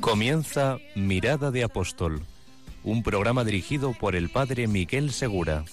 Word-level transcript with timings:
Comienza 0.00 0.78
Mirada 0.94 1.50
de 1.50 1.62
Apóstol, 1.62 2.22
un 2.84 3.02
programa 3.02 3.44
dirigido 3.44 3.92
por 3.92 4.16
el 4.16 4.30
padre 4.30 4.66
Miguel 4.66 5.12
Segura. 5.12 5.64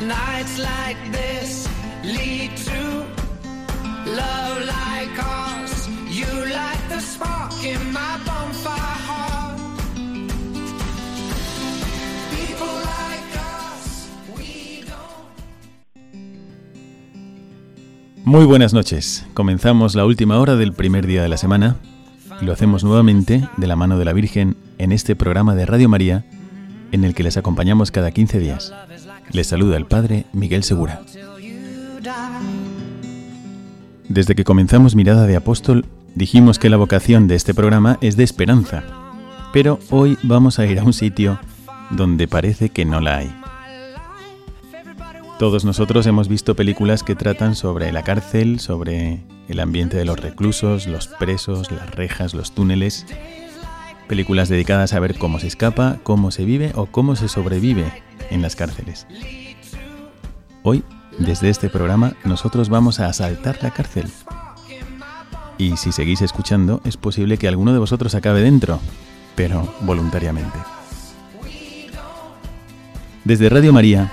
Nights 0.00 0.58
like 0.58 0.98
this 1.12 1.68
lead 2.02 2.50
to 2.64 3.04
love 4.10 4.64
like 4.64 5.22
ours. 5.22 5.86
You 6.08 6.24
light 6.46 6.80
the 6.88 6.98
spark 7.00 7.52
in 7.62 7.92
my 7.92 8.16
bonfire 8.24 8.98
heart. 9.06 9.58
People 12.30 12.66
like 12.66 13.36
us, 13.36 14.08
we 14.34 14.82
don't. 14.86 15.28
Muy 18.24 18.46
buenas 18.46 18.72
noches. 18.72 19.26
Comenzamos 19.34 19.94
la 19.94 20.06
última 20.06 20.38
hora 20.38 20.56
del 20.56 20.72
primer 20.72 21.06
día 21.06 21.22
de 21.22 21.28
la 21.28 21.36
semana 21.36 21.76
y 22.40 22.44
lo 22.44 22.52
hacemos 22.52 22.84
nuevamente 22.84 23.48
de 23.56 23.66
la 23.66 23.76
mano 23.76 23.98
de 23.98 24.04
la 24.04 24.12
Virgen 24.12 24.56
en 24.78 24.92
este 24.92 25.16
programa 25.16 25.54
de 25.54 25.66
Radio 25.66 25.88
María 25.88 26.24
en 26.92 27.04
el 27.04 27.14
que 27.14 27.22
les 27.22 27.36
acompañamos 27.36 27.90
cada 27.90 28.10
15 28.10 28.38
días. 28.38 28.72
Les 29.30 29.46
saluda 29.46 29.76
el 29.76 29.86
Padre 29.86 30.24
Miguel 30.32 30.62
Segura. 30.62 31.02
Desde 34.08 34.34
que 34.34 34.44
comenzamos 34.44 34.94
Mirada 34.94 35.26
de 35.26 35.36
Apóstol 35.36 35.84
dijimos 36.14 36.58
que 36.58 36.70
la 36.70 36.76
vocación 36.76 37.28
de 37.28 37.34
este 37.34 37.54
programa 37.54 37.98
es 38.00 38.16
de 38.16 38.24
esperanza, 38.24 38.82
pero 39.52 39.78
hoy 39.90 40.16
vamos 40.22 40.58
a 40.58 40.66
ir 40.66 40.78
a 40.78 40.84
un 40.84 40.92
sitio 40.92 41.38
donde 41.90 42.28
parece 42.28 42.70
que 42.70 42.84
no 42.84 43.00
la 43.00 43.18
hay. 43.18 43.47
Todos 45.38 45.64
nosotros 45.64 46.04
hemos 46.08 46.26
visto 46.26 46.56
películas 46.56 47.04
que 47.04 47.14
tratan 47.14 47.54
sobre 47.54 47.92
la 47.92 48.02
cárcel, 48.02 48.58
sobre 48.58 49.22
el 49.46 49.60
ambiente 49.60 49.96
de 49.96 50.04
los 50.04 50.18
reclusos, 50.18 50.88
los 50.88 51.06
presos, 51.06 51.70
las 51.70 51.88
rejas, 51.92 52.34
los 52.34 52.50
túneles. 52.50 53.06
Películas 54.08 54.48
dedicadas 54.48 54.94
a 54.94 54.98
ver 54.98 55.16
cómo 55.16 55.38
se 55.38 55.46
escapa, 55.46 55.98
cómo 56.02 56.32
se 56.32 56.44
vive 56.44 56.72
o 56.74 56.86
cómo 56.86 57.14
se 57.14 57.28
sobrevive 57.28 57.84
en 58.30 58.42
las 58.42 58.56
cárceles. 58.56 59.06
Hoy, 60.64 60.82
desde 61.18 61.50
este 61.50 61.68
programa, 61.68 62.14
nosotros 62.24 62.68
vamos 62.68 62.98
a 62.98 63.06
asaltar 63.06 63.62
la 63.62 63.70
cárcel. 63.70 64.10
Y 65.56 65.76
si 65.76 65.92
seguís 65.92 66.20
escuchando, 66.20 66.80
es 66.84 66.96
posible 66.96 67.38
que 67.38 67.46
alguno 67.46 67.72
de 67.72 67.78
vosotros 67.78 68.16
acabe 68.16 68.42
dentro, 68.42 68.80
pero 69.36 69.72
voluntariamente. 69.82 70.58
Desde 73.22 73.48
Radio 73.48 73.72
María, 73.72 74.10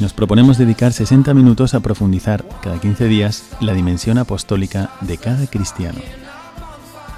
nos 0.00 0.12
proponemos 0.12 0.58
dedicar 0.58 0.92
60 0.92 1.32
minutos 1.32 1.74
a 1.74 1.80
profundizar 1.80 2.44
cada 2.62 2.78
15 2.80 3.06
días 3.06 3.44
la 3.60 3.72
dimensión 3.72 4.18
apostólica 4.18 4.90
de 5.00 5.16
cada 5.16 5.46
cristiano. 5.46 5.98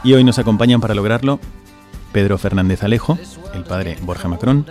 Y 0.04 0.12
hoy 0.12 0.22
nos 0.22 0.38
acompañan 0.38 0.80
para 0.80 0.94
lograrlo 0.94 1.40
Pedro 2.12 2.38
Fernández 2.38 2.84
Alejo, 2.84 3.18
el 3.52 3.64
padre 3.64 3.98
Borja 4.02 4.28
Macrón 4.28 4.66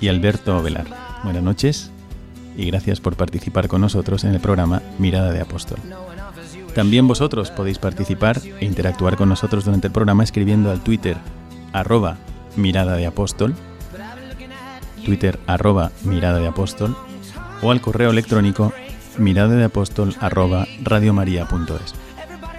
y 0.00 0.08
Alberto 0.08 0.62
Velar. 0.62 0.86
Buenas 1.24 1.42
noches 1.42 1.90
y 2.56 2.66
gracias 2.66 3.00
por 3.00 3.16
participar 3.16 3.68
con 3.68 3.82
nosotros 3.82 4.24
en 4.24 4.34
el 4.34 4.40
programa 4.40 4.80
Mirada 4.98 5.30
de 5.30 5.40
Apóstol. 5.40 5.78
También 6.74 7.06
vosotros 7.06 7.50
podéis 7.50 7.78
participar 7.78 8.40
e 8.60 8.64
interactuar 8.64 9.16
con 9.16 9.28
nosotros 9.28 9.64
durante 9.64 9.88
el 9.88 9.92
programa 9.92 10.24
escribiendo 10.24 10.70
al 10.70 10.80
Twitter 10.80 11.18
arroba 11.72 12.16
mirada 12.56 12.96
de 12.96 13.06
apóstol, 13.06 13.54
Twitter 15.04 15.38
arroba 15.46 15.92
mirada 16.04 16.38
de 16.38 16.48
apóstol 16.48 16.96
o 17.62 17.70
al 17.70 17.80
correo 17.80 18.10
electrónico 18.10 18.72
mirada 19.18 19.54
de 19.54 19.64
apóstol 19.64 20.14
arroba 20.20 20.66
radiomaria.es. 20.82 21.94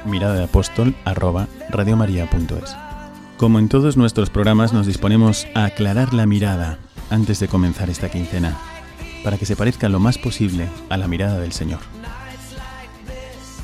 Mirada 0.06 0.36
de 0.36 0.44
apóstol 0.44 0.96
arroba 1.06 1.48
radiomaria.es. 1.70 2.76
Como 3.38 3.60
en 3.60 3.70
todos 3.70 3.98
nuestros 3.98 4.30
programas 4.30 4.74
nos 4.74 4.88
disponemos 4.88 5.48
a 5.54 5.66
aclarar 5.66 6.14
la 6.14 6.26
mirada 6.26 6.80
antes 7.10 7.40
de 7.40 7.48
comenzar 7.48 7.90
esta 7.90 8.10
quincena, 8.10 8.58
para 9.24 9.38
que 9.38 9.46
se 9.46 9.56
parezca 9.56 9.90
lo 9.90 10.00
más 10.00 10.18
posible 10.18 10.68
a 10.90 10.98
la 10.98 11.08
mirada 11.08 11.40
del 11.40 11.52
Señor. 11.52 11.80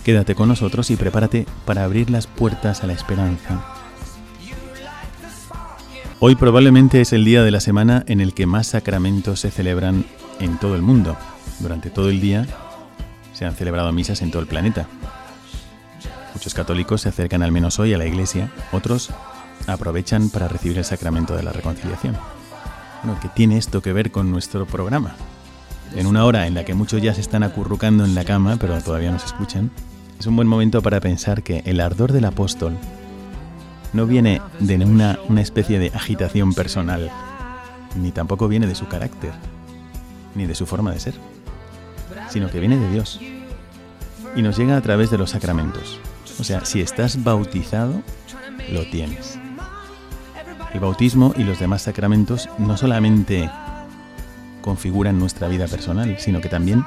Quédate 0.04 0.36
con 0.36 0.50
nosotros 0.50 0.92
y 0.92 0.96
prepárate 0.96 1.46
para 1.66 1.84
abrir 1.84 2.10
las 2.10 2.28
puertas 2.28 2.84
a 2.84 2.88
la 2.88 2.94
esperanza. 2.94 3.64
Hoy 6.20 6.36
probablemente 6.36 7.02
es 7.02 7.12
el 7.14 7.26
día 7.26 7.44
de 7.44 7.52
la 7.52 7.60
semana 7.60 8.04
en 8.08 8.22
el 8.22 8.34
que 8.34 8.46
más 8.46 8.68
sacramentos 8.68 9.42
se 9.42 9.52
celebran 9.52 10.06
en 10.40 10.58
todo 10.58 10.76
el 10.76 10.82
mundo. 10.82 11.18
Durante 11.60 11.90
todo 11.90 12.10
el 12.10 12.22
día 12.22 12.46
se 13.34 13.46
han 13.46 13.56
celebrado 13.56 13.92
misas 13.92 14.22
en 14.22 14.32
todo 14.32 14.42
el 14.42 14.48
planeta. 14.48 14.88
Muchos 16.34 16.54
católicos 16.54 17.02
se 17.02 17.10
acercan 17.10 17.44
al 17.44 17.52
menos 17.52 17.80
hoy 17.80 17.94
a 17.94 17.98
la 17.98 18.06
iglesia, 18.06 18.52
otros 18.72 19.12
aprovechan 19.68 20.30
para 20.30 20.48
recibir 20.48 20.78
el 20.78 20.86
sacramento 20.86 21.36
de 21.36 21.44
la 21.44 21.52
reconciliación. 21.52 22.18
Bueno, 23.04 23.20
¿qué 23.22 23.30
tiene 23.30 23.58
esto 23.58 23.82
que 23.82 23.94
ver 23.94 24.12
con 24.12 24.32
nuestro 24.32 24.66
programa? 24.66 25.16
En 25.96 26.08
una 26.08 26.26
hora 26.26 26.48
en 26.48 26.54
la 26.54 26.66
que 26.66 26.74
muchos 26.74 27.02
ya 27.02 27.14
se 27.14 27.22
están 27.22 27.44
acurrucando 27.44 28.04
en 28.04 28.16
la 28.16 28.26
cama, 28.26 28.58
pero 28.60 28.82
todavía 28.82 29.12
nos 29.12 29.26
escuchan, 29.26 29.70
es 30.20 30.26
un 30.26 30.36
buen 30.36 30.48
momento 30.48 30.82
para 30.82 31.00
pensar 31.00 31.44
que 31.44 31.62
el 31.66 31.80
ardor 31.80 32.14
del 32.14 32.26
apóstol 32.26 32.78
no 33.92 34.08
viene 34.08 34.42
de 34.60 34.78
una, 34.78 35.20
una 35.28 35.42
especie 35.42 35.80
de 35.80 35.92
agitación 35.94 36.54
personal, 36.54 37.12
ni 37.96 38.12
tampoco 38.12 38.48
viene 38.48 38.66
de 38.66 38.76
su 38.76 38.88
carácter, 38.88 39.34
ni 40.36 40.46
de 40.46 40.56
su 40.56 40.66
forma 40.66 40.92
de 40.92 41.00
ser, 41.00 41.14
sino 42.30 42.50
que 42.50 42.60
viene 42.60 42.78
de 42.78 42.92
Dios 42.92 43.20
y 44.36 44.42
nos 44.42 44.58
llega 44.58 44.78
a 44.78 44.82
través 44.82 45.12
de 45.12 45.18
los 45.18 45.32
sacramentos. 45.32 46.00
O 46.40 46.44
sea, 46.44 46.66
si 46.66 46.82
estás 46.82 47.24
bautizado, 47.24 48.02
lo 48.72 48.90
tienes. 48.90 49.40
El 50.74 50.80
bautismo 50.80 51.34
y 51.38 51.44
los 51.44 51.60
demás 51.60 51.84
sacramentos 51.84 52.50
no 52.58 52.78
solamente 52.78 53.50
configuran 54.62 55.20
nuestra 55.20 55.48
vida 55.48 55.68
personal, 55.68 56.16
sino 56.20 56.42
que 56.42 56.50
también 56.50 56.84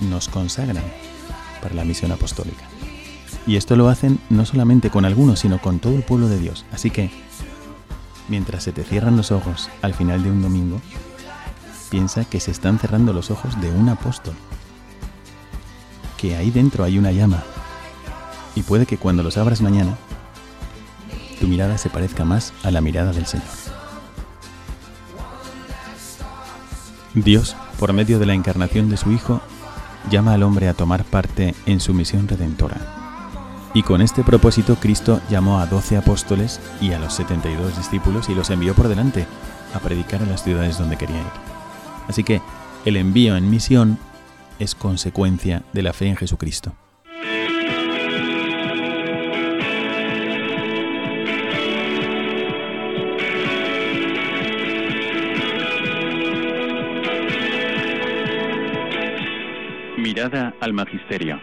nos 0.00 0.28
consagran 0.28 0.84
para 1.62 1.74
la 1.74 1.84
misión 1.84 2.12
apostólica. 2.12 2.64
Y 3.46 3.56
esto 3.56 3.76
lo 3.76 3.88
hacen 3.88 4.18
no 4.28 4.44
solamente 4.44 4.90
con 4.90 5.04
algunos, 5.04 5.40
sino 5.40 5.60
con 5.60 5.78
todo 5.78 5.94
el 5.94 6.02
pueblo 6.02 6.28
de 6.28 6.38
Dios. 6.38 6.66
Así 6.72 6.90
que, 6.90 7.10
mientras 8.28 8.64
se 8.64 8.72
te 8.72 8.82
cierran 8.82 9.16
los 9.16 9.30
ojos 9.30 9.70
al 9.82 9.94
final 9.94 10.22
de 10.22 10.30
un 10.30 10.42
domingo, 10.42 10.80
piensa 11.86 12.24
que 12.24 12.40
se 12.40 12.50
están 12.50 12.78
cerrando 12.78 13.12
los 13.12 13.30
ojos 13.30 13.60
de 13.60 13.70
un 13.70 13.88
apóstol. 13.88 14.34
Que 16.16 16.36
ahí 16.36 16.50
dentro 16.50 16.84
hay 16.84 16.98
una 16.98 17.12
llama. 17.12 17.42
Y 18.54 18.62
puede 18.62 18.86
que 18.86 18.98
cuando 18.98 19.22
los 19.22 19.36
abras 19.36 19.60
mañana, 19.60 19.96
tu 21.40 21.46
mirada 21.46 21.78
se 21.78 21.90
parezca 21.90 22.24
más 22.24 22.52
a 22.62 22.70
la 22.70 22.80
mirada 22.80 23.12
del 23.12 23.26
Señor. 23.26 23.46
Dios, 27.14 27.56
por 27.78 27.92
medio 27.92 28.18
de 28.18 28.26
la 28.26 28.34
encarnación 28.34 28.90
de 28.90 28.96
su 28.96 29.10
Hijo, 29.10 29.40
llama 30.10 30.34
al 30.34 30.42
hombre 30.42 30.68
a 30.68 30.74
tomar 30.74 31.04
parte 31.04 31.54
en 31.66 31.80
su 31.80 31.94
misión 31.94 32.28
redentora. 32.28 32.76
Y 33.74 33.82
con 33.82 34.00
este 34.00 34.22
propósito 34.22 34.76
Cristo 34.76 35.20
llamó 35.28 35.58
a 35.58 35.66
doce 35.66 35.96
apóstoles 35.96 36.60
y 36.80 36.92
a 36.92 36.98
los 36.98 37.14
72 37.14 37.76
discípulos 37.76 38.28
y 38.28 38.34
los 38.34 38.50
envió 38.50 38.74
por 38.74 38.88
delante 38.88 39.26
a 39.74 39.80
predicar 39.80 40.22
en 40.22 40.30
las 40.30 40.42
ciudades 40.42 40.78
donde 40.78 40.96
quería 40.96 41.18
ir. 41.18 41.55
Así 42.08 42.24
que 42.24 42.40
el 42.84 42.96
envío 42.96 43.36
en 43.36 43.50
misión 43.50 43.98
es 44.58 44.74
consecuencia 44.74 45.62
de 45.72 45.82
la 45.82 45.92
fe 45.92 46.06
en 46.06 46.16
Jesucristo. 46.16 46.72
Mirada 59.98 60.54
al 60.60 60.72
Magisterio. 60.72 61.40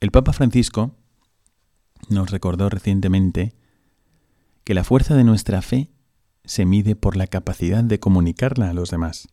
El 0.00 0.10
Papa 0.10 0.32
Francisco 0.32 0.96
nos 2.12 2.30
recordó 2.30 2.68
recientemente 2.68 3.54
que 4.64 4.74
la 4.74 4.84
fuerza 4.84 5.14
de 5.14 5.24
nuestra 5.24 5.62
fe 5.62 5.90
se 6.44 6.64
mide 6.64 6.96
por 6.96 7.16
la 7.16 7.26
capacidad 7.26 7.84
de 7.84 8.00
comunicarla 8.00 8.70
a 8.70 8.74
los 8.74 8.90
demás. 8.90 9.28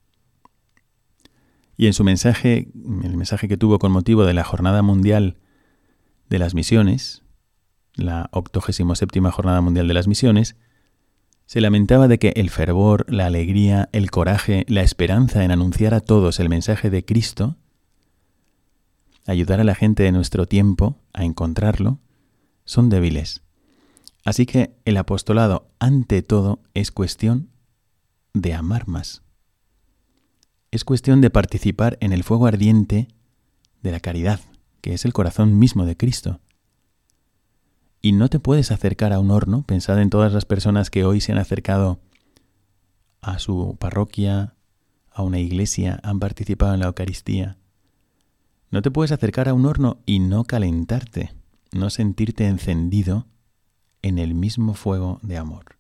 Y 1.77 1.87
en 1.87 1.93
su 1.93 2.03
mensaje, 2.03 2.71
el 3.03 3.15
mensaje 3.15 3.47
que 3.47 3.57
tuvo 3.57 3.79
con 3.79 3.91
motivo 3.91 4.25
de 4.25 4.33
la 4.33 4.43
Jornada 4.43 4.81
Mundial 4.81 5.37
de 6.29 6.39
las 6.39 6.53
Misiones, 6.53 7.23
la 7.95 8.29
87 8.31 9.21
Jornada 9.31 9.61
Mundial 9.61 9.87
de 9.87 9.93
las 9.93 10.07
Misiones, 10.07 10.55
se 11.45 11.61
lamentaba 11.61 12.07
de 12.07 12.19
que 12.19 12.33
el 12.35 12.49
fervor, 12.49 13.05
la 13.11 13.25
alegría, 13.25 13.89
el 13.91 14.11
coraje, 14.11 14.65
la 14.67 14.81
esperanza 14.81 15.43
en 15.43 15.51
anunciar 15.51 15.93
a 15.93 15.99
todos 15.99 16.39
el 16.39 16.49
mensaje 16.49 16.89
de 16.89 17.03
Cristo, 17.03 17.55
ayudar 19.25 19.59
a 19.59 19.63
la 19.63 19.73
gente 19.73 20.03
de 20.03 20.11
nuestro 20.11 20.45
tiempo 20.45 20.99
a 21.13 21.23
encontrarlo, 21.23 21.99
son 22.69 22.89
débiles. 22.89 23.41
Así 24.23 24.45
que 24.45 24.75
el 24.85 24.97
apostolado, 24.97 25.71
ante 25.79 26.21
todo, 26.21 26.59
es 26.75 26.91
cuestión 26.91 27.49
de 28.35 28.53
amar 28.53 28.87
más. 28.87 29.23
Es 30.69 30.85
cuestión 30.85 31.19
de 31.19 31.31
participar 31.31 31.97
en 31.99 32.13
el 32.13 32.23
fuego 32.23 32.45
ardiente 32.45 33.07
de 33.81 33.91
la 33.91 33.99
caridad, 33.99 34.39
que 34.81 34.93
es 34.93 35.03
el 35.03 35.13
corazón 35.13 35.57
mismo 35.57 35.83
de 35.87 35.97
Cristo. 35.97 36.41
Y 38.03 38.11
no 38.11 38.29
te 38.29 38.39
puedes 38.39 38.69
acercar 38.69 39.13
a 39.13 39.19
un 39.19 39.31
horno, 39.31 39.63
pensad 39.63 39.99
en 39.99 40.11
todas 40.11 40.31
las 40.31 40.45
personas 40.45 40.91
que 40.91 41.05
hoy 41.05 41.21
se 41.21 41.31
han 41.31 41.39
acercado 41.39 41.99
a 43.19 43.39
su 43.39 43.77
parroquia, 43.79 44.53
a 45.09 45.23
una 45.23 45.39
iglesia, 45.39 45.99
han 46.03 46.19
participado 46.19 46.75
en 46.75 46.81
la 46.81 46.85
Eucaristía. 46.85 47.57
No 48.69 48.83
te 48.83 48.91
puedes 48.91 49.11
acercar 49.11 49.49
a 49.49 49.55
un 49.55 49.65
horno 49.65 49.97
y 50.05 50.19
no 50.19 50.43
calentarte, 50.43 51.38
no 51.71 51.89
sentirte 51.89 52.47
encendido 52.47 53.27
en 54.01 54.19
el 54.19 54.33
mismo 54.33 54.73
fuego 54.73 55.19
de 55.21 55.37
amor. 55.37 55.77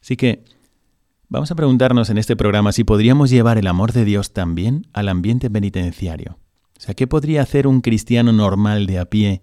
Así 0.00 0.16
que 0.16 0.44
vamos 1.28 1.50
a 1.50 1.54
preguntarnos 1.54 2.10
en 2.10 2.18
este 2.18 2.36
programa 2.36 2.72
si 2.72 2.84
podríamos 2.84 3.30
llevar 3.30 3.58
el 3.58 3.66
amor 3.66 3.92
de 3.92 4.04
Dios 4.04 4.32
también 4.32 4.86
al 4.92 5.08
ambiente 5.08 5.50
penitenciario. 5.50 6.38
O 6.76 6.80
sea, 6.80 6.94
¿qué 6.94 7.06
podría 7.06 7.42
hacer 7.42 7.66
un 7.66 7.80
cristiano 7.80 8.32
normal 8.32 8.86
de 8.86 8.98
a 8.98 9.04
pie 9.04 9.42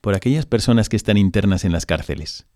por 0.00 0.14
aquellas 0.14 0.46
personas 0.46 0.88
que 0.88 0.96
están 0.96 1.16
internas 1.16 1.64
en 1.64 1.72
las 1.72 1.86
cárceles. 1.86 2.46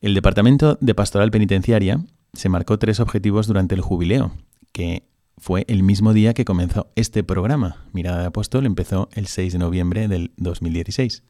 El 0.00 0.14
Departamento 0.14 0.78
de 0.80 0.94
Pastoral 0.94 1.30
Penitenciaria 1.30 2.04
se 2.32 2.48
marcó 2.48 2.78
tres 2.78 2.98
objetivos 2.98 3.46
durante 3.46 3.74
el 3.74 3.82
jubileo, 3.82 4.32
que 4.72 5.08
fue 5.38 5.64
el 5.68 5.82
mismo 5.82 6.12
día 6.12 6.34
que 6.34 6.44
comenzó 6.44 6.90
este 6.94 7.24
programa. 7.24 7.84
Mirada 7.92 8.20
de 8.20 8.26
Apóstol 8.26 8.66
empezó 8.66 9.08
el 9.12 9.26
6 9.26 9.54
de 9.54 9.58
noviembre 9.58 10.08
del 10.08 10.32
2016. 10.36 11.24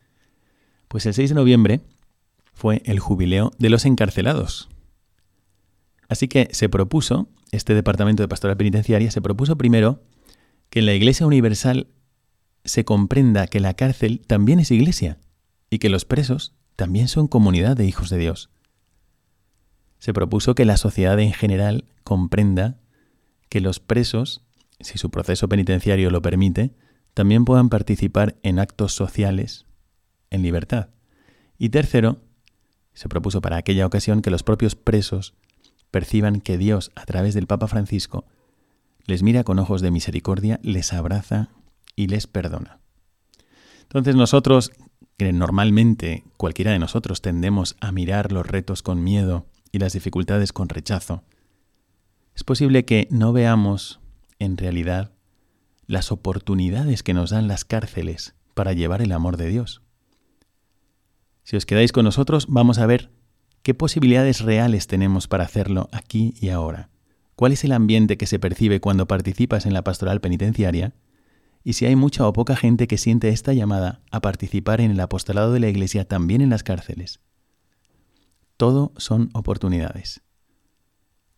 Pues 0.89 1.07
el 1.07 1.15
6 1.15 1.31
de 1.31 1.35
noviembre 1.35 1.81
fue 2.53 2.83
el 2.85 2.99
jubileo 2.99 3.53
de 3.59 3.71
los 3.71 3.87
encarcelados. 3.87 4.69
Así 6.09 6.29
que 6.29 6.49
se 6.53 6.69
propuso, 6.69 7.29
este 7.53 7.75
Departamento 7.75 8.23
de 8.23 8.29
Pastoral 8.29 8.57
Penitenciaria 8.57 9.11
se 9.11 9.23
propuso 9.23 9.57
primero 9.57 10.03
que 10.69 10.81
en 10.81 10.87
la 10.87 10.95
Iglesia 10.95 11.27
Universal 11.27 11.89
se 12.65 12.85
comprenda 12.85 13.47
que 13.47 13.61
la 13.61 13.75
cárcel 13.75 14.21
también 14.27 14.61
es 14.61 14.71
iglesia 14.71 15.19
y 15.71 15.79
que 15.79 15.89
los 15.89 16.05
presos 16.05 16.55
también 16.77 17.09
son 17.09 17.29
comunidad 17.29 17.77
de 17.77 17.87
hijos 17.87 18.11
de 18.11 18.19
Dios. 18.19 18.51
Se 19.99 20.13
propuso 20.13 20.55
que 20.55 20.65
la 20.65 20.77
sociedad 20.77 21.19
en 21.19 21.33
general 21.33 21.85
comprenda 22.05 22.79
que 23.53 23.61
los 23.61 23.81
presos, 23.81 24.41
si 24.81 24.97
su 24.97 25.11
proceso 25.11 25.47
penitenciario 25.47 26.09
lo 26.09 26.23
permite, 26.23 26.75
también 27.13 27.45
puedan 27.45 27.69
participar 27.69 28.39
en 28.43 28.59
actos 28.59 28.95
sociales 28.95 29.67
en 30.31 30.41
libertad. 30.41 30.89
Y 31.59 31.69
tercero, 31.69 32.23
se 32.95 33.11
propuso 33.11 33.43
para 33.43 33.59
aquella 33.59 33.85
ocasión 33.85 34.23
que 34.23 34.31
los 34.31 34.43
propios 34.43 34.75
presos 34.75 35.35
perciban 35.91 36.41
que 36.41 36.57
Dios, 36.57 36.93
a 36.95 37.05
través 37.05 37.35
del 37.35 37.47
Papa 37.47 37.69
Francisco, 37.69 38.25
les 39.05 39.23
mira 39.23 39.45
con 39.45 39.59
ojos 39.59 39.83
de 39.83 39.91
misericordia, 39.91 40.59
les 40.63 40.95
abraza 40.95 41.51
y 41.95 42.07
les 42.07 42.27
perdona. 42.27 42.81
Entonces 43.83 44.17
nosotros, 44.17 44.73
que 45.19 45.31
normalmente 45.35 46.25
cualquiera 46.39 46.73
de 46.73 46.79
nosotros 46.79 47.21
tendemos 47.21 47.77
a 47.83 47.93
mirar 47.93 48.33
los 48.33 48.47
retos 48.47 48.81
con 48.81 49.05
miedo 49.05 49.45
y 49.73 49.79
las 49.79 49.93
dificultades 49.93 50.55
con 50.55 50.71
rechazo, 50.71 51.23
es 52.35 52.45
posible 52.45 52.85
que 52.85 53.09
no 53.11 53.33
veamos 53.33 54.01
en 54.39 54.57
realidad 54.57 55.13
las 55.87 56.13
oportunidades 56.13 57.03
que 57.03 57.15
nos 57.15 57.31
dan 57.31 57.49
las 57.49 57.65
cárceles 57.65 58.35
para 58.55 58.73
llevar 58.73 59.03
el 59.03 59.13
amor 59.13 59.37
de 59.37 59.49
Dios. 59.49 59.83
Si 61.43 61.57
os 61.57 61.67
quedáis 61.67 61.93
con 61.93 62.05
nosotros, 62.05 62.47
vamos 62.49 62.79
a 62.79 62.87
ver 62.87 63.11
qué 63.63 63.75
posibilidades 63.75 64.41
reales 64.41 64.87
tenemos 64.87 65.29
para 65.29 65.45
hacerlo 65.45 65.89
aquí 65.93 66.35
y 66.41 66.51
ahora. 66.51 66.89
¿Cuál 67.37 67.53
es 67.53 67.65
el 67.65 67.73
ambiente 67.73 68.17
que 68.17 68.27
se 68.27 68.39
percibe 68.39 68.81
cuando 68.81 69.09
participas 69.09 69.67
en 69.67 69.75
la 69.75 69.83
pastoral 69.83 70.21
penitenciaria? 70.21 70.95
y 71.65 71.75
si 71.75 71.87
hay 71.87 71.97
mucha 71.97 72.27
o 72.27 72.33
poca 72.33 72.57
gente 72.57 72.87
que 72.87 72.99
siente 72.99 73.29
esta 73.29 73.53
llamada 73.53 74.01
a 74.11 74.21
participar 74.21 74.81
en 74.81 74.91
el 74.91 75.01
apostolado 75.01 75.53
de 75.53 75.61
la 75.61 75.69
Iglesia 75.69 76.07
también 76.07 76.41
en 76.41 76.51
las 76.51 76.63
cárceles. 76.63 77.21
Todo 78.57 78.93
son 78.97 79.31
oportunidades. 79.33 80.23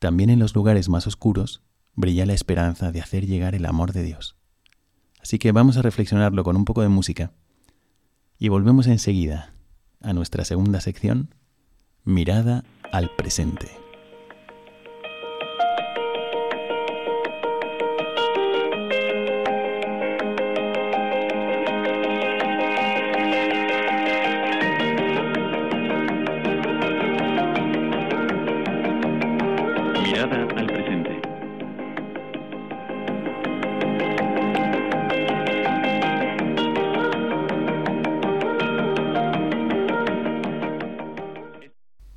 También 0.04 0.28
en 0.28 0.38
los 0.38 0.54
lugares 0.54 0.90
más 0.90 1.06
oscuros 1.06 1.62
brilla 1.94 2.26
la 2.26 2.34
esperanza 2.34 2.92
de 2.92 3.00
hacer 3.00 3.24
llegar 3.24 3.54
el 3.54 3.64
amor 3.64 3.94
de 3.94 4.02
Dios. 4.02 4.36
Así 5.18 5.38
que 5.38 5.50
vamos 5.50 5.78
a 5.78 5.82
reflexionarlo 5.82 6.44
con 6.44 6.56
un 6.56 6.66
poco 6.66 6.82
de 6.82 6.90
música 6.90 7.32
y 8.38 8.50
volvemos 8.50 8.86
enseguida 8.86 9.54
a 10.02 10.12
nuestra 10.12 10.44
segunda 10.44 10.82
sección, 10.82 11.34
Mirada 12.04 12.64
al 12.92 13.08
presente. 13.16 13.83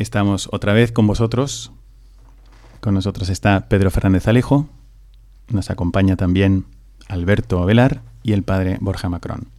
Estamos 0.07 0.47
otra 0.53 0.71
vez 0.71 0.93
con 0.93 1.05
vosotros. 1.05 1.73
Con 2.79 2.93
nosotros 2.93 3.27
está 3.27 3.67
Pedro 3.67 3.91
Fernández 3.91 4.25
Alejo. 4.29 4.69
Nos 5.49 5.69
acompaña 5.69 6.15
también 6.15 6.63
Alberto 7.09 7.65
Velar 7.65 8.03
y 8.23 8.31
el 8.31 8.43
padre 8.43 8.77
Borja 8.79 9.09
Macron. 9.09 9.49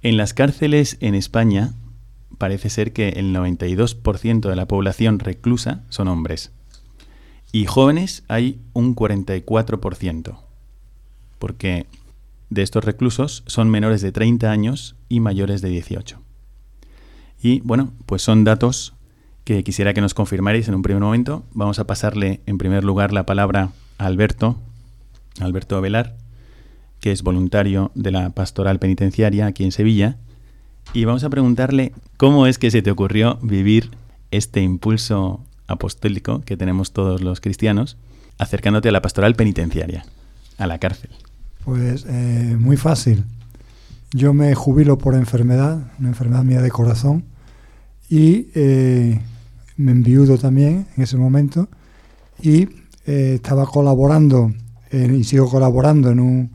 En 0.00 0.16
las 0.16 0.32
cárceles 0.32 0.96
en 1.00 1.16
España 1.16 1.74
parece 2.38 2.70
ser 2.70 2.92
que 2.92 3.08
el 3.08 3.34
92% 3.34 4.48
de 4.48 4.54
la 4.54 4.68
población 4.68 5.18
reclusa 5.18 5.82
son 5.88 6.06
hombres. 6.06 6.52
Y 7.50 7.66
jóvenes 7.66 8.22
hay 8.28 8.60
un 8.74 8.94
44%. 8.94 10.38
Porque 11.40 11.86
de 12.50 12.62
estos 12.62 12.84
reclusos 12.84 13.42
son 13.46 13.70
menores 13.70 14.02
de 14.02 14.12
30 14.12 14.52
años 14.52 14.94
y 15.08 15.18
mayores 15.18 15.62
de 15.62 15.70
18. 15.70 16.20
Y 17.42 17.58
bueno, 17.62 17.92
pues 18.06 18.22
son 18.22 18.44
datos 18.44 18.95
que 19.46 19.62
quisiera 19.62 19.94
que 19.94 20.00
nos 20.00 20.12
confirmarais 20.12 20.66
en 20.66 20.74
un 20.74 20.82
primer 20.82 21.00
momento. 21.00 21.44
Vamos 21.52 21.78
a 21.78 21.86
pasarle 21.86 22.40
en 22.46 22.58
primer 22.58 22.82
lugar 22.82 23.12
la 23.12 23.26
palabra 23.26 23.70
a 23.96 24.06
Alberto, 24.06 24.58
Alberto 25.38 25.80
Velar, 25.80 26.16
que 26.98 27.12
es 27.12 27.22
voluntario 27.22 27.92
de 27.94 28.10
la 28.10 28.30
pastoral 28.30 28.80
penitenciaria 28.80 29.46
aquí 29.46 29.62
en 29.62 29.70
Sevilla, 29.70 30.16
y 30.92 31.04
vamos 31.04 31.22
a 31.22 31.30
preguntarle 31.30 31.92
cómo 32.16 32.48
es 32.48 32.58
que 32.58 32.72
se 32.72 32.82
te 32.82 32.90
ocurrió 32.90 33.38
vivir 33.40 33.92
este 34.32 34.62
impulso 34.62 35.44
apostólico 35.68 36.40
que 36.40 36.56
tenemos 36.56 36.92
todos 36.92 37.20
los 37.20 37.40
cristianos, 37.40 37.98
acercándote 38.38 38.88
a 38.88 38.92
la 38.92 39.00
pastoral 39.00 39.36
penitenciaria, 39.36 40.04
a 40.58 40.66
la 40.66 40.78
cárcel. 40.78 41.10
Pues 41.64 42.04
eh, 42.08 42.56
muy 42.58 42.76
fácil. 42.76 43.22
Yo 44.10 44.34
me 44.34 44.52
jubilo 44.56 44.98
por 44.98 45.14
enfermedad, 45.14 45.92
una 46.00 46.08
enfermedad 46.08 46.42
mía 46.42 46.62
de 46.62 46.70
corazón, 46.72 47.22
y 48.08 48.48
eh, 48.56 49.20
me 49.76 49.92
enviudo 49.92 50.38
también 50.38 50.86
en 50.96 51.02
ese 51.02 51.16
momento 51.16 51.68
y 52.40 52.68
eh, 53.06 53.34
estaba 53.36 53.66
colaborando 53.66 54.52
y 54.92 55.24
sigo 55.24 55.50
colaborando 55.50 56.10
en 56.10 56.20
un 56.20 56.50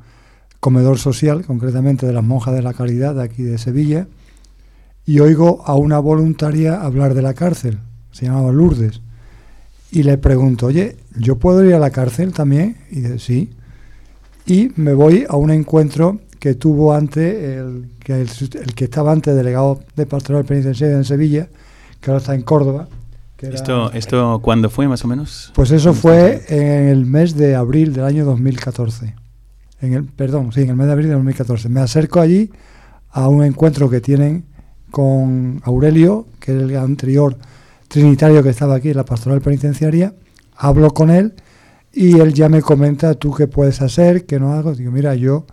comedor 0.61 0.99
social, 0.99 1.43
concretamente 1.45 2.05
de 2.05 2.13
las 2.13 2.23
monjas 2.23 2.53
de 2.53 2.61
la 2.61 2.73
caridad 2.73 3.19
aquí 3.19 3.43
de 3.43 3.57
Sevilla, 3.57 4.07
y 5.05 5.19
oigo 5.19 5.63
a 5.65 5.75
una 5.75 5.99
voluntaria 5.99 6.81
hablar 6.81 7.15
de 7.15 7.23
la 7.23 7.33
cárcel, 7.33 7.79
se 8.11 8.25
llamaba 8.25 8.51
Lourdes, 8.51 9.01
y 9.91 10.03
le 10.03 10.17
pregunto, 10.17 10.67
oye, 10.67 10.97
¿yo 11.17 11.37
puedo 11.37 11.65
ir 11.65 11.73
a 11.73 11.79
la 11.79 11.89
cárcel 11.89 12.31
también? 12.31 12.77
Y 12.91 13.01
dice, 13.01 13.19
sí. 13.19 13.49
Y 14.45 14.71
me 14.75 14.93
voy 14.93 15.25
a 15.27 15.35
un 15.35 15.51
encuentro 15.51 16.21
que 16.39 16.53
tuvo 16.53 16.93
antes, 16.93 17.43
el 17.43 17.89
que, 17.99 18.21
el, 18.21 18.73
que 18.75 18.85
estaba 18.85 19.11
antes 19.11 19.35
delegado 19.35 19.81
de 19.95 20.05
Pastoral 20.05 20.45
Penitenciaria 20.45 20.95
en 20.95 21.03
Sevilla, 21.03 21.49
que 21.99 22.09
ahora 22.09 22.19
está 22.19 22.35
en 22.35 22.43
Córdoba, 22.43 22.87
era- 23.48 23.55
¿Esto, 23.55 23.91
¿Esto 23.93 24.39
cuándo 24.41 24.69
fue 24.69 24.88
más 24.88 25.03
o 25.03 25.07
menos? 25.07 25.51
Pues 25.55 25.71
eso 25.71 25.93
fue 25.93 26.43
en 26.50 26.88
el 26.89 27.05
mes 27.05 27.36
de 27.36 27.55
abril 27.55 27.93
del 27.93 28.05
año 28.05 28.25
2014. 28.25 29.15
En 29.81 29.93
el, 29.93 30.05
perdón, 30.05 30.51
sí, 30.51 30.62
en 30.62 30.69
el 30.69 30.75
mes 30.75 30.86
de 30.88 30.91
abril 30.93 31.07
de 31.07 31.13
2014. 31.13 31.69
Me 31.69 31.79
acerco 31.81 32.19
allí 32.19 32.51
a 33.10 33.27
un 33.27 33.43
encuentro 33.43 33.89
que 33.89 34.00
tienen 34.01 34.45
con 34.91 35.62
Aurelio, 35.63 36.27
que 36.39 36.55
es 36.55 36.62
el 36.63 36.75
anterior 36.77 37.38
trinitario 37.88 38.43
que 38.43 38.50
estaba 38.50 38.75
aquí 38.75 38.89
en 38.89 38.98
la 38.98 39.05
pastoral 39.05 39.41
penitenciaria. 39.41 40.13
Hablo 40.55 40.91
con 40.91 41.10
él 41.10 41.33
y 41.93 42.19
él 42.19 42.33
ya 42.33 42.48
me 42.50 42.62
comenta 42.62 43.15
tú 43.15 43.33
qué 43.33 43.48
puedes 43.48 43.81
hacer, 43.81 44.25
qué 44.25 44.39
no 44.39 44.53
hago. 44.53 44.74
Digo, 44.75 44.91
mira, 44.91 45.15
yo 45.15 45.45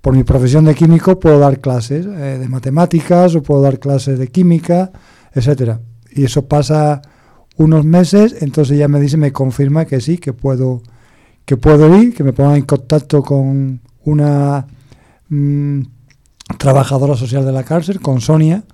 por 0.00 0.14
mi 0.14 0.22
profesión 0.24 0.64
de 0.66 0.74
químico 0.74 1.18
puedo 1.18 1.38
dar 1.38 1.60
clases 1.60 2.04
eh, 2.06 2.38
de 2.38 2.48
matemáticas 2.48 3.34
o 3.34 3.42
puedo 3.42 3.62
dar 3.62 3.78
clases 3.78 4.18
de 4.18 4.28
química, 4.28 4.92
etcétera. 5.32 5.80
Y 6.10 6.24
eso 6.24 6.46
pasa 6.46 7.00
unos 7.56 7.84
meses, 7.84 8.36
entonces 8.40 8.78
ya 8.78 8.88
me 8.88 9.00
dice, 9.00 9.16
me 9.16 9.32
confirma 9.32 9.84
que 9.84 10.00
sí, 10.00 10.18
que 10.18 10.32
puedo, 10.32 10.82
que 11.44 11.56
puedo 11.56 11.96
ir, 11.96 12.14
que 12.14 12.24
me 12.24 12.32
ponga 12.32 12.56
en 12.56 12.64
contacto 12.64 13.22
con 13.22 13.80
una 14.04 14.66
mm, 15.28 15.80
trabajadora 16.58 17.16
social 17.16 17.44
de 17.44 17.52
la 17.52 17.64
cárcel, 17.64 18.00
con 18.00 18.20
Sonia. 18.20 18.64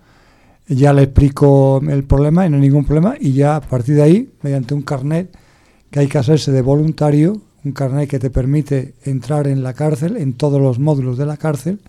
Ya 0.66 0.92
le 0.92 1.02
explico 1.02 1.80
el 1.88 2.04
problema 2.04 2.46
y 2.46 2.50
no 2.50 2.56
hay 2.56 2.62
ningún 2.62 2.84
problema. 2.84 3.16
Y 3.20 3.32
ya 3.32 3.56
a 3.56 3.60
partir 3.60 3.96
de 3.96 4.02
ahí, 4.02 4.32
mediante 4.42 4.72
un 4.74 4.82
carnet 4.82 5.36
que 5.90 6.00
hay 6.00 6.06
que 6.06 6.18
hacerse 6.18 6.52
de 6.52 6.62
voluntario, 6.62 7.40
un 7.64 7.72
carnet 7.72 8.08
que 8.08 8.18
te 8.18 8.30
permite 8.30 8.94
entrar 9.04 9.46
en 9.46 9.62
la 9.62 9.74
cárcel, 9.74 10.16
en 10.16 10.34
todos 10.34 10.60
los 10.60 10.78
módulos 10.78 11.18
de 11.18 11.26
la 11.26 11.36
cárcel, 11.36 11.80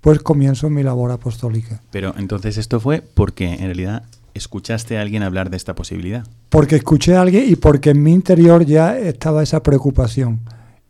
pues 0.00 0.20
comienzo 0.20 0.70
mi 0.70 0.82
labor 0.82 1.10
apostólica. 1.10 1.80
Pero 1.90 2.14
entonces 2.16 2.58
esto 2.58 2.80
fue 2.80 3.02
porque 3.02 3.54
en 3.54 3.64
realidad 3.64 4.04
escuchaste 4.38 4.96
a 4.98 5.02
alguien 5.02 5.22
hablar 5.22 5.50
de 5.50 5.56
esta 5.56 5.74
posibilidad. 5.74 6.26
Porque 6.48 6.76
escuché 6.76 7.14
a 7.16 7.22
alguien 7.22 7.44
y 7.46 7.56
porque 7.56 7.90
en 7.90 8.02
mi 8.02 8.12
interior 8.12 8.64
ya 8.64 8.98
estaba 8.98 9.42
esa 9.42 9.62
preocupación. 9.62 10.40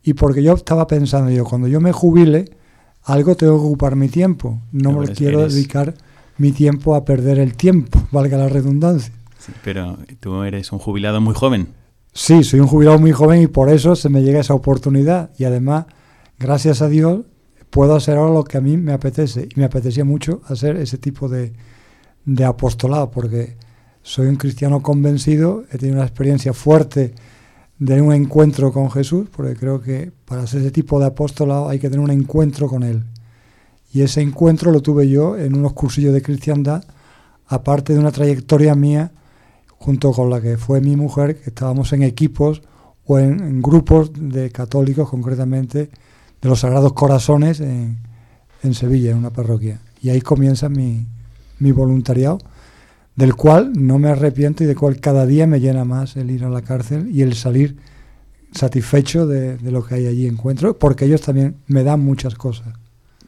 Y 0.02 0.14
porque 0.14 0.42
yo 0.42 0.54
estaba 0.54 0.86
pensando, 0.86 1.30
yo, 1.30 1.44
cuando 1.44 1.66
yo 1.68 1.80
me 1.80 1.92
jubile, 1.92 2.44
algo 3.02 3.34
tengo 3.36 3.58
que 3.60 3.66
ocupar 3.66 3.96
mi 3.96 4.08
tiempo. 4.08 4.60
No 4.72 4.92
me 4.92 5.08
quiero 5.08 5.40
eres- 5.40 5.54
dedicar 5.54 5.94
mi 6.38 6.52
tiempo 6.52 6.94
a 6.94 7.04
perder 7.04 7.38
el 7.40 7.54
tiempo, 7.56 8.00
valga 8.12 8.36
la 8.38 8.48
redundancia. 8.48 9.12
Sí, 9.38 9.52
pero 9.64 9.98
tú 10.20 10.42
eres 10.44 10.70
un 10.72 10.78
jubilado 10.78 11.20
muy 11.20 11.34
joven. 11.34 11.68
Sí, 12.12 12.42
soy 12.44 12.60
un 12.60 12.66
jubilado 12.68 12.98
muy 12.98 13.12
joven 13.12 13.42
y 13.42 13.46
por 13.48 13.68
eso 13.70 13.96
se 13.96 14.08
me 14.08 14.22
llega 14.22 14.40
esa 14.40 14.54
oportunidad. 14.54 15.30
Y 15.38 15.44
además, 15.44 15.86
gracias 16.38 16.80
a 16.82 16.88
Dios, 16.88 17.20
puedo 17.70 17.94
hacer 17.94 18.16
ahora 18.16 18.32
lo 18.34 18.44
que 18.44 18.56
a 18.56 18.60
mí 18.60 18.76
me 18.76 18.92
apetece. 18.92 19.48
Y 19.54 19.58
me 19.58 19.64
apetecía 19.66 20.04
mucho 20.04 20.40
hacer 20.48 20.76
ese 20.76 20.96
tipo 20.98 21.28
de, 21.28 21.52
de 22.28 22.44
apostolado, 22.44 23.10
porque 23.10 23.56
soy 24.02 24.26
un 24.26 24.36
cristiano 24.36 24.82
convencido, 24.82 25.64
he 25.72 25.78
tenido 25.78 25.96
una 25.96 26.06
experiencia 26.06 26.52
fuerte 26.52 27.14
de 27.78 28.02
un 28.02 28.12
encuentro 28.12 28.70
con 28.70 28.90
Jesús, 28.90 29.28
porque 29.34 29.56
creo 29.56 29.80
que 29.80 30.12
para 30.26 30.42
hacer 30.42 30.60
ese 30.60 30.70
tipo 30.70 31.00
de 31.00 31.06
apostolado 31.06 31.70
hay 31.70 31.78
que 31.78 31.88
tener 31.88 32.04
un 32.04 32.10
encuentro 32.10 32.68
con 32.68 32.82
Él. 32.82 33.02
Y 33.94 34.02
ese 34.02 34.20
encuentro 34.20 34.72
lo 34.72 34.82
tuve 34.82 35.08
yo 35.08 35.38
en 35.38 35.56
unos 35.56 35.72
cursillos 35.72 36.12
de 36.12 36.20
cristiandad, 36.20 36.84
aparte 37.46 37.94
de 37.94 37.98
una 37.98 38.12
trayectoria 38.12 38.74
mía 38.74 39.10
junto 39.78 40.12
con 40.12 40.28
la 40.28 40.42
que 40.42 40.58
fue 40.58 40.82
mi 40.82 40.96
mujer, 40.96 41.40
que 41.40 41.48
estábamos 41.48 41.94
en 41.94 42.02
equipos 42.02 42.60
o 43.06 43.18
en, 43.18 43.40
en 43.40 43.62
grupos 43.62 44.10
de 44.14 44.50
católicos, 44.50 45.08
concretamente 45.08 45.88
de 46.42 46.48
los 46.48 46.60
Sagrados 46.60 46.92
Corazones 46.92 47.60
en, 47.60 47.96
en 48.62 48.74
Sevilla, 48.74 49.12
en 49.12 49.16
una 49.16 49.30
parroquia. 49.30 49.80
Y 50.02 50.10
ahí 50.10 50.20
comienza 50.20 50.68
mi, 50.68 51.06
mi 51.58 51.72
voluntariado, 51.72 52.38
del 53.16 53.34
cual 53.34 53.72
no 53.74 53.98
me 53.98 54.08
arrepiento 54.08 54.64
y 54.64 54.66
del 54.66 54.76
cual 54.76 55.00
cada 55.00 55.26
día 55.26 55.46
me 55.46 55.60
llena 55.60 55.84
más 55.84 56.16
el 56.16 56.30
ir 56.30 56.44
a 56.44 56.50
la 56.50 56.62
cárcel 56.62 57.10
y 57.12 57.22
el 57.22 57.34
salir 57.34 57.76
satisfecho 58.52 59.26
de, 59.26 59.56
de 59.58 59.70
lo 59.70 59.84
que 59.84 59.96
hay 59.96 60.06
allí 60.06 60.26
encuentro, 60.26 60.78
porque 60.78 61.04
ellos 61.04 61.20
también 61.20 61.56
me 61.66 61.82
dan 61.84 62.00
muchas 62.00 62.34
cosas. 62.34 62.74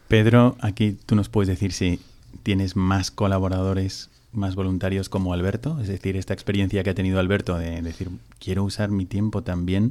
Pedro, 0.08 0.56
aquí 0.60 0.96
tú 1.06 1.14
nos 1.14 1.28
puedes 1.28 1.48
decir 1.48 1.72
si 1.72 2.00
tienes 2.42 2.76
más 2.76 3.10
colaboradores, 3.10 4.10
más 4.32 4.54
voluntarios 4.54 5.08
como 5.08 5.32
Alberto, 5.32 5.78
es 5.80 5.88
decir, 5.88 6.16
esta 6.16 6.34
experiencia 6.34 6.82
que 6.82 6.90
ha 6.90 6.94
tenido 6.94 7.18
Alberto 7.20 7.58
de 7.58 7.82
decir, 7.82 8.10
quiero 8.38 8.64
usar 8.64 8.90
mi 8.90 9.06
tiempo 9.06 9.42
también, 9.42 9.90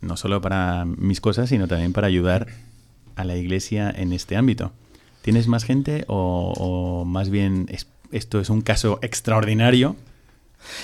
no 0.00 0.16
solo 0.16 0.40
para 0.40 0.84
mis 0.84 1.20
cosas, 1.20 1.48
sino 1.48 1.68
también 1.68 1.92
para 1.92 2.06
ayudar 2.06 2.48
a 3.16 3.24
la 3.24 3.36
iglesia 3.36 3.90
en 3.90 4.12
este 4.12 4.36
ámbito. 4.36 4.72
¿Tienes 5.24 5.48
más 5.48 5.64
gente 5.64 6.04
o, 6.06 6.52
o 6.54 7.04
más 7.06 7.30
bien 7.30 7.64
es- 7.70 7.86
esto 8.12 8.40
es 8.40 8.50
un 8.50 8.60
caso 8.60 8.98
extraordinario? 9.00 9.96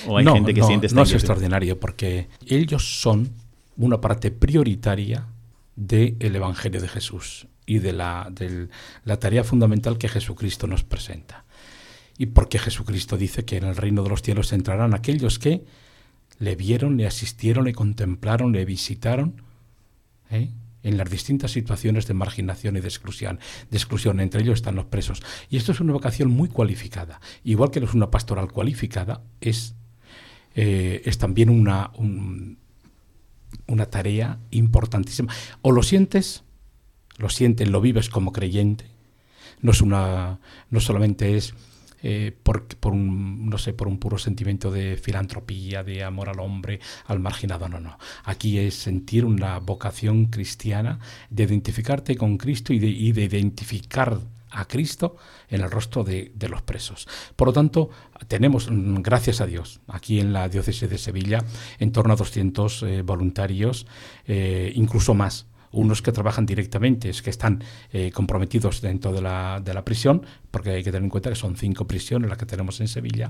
¿O 0.07 0.17
hay 0.17 0.25
no, 0.25 0.33
gente 0.33 0.55
que 0.55 0.61
no, 0.61 0.65
siente 0.67 0.87
esta 0.87 0.95
no 0.95 1.03
es 1.03 1.13
extraordinario 1.13 1.79
porque 1.79 2.27
ellos 2.47 2.99
son 3.01 3.29
una 3.77 4.01
parte 4.01 4.31
prioritaria 4.31 5.27
del 5.75 6.35
Evangelio 6.35 6.81
de 6.81 6.87
Jesús 6.87 7.45
y 7.67 7.77
de 7.77 7.93
la, 7.93 8.29
del- 8.31 8.71
la 9.05 9.19
tarea 9.19 9.43
fundamental 9.43 9.99
que 9.99 10.09
Jesucristo 10.09 10.65
nos 10.65 10.83
presenta. 10.83 11.45
Y 12.17 12.25
porque 12.25 12.57
Jesucristo 12.57 13.17
dice 13.17 13.45
que 13.45 13.57
en 13.57 13.65
el 13.65 13.75
reino 13.75 14.01
de 14.01 14.09
los 14.09 14.23
cielos 14.23 14.53
entrarán 14.53 14.95
aquellos 14.95 15.37
que 15.37 15.63
le 16.39 16.55
vieron, 16.55 16.97
le 16.97 17.05
asistieron, 17.05 17.65
le 17.65 17.73
contemplaron, 17.73 18.51
le 18.53 18.65
visitaron, 18.65 19.35
¿eh? 20.31 20.49
En 20.83 20.97
las 20.97 21.09
distintas 21.09 21.51
situaciones 21.51 22.07
de 22.07 22.13
marginación 22.13 22.77
y 22.77 22.81
de 22.81 22.87
exclusión. 22.87 23.39
Entre 24.19 24.41
ellos 24.41 24.55
están 24.55 24.75
los 24.75 24.85
presos. 24.85 25.21
Y 25.49 25.57
esto 25.57 25.71
es 25.71 25.79
una 25.79 25.93
vocación 25.93 26.29
muy 26.29 26.49
cualificada. 26.49 27.21
Igual 27.43 27.71
que 27.71 27.79
es 27.79 27.93
una 27.93 28.09
pastoral 28.11 28.51
cualificada, 28.51 29.21
es, 29.41 29.75
eh, 30.55 31.01
es 31.05 31.17
también 31.17 31.49
una, 31.49 31.91
un- 31.95 32.57
una 33.67 33.85
tarea 33.85 34.39
importantísima. 34.51 35.33
O 35.61 35.71
lo 35.71 35.83
sientes, 35.83 36.43
lo 37.17 37.29
sientes, 37.29 37.69
lo 37.69 37.81
vives 37.81 38.09
como 38.09 38.31
creyente. 38.31 38.85
No 39.61 39.71
es 39.71 39.81
una, 39.81 40.39
no 40.69 40.79
solamente 40.79 41.37
es 41.37 41.53
eh, 42.03 42.35
por, 42.43 42.65
un, 42.93 43.49
no 43.49 43.57
sé, 43.57 43.73
por 43.73 43.87
un 43.87 43.97
puro 43.97 44.17
sentimiento 44.17 44.71
de 44.71 44.97
filantropía, 44.97 45.83
de 45.83 46.03
amor 46.03 46.29
al 46.29 46.39
hombre, 46.39 46.79
al 47.05 47.19
marginado, 47.19 47.69
no, 47.69 47.79
no. 47.79 47.97
Aquí 48.23 48.57
es 48.57 48.75
sentir 48.75 49.25
una 49.25 49.59
vocación 49.59 50.25
cristiana 50.25 50.99
de 51.29 51.43
identificarte 51.43 52.15
con 52.15 52.37
Cristo 52.37 52.73
y 52.73 52.79
de, 52.79 52.87
identificar 52.87 54.19
a 54.53 54.65
Cristo 54.65 55.15
en 55.47 55.61
el 55.61 55.71
rostro 55.71 56.03
de, 56.03 56.31
de 56.35 56.49
los 56.49 56.61
presos. 56.61 57.07
Por 57.35 57.47
lo 57.47 57.53
tanto, 57.53 57.89
tenemos, 58.27 58.69
mm, 58.69 58.95
gracias 59.01 59.41
a 59.41 59.45
Dios, 59.45 59.81
aquí 59.87 60.19
en 60.19 60.33
la 60.33 60.49
diócesis 60.49 60.89
de 60.89 60.97
Sevilla, 60.97 61.43
en 61.79 61.91
torno 61.91 62.13
a 62.13 62.17
200 62.17 62.83
eh, 62.83 63.01
voluntarios, 63.01 63.87
eh, 64.25 64.71
incluso 64.75 65.13
más, 65.13 65.47
unos 65.71 66.01
que 66.01 66.11
trabajan 66.11 66.45
directamente, 66.45 67.09
es 67.09 67.21
que 67.21 67.29
están 67.29 67.63
eh, 67.91 68.11
comprometidos 68.11 68.81
dentro 68.81 69.11
de 69.11 69.21
la, 69.21 69.61
de 69.63 69.73
la 69.73 69.83
prisión, 69.83 70.25
porque 70.49 70.71
hay 70.71 70.83
que 70.83 70.91
tener 70.91 71.03
en 71.03 71.09
cuenta 71.09 71.29
que 71.29 71.35
son 71.35 71.55
cinco 71.55 71.85
prisiones 71.85 72.29
las 72.29 72.37
que 72.37 72.45
tenemos 72.45 72.79
en 72.81 72.87
Sevilla, 72.87 73.29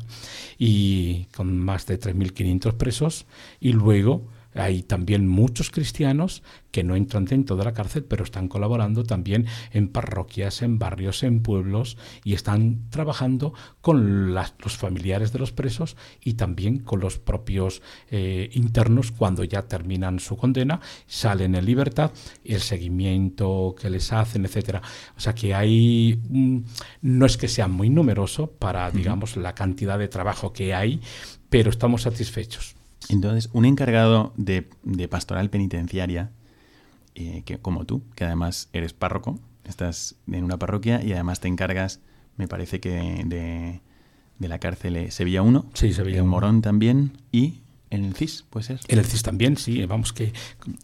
y 0.58 1.26
con 1.36 1.58
más 1.58 1.86
de 1.86 2.00
3.500 2.00 2.74
presos, 2.74 3.26
y 3.60 3.74
luego 3.74 4.24
hay 4.54 4.84
también 4.84 5.28
muchos 5.28 5.70
cristianos 5.72 6.44
que 6.72 6.84
no 6.84 6.96
entran 6.96 7.26
dentro 7.26 7.56
de 7.58 7.66
la 7.66 7.74
cárcel, 7.74 8.04
pero 8.06 8.24
están 8.24 8.48
colaborando 8.48 9.04
también 9.04 9.46
en 9.72 9.90
parroquias, 9.90 10.62
en 10.62 10.80
barrios, 10.80 11.24
en 11.24 11.42
pueblos 11.42 11.98
y 12.24 12.34
están 12.34 12.90
trabajando 12.90 13.54
con 13.82 14.34
las- 14.34 14.54
los 14.64 14.78
familiares 14.78 15.34
de 15.34 15.40
los 15.40 15.52
presos 15.52 15.98
y 16.24 16.34
también 16.34 16.80
con 16.80 17.00
los 17.02 17.18
propios 17.20 17.82
eh, 18.10 18.50
internos 18.54 19.12
cuando 19.12 19.44
ya 19.44 19.64
terminan 19.64 20.20
su 20.20 20.38
condena, 20.38 20.80
salen 21.08 21.56
en 21.56 21.66
libertad, 21.66 22.12
el 22.46 22.62
seguimiento 22.62 23.76
que 23.80 23.90
les 23.90 24.12
hacen, 24.14 24.46
etcétera. 24.46 24.82
O 25.18 25.20
sea 25.20 25.34
que 25.36 25.54
hay, 25.54 26.20
no 27.02 27.26
es 27.26 27.38
que 27.38 27.48
sea 27.48 27.68
muy 27.68 27.90
numeroso 27.90 28.52
para, 28.52 28.90
digamos, 28.92 29.36
la 29.38 29.56
cantidad 29.56 29.98
de 30.00 30.08
trabajo 30.08 30.54
que 30.54 30.74
hay, 30.74 31.02
pero 31.50 31.70
estamos 31.70 32.04
satisfechos. 32.04 32.76
Entonces, 33.10 33.50
un 33.54 33.66
encargado 33.66 34.34
de, 34.38 34.70
de 34.84 35.08
pastoral 35.08 35.50
penitenciaria, 35.50 36.32
eh, 37.16 37.44
que, 37.46 37.58
como 37.58 37.86
tú, 37.86 38.04
que 38.16 38.26
además 38.26 38.70
eres 38.74 38.94
párroco, 38.94 39.40
estás 39.66 40.16
en 40.32 40.44
una 40.44 40.58
parroquia 40.58 41.04
y 41.04 41.14
además 41.14 41.40
te 41.40 41.48
encargas, 41.48 42.00
me 42.38 42.48
parece 42.48 42.80
que 42.80 43.24
de, 43.26 43.82
de 44.40 44.48
la 44.48 44.60
cárcel 44.60 44.94
de 44.94 45.12
Sevilla 45.12 45.42
1, 45.42 45.66
Sí, 45.74 45.94
Sevilla 45.94 46.18
en 46.18 46.24
1. 46.24 46.32
Morón 46.32 46.62
también 46.62 47.18
y 47.32 47.62
en 47.92 48.06
el 48.06 48.16
CIS, 48.16 48.46
puede 48.50 48.66
ser. 48.66 48.80
En 48.88 49.00
el 49.00 49.06
CIS 49.06 49.22
también, 49.22 49.58
sí, 49.58 49.86
vamos 49.86 50.14
que, 50.14 50.32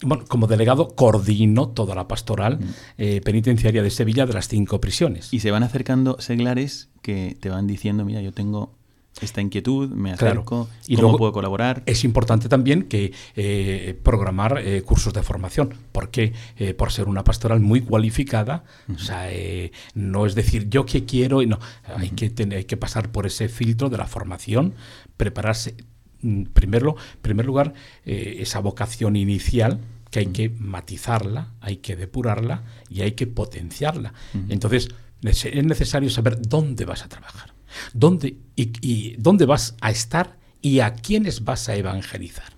bueno, 0.04 0.26
como 0.28 0.46
delegado 0.46 0.90
coordino 0.90 1.70
toda 1.70 1.96
la 1.96 2.08
pastoral 2.08 2.60
eh, 2.98 3.22
penitenciaria 3.24 3.82
de 3.82 3.90
Sevilla 3.90 4.26
de 4.26 4.34
las 4.34 4.50
cinco 4.50 4.82
prisiones. 4.82 5.34
Y 5.34 5.40
se 5.40 5.50
van 5.50 5.64
acercando 5.64 6.20
seglares 6.20 6.90
que 7.02 7.38
te 7.40 7.50
van 7.50 7.66
diciendo, 7.66 8.04
mira, 8.04 8.22
yo 8.22 8.34
tengo 8.34 8.77
esta 9.22 9.42
inquietud, 9.42 9.90
me 9.90 10.14
Claro. 10.16 10.42
acerco, 10.42 10.70
Y 10.88 10.96
¿cómo 10.96 11.02
luego- 11.10 11.18
puedo 11.18 11.32
colaborar? 11.34 11.84
Es 11.86 12.04
importante 12.04 12.48
también 12.50 12.84
que 12.84 13.14
eh, 13.36 14.00
programar 14.04 14.58
eh, 14.64 14.82
cursos 14.84 15.14
de 15.14 15.24
formación, 15.24 15.74
porque 15.92 16.34
eh, 16.58 16.74
por 16.74 16.92
ser 16.92 17.08
una 17.08 17.24
pastoral 17.24 17.60
muy 17.60 17.82
cualificada, 17.82 18.64
o 18.94 19.00
sea, 19.00 19.32
eh, 19.32 19.72
no 19.94 20.26
es 20.26 20.36
decir 20.36 20.70
yo 20.70 20.86
que 20.86 21.06
quiero, 21.06 21.42
y 21.42 21.48
no, 21.48 21.60
hay, 21.96 22.10
que 22.12 22.30
tener, 22.30 22.60
hay 22.60 22.66
que 22.66 22.78
pasar 22.78 23.12
por 23.12 23.26
ese 23.26 23.50
filtro 23.50 23.90
de 23.90 23.98
la 23.98 24.06
formación, 24.08 24.74
prepararse 25.18 25.76
mm, 26.22 26.44
primero, 26.54 26.96
en 27.16 27.22
primer 27.22 27.46
lugar, 27.46 27.74
eh, 28.06 28.38
esa 28.40 28.60
vocación 28.60 29.16
inicial 29.16 29.80
que 30.10 30.20
hay 30.20 30.28
que 30.28 30.50
matizarla, 30.50 31.50
hay 31.60 31.78
que 31.78 31.96
depurarla 31.98 32.64
y 32.90 33.02
hay 33.02 33.12
que 33.12 33.28
potenciarla. 33.28 34.14
Entonces, 34.48 34.88
es 35.22 35.66
necesario 35.66 36.10
saber 36.10 36.40
dónde 36.42 36.86
vas 36.86 37.04
a 37.04 37.10
trabajar, 37.10 37.54
dónde 37.94 38.38
y, 38.56 39.16
dónde 39.18 39.46
vas 39.46 39.76
a 39.82 39.92
estar 39.92 40.38
y 40.62 40.80
a 40.80 40.94
quiénes 40.94 41.44
vas 41.44 41.70
a 41.70 41.76
evangelizar. 41.76 42.58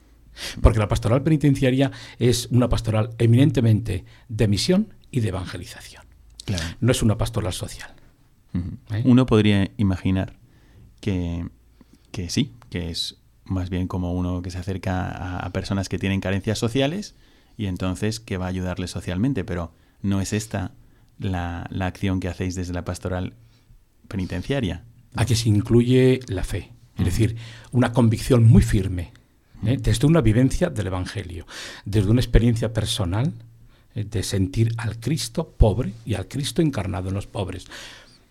Porque 0.62 0.80
la 0.80 0.88
pastoral 0.88 1.22
penitenciaria 1.22 1.92
es 2.18 2.48
una 2.51 2.70
pastoral 2.70 3.10
eminentemente 3.18 4.06
de 4.30 4.48
misión 4.48 4.94
y 5.12 5.20
de 5.20 5.30
evangelización. 5.30 6.04
No 6.80 6.92
es 6.92 7.04
una 7.04 7.18
pastoral 7.18 7.54
social. 7.54 7.92
¿Eh? 8.54 9.04
Uno 9.06 9.25
podría 9.25 9.70
imaginar 9.78 10.38
que, 11.01 11.48
que, 12.12 12.30
sí, 12.30 12.54
que 12.70 12.89
es 12.89 13.20
más 13.50 13.70
bien 13.70 13.88
como 13.88 14.13
uno 14.13 14.42
que 14.42 14.51
se 14.51 14.58
acerca 14.58 15.38
a, 15.38 15.50
personas 15.51 15.89
que 15.89 16.00
tienen 16.00 16.22
carencias 16.22 16.58
sociales 16.60 17.16
y 17.58 17.66
entonces 17.66 18.20
que 18.20 18.38
va 18.38 18.46
a 18.46 18.50
ayudarles 18.50 18.92
socialmente, 18.92 19.44
pero 19.44 19.74
no 20.01 20.22
es 20.22 20.34
esta 20.34 20.72
la, 21.18 21.70
acción 21.80 22.20
que 22.20 22.30
hacéis 22.30 22.56
desde 22.56 22.74
la 22.74 22.86
pastoral 22.86 23.34
penitenciaria. 24.08 24.86
A 25.16 25.25
que 25.25 25.36
se 25.36 25.50
incluye 25.50 26.20
la 26.28 26.44
fe, 26.44 26.72
es 26.98 27.06
decir, 27.06 27.36
una 27.72 27.92
convicción 27.92 28.44
muy 28.44 28.62
firme, 28.62 29.12
¿eh? 29.66 29.78
desde 29.82 30.08
una 30.08 30.22
vivencia 30.22 30.70
del 30.70 30.88
Evangelio, 30.88 31.46
desde 31.86 32.10
una 32.10 32.22
experiencia 32.22 32.74
personal 32.74 33.34
¿eh? 33.96 34.04
de 34.04 34.24
sentir 34.24 34.74
al 34.78 35.00
Cristo 35.00 35.56
pobre 35.58 35.94
y 36.06 36.16
al 36.16 36.28
Cristo 36.28 36.62
encarnado 36.62 37.10
en 37.10 37.16
los 37.16 37.28
pobres. 37.28 37.66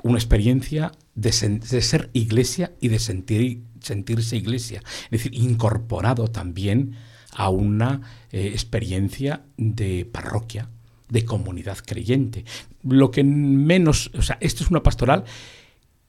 Una 0.02 0.18
experiencia 0.18 0.92
de, 1.14 1.32
ser 1.32 2.11
iglesia 2.12 2.73
y 2.80 2.88
de 2.88 3.00
sentir, 3.00 3.62
sentirse 3.80 4.37
iglesia, 4.37 4.82
es 5.04 5.11
decir, 5.11 5.35
incorporado 5.35 6.28
también 6.28 6.94
a 7.35 7.49
una 7.49 8.00
eh, 8.30 8.49
experiencia 8.52 9.42
de 9.56 10.04
parroquia, 10.11 10.70
de 11.08 11.25
comunidad 11.25 11.78
creyente. 11.85 12.44
Lo 12.85 13.11
que 13.11 13.25
menos, 13.25 14.11
o 14.16 14.23
sea, 14.23 14.38
esto 14.40 14.62
es 14.62 14.70
una 14.70 14.82
pastoral 14.82 15.25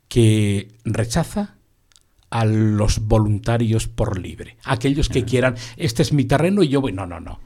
que 0.09 0.67
rechaza 0.83 1.55
a 2.29 2.45
los 2.45 2.99
voluntarios 3.07 3.87
por 3.87 4.19
libre, 4.19 4.57
aquellos 4.65 5.07
que 5.07 5.23
quieran, 5.23 5.55
este 5.77 6.01
es 6.01 6.13
mi 6.13 6.25
terreno 6.25 6.61
y 6.61 6.67
yo 6.67 6.81
voy, 6.81 6.91
no, 6.91 7.05
no, 7.05 7.19
no. 7.19 7.39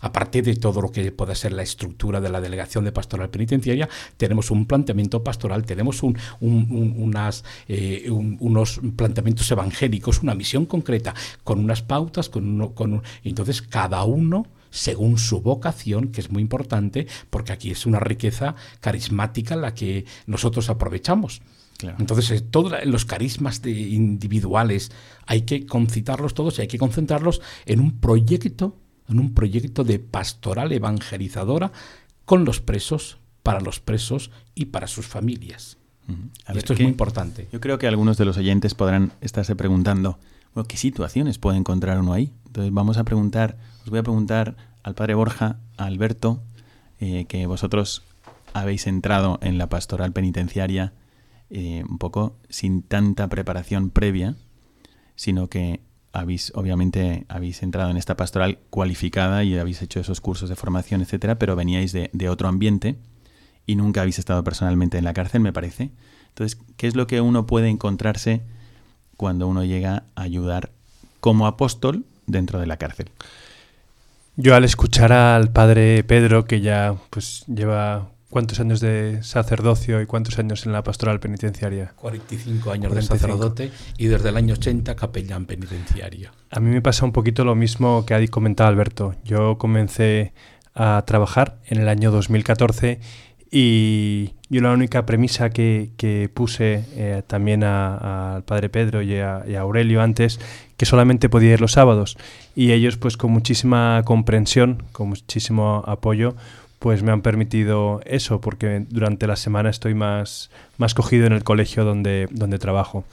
Aparte 0.00 0.42
de 0.42 0.54
todo 0.54 0.80
lo 0.80 0.92
que 0.92 1.10
pueda 1.10 1.34
ser 1.34 1.52
la 1.52 1.62
estructura 1.62 2.20
de 2.20 2.28
la 2.28 2.40
delegación 2.40 2.84
de 2.84 2.92
pastoral 2.92 3.30
penitenciaria, 3.30 3.88
tenemos 4.16 4.52
un 4.52 4.66
planteamiento 4.66 5.24
pastoral, 5.24 5.64
tenemos 5.64 6.04
un, 6.04 6.16
unas, 6.40 7.44
eh, 7.66 8.08
unos 8.08 8.80
planteamientos 8.94 9.50
evangélicos, 9.50 10.22
una 10.22 10.36
misión 10.36 10.66
concreta, 10.66 11.14
con 11.42 11.58
unas 11.58 11.82
pautas, 11.82 12.28
con, 12.28 12.46
uno, 12.46 12.74
con 12.74 13.02
entonces 13.24 13.60
cada 13.60 14.04
uno 14.04 14.46
según 14.70 15.18
su 15.18 15.40
vocación, 15.40 16.08
que 16.08 16.20
es 16.20 16.30
muy 16.30 16.42
importante, 16.42 17.06
porque 17.30 17.52
aquí 17.52 17.70
es 17.70 17.86
una 17.86 17.98
riqueza 17.98 18.54
carismática 18.80 19.56
la 19.56 19.74
que 19.74 20.04
nosotros 20.26 20.68
aprovechamos. 20.70 21.42
Entonces, 21.80 22.30
eh, 22.30 22.40
todos 22.40 22.72
los 22.84 23.04
carismas 23.04 23.62
de 23.62 23.70
individuales 23.70 24.90
hay 25.26 25.42
que 25.42 25.64
concitarlos 25.66 26.34
todos 26.34 26.58
y 26.58 26.62
hay 26.62 26.68
que 26.68 26.78
concentrarlos 26.78 27.40
en 27.66 27.80
un 27.80 28.00
proyecto, 28.00 28.76
en 29.08 29.20
un 29.20 29.32
proyecto 29.32 29.84
de 29.84 29.98
pastoral 29.98 30.72
evangelizadora 30.72 31.70
con 32.24 32.44
los 32.44 32.60
presos, 32.60 33.18
para 33.42 33.60
los 33.60 33.80
presos 33.80 34.30
y 34.54 34.66
para 34.66 34.88
sus 34.88 35.06
familias. 35.06 35.78
Esto 36.48 36.72
es 36.72 36.80
muy 36.80 36.88
importante. 36.88 37.48
Yo 37.52 37.60
creo 37.60 37.78
que 37.78 37.86
algunos 37.86 38.16
de 38.16 38.24
los 38.24 38.38
oyentes 38.38 38.74
podrán 38.74 39.12
estarse 39.20 39.54
preguntando, 39.54 40.18
¿qué 40.66 40.76
situaciones 40.76 41.38
puede 41.38 41.58
encontrar 41.58 42.00
uno 42.00 42.12
ahí? 42.12 42.32
Entonces 42.46 42.72
vamos 42.72 42.96
a 42.96 43.04
preguntar 43.04 43.56
voy 43.90 43.98
a 43.98 44.02
preguntar 44.02 44.56
al 44.82 44.94
padre 44.94 45.14
Borja, 45.14 45.58
a 45.76 45.84
Alberto, 45.84 46.42
eh, 47.00 47.26
que 47.26 47.46
vosotros 47.46 48.02
habéis 48.52 48.86
entrado 48.86 49.38
en 49.42 49.58
la 49.58 49.68
pastoral 49.68 50.12
penitenciaria 50.12 50.92
eh, 51.50 51.84
un 51.88 51.98
poco 51.98 52.36
sin 52.48 52.82
tanta 52.82 53.28
preparación 53.28 53.90
previa, 53.90 54.36
sino 55.16 55.48
que 55.48 55.80
habéis, 56.12 56.52
obviamente, 56.54 57.24
habéis 57.28 57.62
entrado 57.62 57.90
en 57.90 57.96
esta 57.96 58.16
pastoral 58.16 58.58
cualificada 58.70 59.44
y 59.44 59.56
habéis 59.56 59.82
hecho 59.82 60.00
esos 60.00 60.20
cursos 60.20 60.48
de 60.48 60.56
formación, 60.56 61.00
etcétera, 61.00 61.38
pero 61.38 61.56
veníais 61.56 61.92
de, 61.92 62.10
de 62.12 62.28
otro 62.28 62.48
ambiente 62.48 62.96
y 63.66 63.76
nunca 63.76 64.00
habéis 64.00 64.18
estado 64.18 64.42
personalmente 64.44 64.98
en 64.98 65.04
la 65.04 65.12
cárcel, 65.12 65.40
me 65.40 65.52
parece. 65.52 65.90
Entonces, 66.28 66.58
¿qué 66.76 66.86
es 66.86 66.96
lo 66.96 67.06
que 67.06 67.20
uno 67.20 67.46
puede 67.46 67.68
encontrarse 67.68 68.42
cuando 69.16 69.46
uno 69.46 69.64
llega 69.64 70.04
a 70.14 70.22
ayudar 70.22 70.70
como 71.20 71.46
apóstol 71.46 72.04
dentro 72.26 72.60
de 72.60 72.66
la 72.66 72.76
cárcel? 72.76 73.10
Yo 74.36 74.54
al 74.54 74.64
escuchar 74.64 75.12
al 75.12 75.50
padre 75.50 76.04
Pedro, 76.04 76.44
que 76.44 76.60
ya 76.60 76.94
pues 77.10 77.44
lleva 77.46 78.08
cuántos 78.30 78.60
años 78.60 78.80
de 78.80 79.22
sacerdocio 79.22 80.00
y 80.00 80.06
cuántos 80.06 80.38
años 80.38 80.66
en 80.66 80.72
la 80.72 80.82
pastoral 80.82 81.20
penitenciaria. 81.20 81.92
45 81.96 82.70
años 82.70 82.94
de 82.94 83.02
sacerdote 83.02 83.70
y 83.96 84.06
desde 84.06 84.28
el 84.28 84.36
año 84.36 84.54
80 84.54 84.94
capellán 84.96 85.46
penitenciario. 85.46 86.30
A 86.50 86.60
mí 86.60 86.70
me 86.70 86.82
pasa 86.82 87.04
un 87.04 87.12
poquito 87.12 87.44
lo 87.44 87.54
mismo 87.54 88.04
que 88.06 88.14
ha 88.14 88.26
comentado 88.28 88.68
Alberto. 88.68 89.14
Yo 89.24 89.58
comencé 89.58 90.32
a 90.74 91.02
trabajar 91.06 91.58
en 91.66 91.80
el 91.80 91.88
año 91.88 92.10
2014 92.10 93.00
y 93.50 94.34
yo 94.50 94.60
la 94.60 94.72
única 94.72 95.06
premisa 95.06 95.50
que, 95.50 95.90
que 95.96 96.30
puse 96.32 96.84
eh, 96.92 97.22
también 97.26 97.64
al 97.64 98.44
padre 98.44 98.68
Pedro 98.68 99.02
y 99.02 99.16
a, 99.16 99.42
Aurelio 99.58 100.02
antes, 100.02 100.38
que 100.76 100.86
solamente 100.86 101.28
podía 101.28 101.54
ir 101.54 101.60
los 101.60 101.72
sábados. 101.72 102.16
Y 102.54 102.72
ellos 102.72 102.96
pues 102.96 103.16
con 103.16 103.30
muchísima 103.30 104.02
comprensión, 104.04 104.82
con 104.92 105.08
muchísimo 105.08 105.82
apoyo, 105.86 106.36
pues 106.78 107.02
me 107.02 107.12
han 107.12 107.22
permitido 107.22 108.00
eso, 108.04 108.40
porque 108.40 108.86
durante 108.88 109.26
la 109.26 109.36
semana 109.36 109.70
estoy 109.70 109.94
más, 109.94 110.50
más 110.76 110.94
cogido 110.94 111.26
en 111.26 111.32
el 111.32 111.44
colegio 111.44 111.84
donde, 111.84 112.28
donde 112.30 112.58
trabajo. 112.58 113.04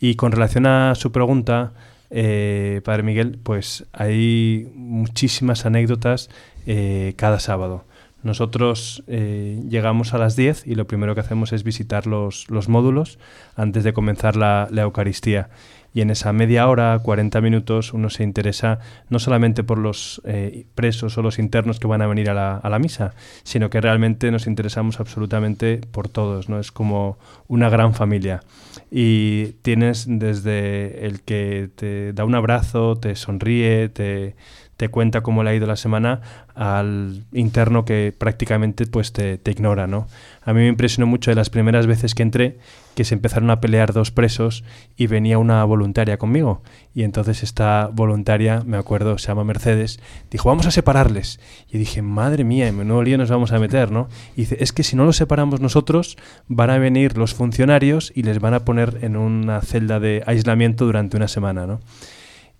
Y 0.00 0.14
con 0.14 0.32
relación 0.32 0.66
a 0.66 0.94
su 0.94 1.12
pregunta, 1.12 1.72
eh, 2.10 2.80
Padre 2.84 3.02
Miguel, 3.02 3.38
pues 3.42 3.86
hay 3.92 4.70
muchísimas 4.74 5.66
anécdotas 5.66 6.30
eh, 6.66 7.14
cada 7.16 7.38
sábado. 7.38 7.84
Nosotros 8.22 9.02
eh, 9.06 9.62
llegamos 9.68 10.12
a 10.12 10.18
las 10.18 10.36
10 10.36 10.66
y 10.66 10.74
lo 10.74 10.86
primero 10.86 11.14
que 11.14 11.22
hacemos 11.22 11.52
es 11.52 11.64
visitar 11.64 12.06
los, 12.06 12.46
módulos 12.68 13.18
antes 13.56 13.82
de 13.82 13.94
comenzar 13.94 14.36
la, 14.36 14.68
Eucaristía. 14.70 15.48
Y 15.92 16.02
en 16.02 16.10
esa 16.10 16.32
media 16.32 16.68
hora, 16.68 16.98
40 17.02 17.40
minutos, 17.40 17.92
uno 17.92 18.10
se 18.10 18.22
interesa 18.22 18.78
no 19.08 19.18
solamente 19.18 19.64
por 19.64 19.78
los 19.78 20.20
eh, 20.24 20.66
presos 20.74 21.18
o 21.18 21.22
los 21.22 21.38
internos 21.38 21.80
que 21.80 21.88
van 21.88 22.02
a 22.02 22.06
venir 22.06 22.30
a 22.30 22.34
la, 22.62 22.78
misa, 22.78 23.14
sino 23.42 23.70
que 23.70 23.80
realmente 23.80 24.30
nos 24.30 24.46
interesamos 24.46 25.00
absolutamente 25.00 25.80
por 25.90 26.08
todos, 26.08 26.48
¿no? 26.48 26.60
Es 26.60 26.70
como 26.70 27.18
una 27.48 27.68
gran 27.68 27.94
familia. 27.94 28.42
Y 28.90 29.52
tienes 29.62 30.06
desde 30.08 31.06
el 31.06 31.22
que 31.22 31.70
te 31.74 32.12
da 32.12 32.24
un 32.24 32.34
abrazo, 32.34 32.96
te 32.96 33.16
sonríe, 33.16 33.88
te, 33.88 34.34
te 34.80 34.88
cuenta 34.88 35.20
cómo 35.20 35.42
le 35.42 35.50
ha 35.50 35.54
ido 35.54 35.66
la 35.66 35.76
semana 35.76 36.22
al 36.54 37.24
interno 37.32 37.84
que 37.84 38.14
prácticamente 38.16 38.86
pues 38.86 39.12
te, 39.12 39.38
ignora, 39.44 39.86
¿no? 39.86 40.08
A 40.42 40.54
mí 40.54 40.60
me 40.60 40.68
impresionó 40.68 41.06
mucho 41.06 41.30
de 41.30 41.34
las 41.34 41.50
primeras 41.50 41.86
veces 41.86 42.14
que 42.14 42.22
entré 42.22 42.56
que 42.94 43.04
se 43.04 43.14
empezaron 43.14 43.50
a 43.50 43.60
pelear 43.60 43.92
dos 43.92 44.10
presos 44.10 44.64
y 44.96 45.06
venía 45.06 45.36
una 45.36 45.62
voluntaria 45.64 46.16
conmigo. 46.16 46.62
Y 46.94 47.02
entonces 47.02 47.42
esta 47.42 47.90
voluntaria, 47.92 48.62
me 48.64 48.78
acuerdo, 48.78 49.18
se 49.18 49.28
llama 49.28 49.44
Mercedes, 49.44 50.00
dijo, 50.30 50.48
vamos 50.48 50.64
a 50.64 50.70
separarles. 50.70 51.40
Y 51.70 51.76
dije, 51.76 52.00
madre 52.00 52.44
mía, 52.44 52.66
en 52.66 52.78
menudo 52.78 53.02
lío 53.02 53.18
nos 53.18 53.28
vamos 53.28 53.52
a 53.52 53.58
meter, 53.58 53.90
¿no? 53.92 54.08
Y 54.34 54.42
dice, 54.42 54.56
es 54.60 54.72
que 54.72 54.82
si 54.82 54.96
no 54.96 55.04
los 55.04 55.16
separamos 55.16 55.60
nosotros, 55.60 56.16
van 56.48 56.70
a 56.70 56.78
venir 56.78 57.18
los 57.18 57.34
funcionarios 57.34 58.12
y 58.14 58.22
les 58.22 58.40
van 58.40 58.54
a 58.54 58.64
poner 58.64 59.00
en 59.02 59.18
una 59.18 59.60
celda 59.60 60.00
de 60.00 60.22
aislamiento 60.26 60.86
durante 60.86 61.18
una 61.18 61.28
semana, 61.28 61.66
¿no? 61.66 61.80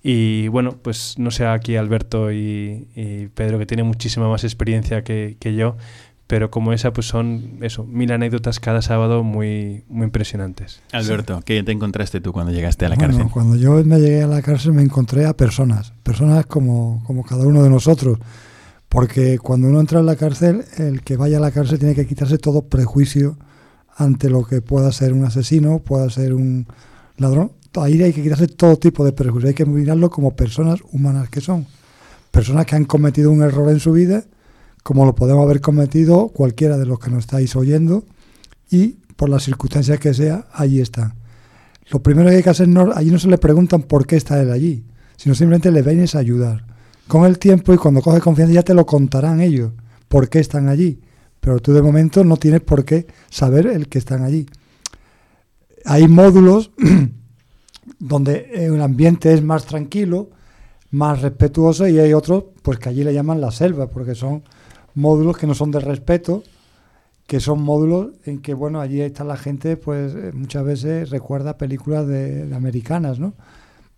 Y 0.03 0.49
bueno, 0.49 0.77
pues 0.83 1.19
no 1.19 1.31
sé 1.31 1.47
aquí 1.47 1.77
Alberto 1.77 2.33
y, 2.33 3.31
Pedro, 3.35 3.59
que 3.59 3.67
tienen 3.67 3.87
muchísima 3.87 4.29
más 4.29 4.45
experiencia 4.45 5.05
que, 5.05 5.37
yo, 5.57 5.77
pero 6.27 6.51
como 6.51 6.73
esa, 6.73 6.93
pues 6.93 7.07
son 7.07 7.59
eso, 7.61 7.85
mil 7.85 8.11
anécdotas 8.13 8.61
cada 8.61 8.81
sábado 8.81 9.23
muy, 9.23 9.85
muy 9.89 10.05
impresionantes. 10.05 10.81
Alberto, 10.93 11.43
¿qué 11.45 11.63
te 11.63 11.73
encontraste 11.73 12.21
tú 12.21 12.33
cuando 12.33 12.53
llegaste 12.53 12.87
a 12.87 12.89
la 12.89 12.97
cárcel? 12.97 13.27
Cuando 13.31 13.57
yo 13.57 13.73
me 13.85 13.99
llegué 13.99 14.23
a 14.23 14.27
la 14.27 14.41
cárcel 14.41 14.73
me 14.73 14.83
encontré 14.83 15.27
a 15.27 15.37
personas, 15.37 15.93
personas 16.03 16.47
como, 16.47 17.03
como 17.07 17.23
cada 17.25 17.47
uno 17.47 17.63
de 17.63 17.69
nosotros, 17.69 18.19
porque 18.89 19.39
cuando 19.39 19.69
uno 19.69 19.81
entra 19.81 20.01
en 20.01 20.07
la 20.07 20.17
cárcel, 20.17 20.65
el 20.79 21.03
que 21.03 21.17
vaya 21.17 21.37
a 21.37 21.41
la 21.41 21.51
cárcel 21.51 21.79
tiene 21.79 21.95
que 21.95 22.07
quitarse 22.07 22.39
todo 22.39 22.63
prejuicio 22.63 23.37
ante 23.97 24.31
lo 24.31 24.45
que 24.45 24.63
pueda 24.63 24.91
ser 24.93 25.13
un 25.13 25.25
asesino, 25.27 25.81
pueda 25.81 26.09
ser 26.09 26.33
un 26.33 26.67
ladrón, 27.19 27.53
ahí 27.77 28.03
hay 28.03 28.13
que 28.13 28.23
quitarse 28.23 28.49
todo 28.49 28.77
tipo 28.77 29.05
de 29.05 29.13
prejuicios, 29.13 29.49
hay 29.49 29.55
que 29.55 29.67
mirarlo 29.67 30.11
como 30.11 30.35
personas 30.35 30.81
humanas 30.93 31.29
que 31.29 31.41
son. 31.41 31.67
Personas 32.31 32.67
que 32.67 32.77
han 32.77 32.85
cometido 32.85 33.31
un 33.31 33.43
error 33.43 33.71
en 33.71 33.81
su 33.81 33.93
vida, 33.93 34.25
como 34.83 35.05
lo 35.05 35.15
podemos 35.15 35.45
haber 35.45 35.61
cometido 35.61 36.29
cualquiera 36.29 36.79
de 36.79 36.87
los 36.87 36.99
que 36.99 37.11
nos 37.11 37.21
estáis 37.21 37.55
oyendo, 37.57 38.05
y 38.71 38.99
por 39.17 39.29
las 39.29 39.45
circunstancias 39.45 39.99
que 39.99 40.15
sea, 40.15 40.47
allí 40.53 40.81
están. 40.81 41.15
Lo 41.91 42.03
primero 42.03 42.31
que 42.31 42.37
hay 42.37 42.43
que 42.43 42.51
hacer, 42.51 42.69
allí 42.95 43.11
no 43.11 43.19
se 43.19 43.29
le 43.29 43.39
preguntan 43.39 43.83
por 43.83 44.07
qué 44.07 44.17
está 44.17 44.41
él 44.41 44.51
allí, 44.51 44.85
sino 45.17 45.35
simplemente 45.35 45.71
le 45.71 45.83
vienes 45.83 46.15
a 46.15 46.21
ayudar. 46.21 46.65
Con 47.09 47.25
el 47.25 47.39
tiempo 47.39 47.75
y 47.75 47.77
cuando 47.77 48.01
coges 48.01 48.23
confianza 48.23 48.55
ya 48.55 48.63
te 48.63 48.75
lo 48.75 48.87
contarán 48.87 49.41
ellos, 49.41 49.73
por 50.09 50.29
qué 50.29 50.39
están 50.39 50.69
allí. 50.69 51.01
Pero 51.41 51.59
tú 51.59 51.73
de 51.73 51.83
momento 51.83 52.23
no 52.23 52.37
tienes 52.37 52.61
por 52.61 52.85
qué 52.85 53.07
saber 53.29 53.67
el 53.67 53.89
que 53.89 53.99
están 53.99 54.23
allí. 54.23 54.47
Hay 55.85 56.07
módulos 56.07 56.71
donde 58.01 58.51
el 58.53 58.81
ambiente 58.81 59.33
es 59.33 59.43
más 59.43 59.67
tranquilo, 59.67 60.31
más 60.91 61.23
respetuoso 61.23 61.87
y 61.87 62.01
hay 62.01 62.13
otros 62.15 62.45
pues 62.63 62.79
que 62.79 62.89
allí 62.89 63.05
le 63.05 63.15
llaman 63.15 63.41
la 63.41 63.53
selva, 63.53 63.89
porque 63.89 64.17
son 64.17 64.43
módulos 64.95 65.37
que 65.37 65.47
no 65.47 65.55
son 65.55 65.71
de 65.71 65.81
respeto, 65.81 66.43
que 67.27 67.39
son 67.39 67.63
módulos 67.63 68.09
en 68.25 68.41
que, 68.41 68.55
bueno, 68.55 68.81
allí 68.81 69.01
está 69.01 69.23
la 69.23 69.37
gente, 69.37 69.77
pues 69.77 70.15
eh, 70.15 70.33
muchas 70.35 70.65
veces 70.65 71.11
recuerda 71.11 71.59
películas 71.59 72.07
de, 72.09 72.53
americanas, 72.55 73.21
¿no? 73.21 73.35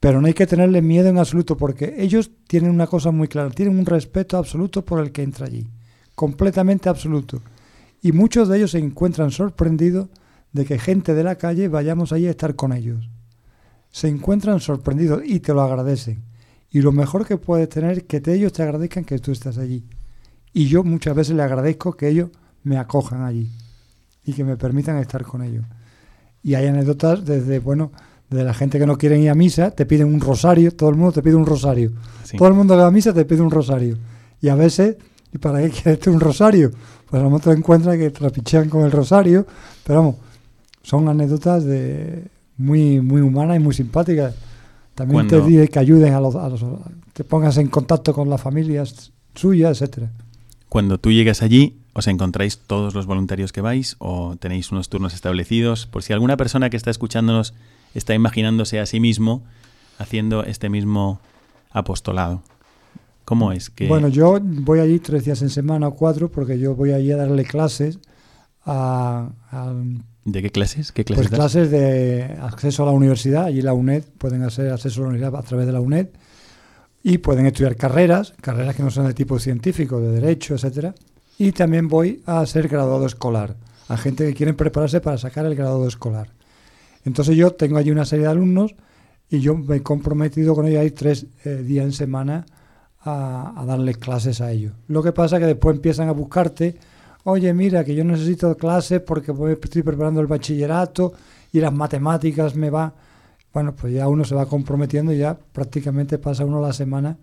Pero 0.01 0.21
no 0.21 0.27
hay 0.27 0.35
que 0.35 0.47
tenerle 0.47 0.83
miedo 0.83 1.09
en 1.09 1.17
absoluto, 1.17 1.57
porque 1.57 1.95
ellos 1.99 2.31
tienen 2.47 2.71
una 2.71 2.89
cosa 2.89 3.11
muy 3.13 3.29
clara, 3.29 3.51
tienen 3.51 3.79
un 3.79 3.87
respeto 3.87 4.37
absoluto 4.37 4.85
por 4.85 5.01
el 5.01 5.13
que 5.13 5.23
entra 5.23 5.47
allí, 5.47 5.71
completamente 6.15 6.89
absoluto. 6.89 7.41
Y 8.03 8.11
muchos 8.13 8.49
de 8.49 8.59
ellos 8.59 8.73
se 8.73 8.79
encuentran 8.79 9.31
sorprendidos 9.31 10.09
de 10.53 10.65
que 10.65 10.79
gente 10.79 11.15
de 11.15 11.23
la 11.23 11.37
calle 11.37 11.69
vayamos 11.69 12.13
allí 12.13 12.27
a 12.27 12.31
estar 12.31 12.57
con 12.57 12.73
ellos. 12.73 13.09
Se 13.93 14.09
encuentran 14.09 14.59
sorprendidos 14.59 15.23
y 15.25 15.39
te 15.39 15.55
lo 15.55 15.63
agradecen. 15.63 16.23
Y 16.71 16.81
lo 16.81 16.91
mejor 16.91 17.27
que 17.27 17.37
puedes 17.37 17.69
tener 17.69 17.99
es 17.99 18.03
que 18.05 18.21
ellos 18.27 18.53
te 18.53 18.63
agradezcan 18.63 19.05
que 19.05 19.19
tú 19.19 19.31
estás 19.31 19.59
allí. 19.59 19.85
Y 20.53 20.67
yo 20.67 20.83
muchas 20.83 21.15
veces 21.15 21.37
le 21.37 21.43
agradezco 21.43 21.93
que 21.93 22.09
ellos 22.09 22.31
me 22.65 22.79
acojan 22.79 23.23
allí 23.23 23.51
y 24.25 24.33
que 24.33 24.45
me 24.45 24.57
permitan 24.57 24.99
estar 24.99 25.23
con 25.23 25.43
ellos. 25.43 25.65
Y 26.43 26.55
hay 26.55 26.67
anécdotas 26.67 27.25
desde, 27.25 27.59
bueno, 27.59 27.93
de 28.31 28.45
la 28.45 28.55
gente 28.55 28.79
que 28.79 28.87
no 28.87 28.97
quiere 28.97 29.19
ir 29.19 29.31
a 29.31 29.35
misa, 29.35 29.71
te 29.71 29.87
piden 29.87 30.13
un 30.13 30.21
rosario, 30.21 30.75
todo 30.75 30.91
el 30.91 30.97
mundo 30.97 31.13
te 31.13 31.23
pide 31.23 31.35
un 31.35 31.47
rosario. 31.47 31.93
Todo 32.37 32.49
el 32.49 32.55
mundo 32.55 32.75
que 32.75 32.81
va 32.81 32.87
a 32.87 32.91
misa 32.91 33.13
te 33.13 33.25
pide 33.25 33.43
un 33.43 33.51
rosario. 33.51 33.99
Y 34.41 34.49
a 34.49 34.55
veces, 34.55 34.97
¿y 35.33 35.39
para 35.39 35.61
qué 35.61 35.71
quieres 35.83 36.07
un 36.07 36.21
rosario? 36.21 36.71
Pues 37.09 37.21
a 37.21 37.25
lo 37.25 37.31
mejor 37.31 37.53
te 37.53 37.59
encuentras 37.59 37.97
que 37.97 38.11
trapichean 38.11 38.69
con 38.69 38.85
el 38.85 38.91
rosario, 38.91 39.47
pero 39.85 39.99
vamos, 39.99 40.17
son 40.83 41.09
anécdotas 41.09 41.65
de 41.65 42.25
muy, 42.57 43.01
muy 43.01 43.21
humanas 43.21 43.57
y 43.57 43.61
muy 43.61 43.75
simpáticas. 43.75 44.35
También 44.95 45.27
te 45.27 45.41
diré 45.41 45.69
que 45.69 45.79
ayuden 45.79 46.13
a 46.15 46.21
los, 46.21 46.35
a 46.35 46.49
los, 46.49 46.65
te 47.13 47.25
pongas 47.25 47.57
en 47.57 47.69
contacto 47.69 48.13
con 48.13 48.29
las 48.29 48.41
familias 48.41 49.13
suyas, 49.35 49.81
etcétera. 49.81 50.11
Cuando 50.69 50.99
tú 50.99 51.13
llegas 51.13 51.43
allí, 51.43 51.77
¿os 51.93 52.07
encontráis 52.07 52.59
todos 52.59 52.95
los 52.95 53.07
voluntarios 53.07 53.53
que 53.53 53.61
vais 53.61 53.97
o 53.99 54.37
tenéis 54.37 54.73
unos 54.73 54.89
turnos 54.89 55.15
establecidos? 55.15 55.87
Por 55.87 56.03
si 56.03 56.13
alguna 56.13 56.37
persona 56.37 56.71
que 56.71 56.77
está 56.77 56.91
escuchándonos 56.91 57.55
está 57.95 58.15
imaginándose 58.15 58.81
a 58.81 58.87
sí 58.87 59.01
mismo 59.01 59.43
haciendo 59.99 60.45
este 60.45 60.69
mismo 60.69 61.21
apostolado. 61.71 62.43
¿Cómo 63.25 63.53
es 63.53 63.71
que...? 63.71 63.87
Bueno, 63.87 64.09
yo 64.09 64.39
voy 64.41 64.81
allí 64.81 64.99
tres 64.99 65.25
días 65.25 65.43
en 65.43 65.51
semana 65.51 65.89
o 65.89 65.95
cuatro 65.95 66.31
porque 66.31 66.59
yo 66.59 66.75
voy 66.75 66.93
allí 66.93 67.13
a 67.13 67.17
darle 67.17 67.45
clases 67.45 67.99
a, 68.65 69.31
¿De 70.25 70.41
qué 70.41 70.51
clases? 70.51 70.93
¿Qué 70.93 71.05
clases 71.05 71.29
pues 71.29 71.37
clases 71.37 71.71
de 71.71 72.39
acceso 72.41 72.85
a 72.85 72.87
la 72.87 72.93
universidad. 72.93 73.47
Allí 73.47 73.61
la 73.61 73.75
UNED 73.75 74.05
pueden 74.19 74.43
hacer 74.45 74.71
acceso 74.71 75.01
a 75.01 75.03
la 75.05 75.09
universidad 75.11 75.41
a 75.41 75.43
través 75.43 75.67
de 75.67 75.73
la 75.73 75.81
UNED 75.81 76.09
y 77.03 77.19
pueden 77.19 77.47
estudiar 77.47 77.75
carreras, 77.75 78.33
carreras 78.41 78.77
que 78.77 78.83
no 78.85 78.91
son 78.91 79.09
de 79.09 79.15
tipo 79.15 79.39
científico, 79.41 80.01
de 80.01 80.13
derecho, 80.13 80.55
etcétera. 80.55 80.95
Y 81.39 81.51
también 81.51 81.89
voy 81.89 82.23
a 82.27 82.47
ser 82.47 82.69
graduado 82.69 83.05
escolar, 83.07 83.57
a 83.89 83.97
gente 83.97 84.25
que 84.25 84.35
quiere 84.35 84.55
prepararse 84.55 85.01
para 85.01 85.19
sacar 85.19 85.45
el 85.47 85.57
graduado 85.57 85.89
escolar. 85.89 86.29
Entonces 87.05 87.37
yo 87.37 87.53
tengo 87.53 87.79
allí 87.79 87.91
una 87.91 88.05
serie 88.05 88.27
de 88.27 88.31
alumnos 88.31 88.77
y 89.29 89.41
yo 89.41 89.57
me 89.57 89.77
he 89.77 89.83
comprometido 89.83 90.55
con 90.55 90.69
ellos 90.69 90.81
ahí 90.81 90.93
tres 90.93 91.27
eh, 91.45 91.57
días 91.57 91.85
en 91.85 91.93
semana 91.93 92.47
a, 93.01 93.61
a 93.61 93.65
darles 93.65 93.97
clases 93.97 94.41
a 94.41 94.53
ellos. 94.53 94.73
Lo 94.87 95.03
que 95.03 95.11
pasa 95.11 95.37
es 95.37 95.41
que 95.41 95.47
después 95.47 95.75
empiezan 95.75 96.09
a 96.09 96.13
buscarte 96.13 96.77
oye, 97.25 97.53
mira, 97.55 97.85
que 97.85 97.95
yo 97.95 98.05
necesito 98.05 98.57
clases 98.57 99.01
porque 99.01 99.33
estoy 99.63 99.83
preparando 99.83 100.21
el 100.21 100.27
bachillerato 100.27 101.13
y 101.53 101.61
las 101.61 101.73
matemáticas 101.73 102.57
me 102.57 102.71
va. 102.71 102.95
Bueno, 103.53 103.75
pues 103.75 103.93
ya 103.93 104.09
uno 104.09 104.25
se 104.25 104.35
va 104.35 104.47
comprometiendo 104.47 105.13
y 105.13 105.19
ya 105.19 105.37
prácticamente 105.53 106.19
pasa 106.19 106.45
uno 106.45 106.61
la 106.61 106.73
semana 106.73 107.19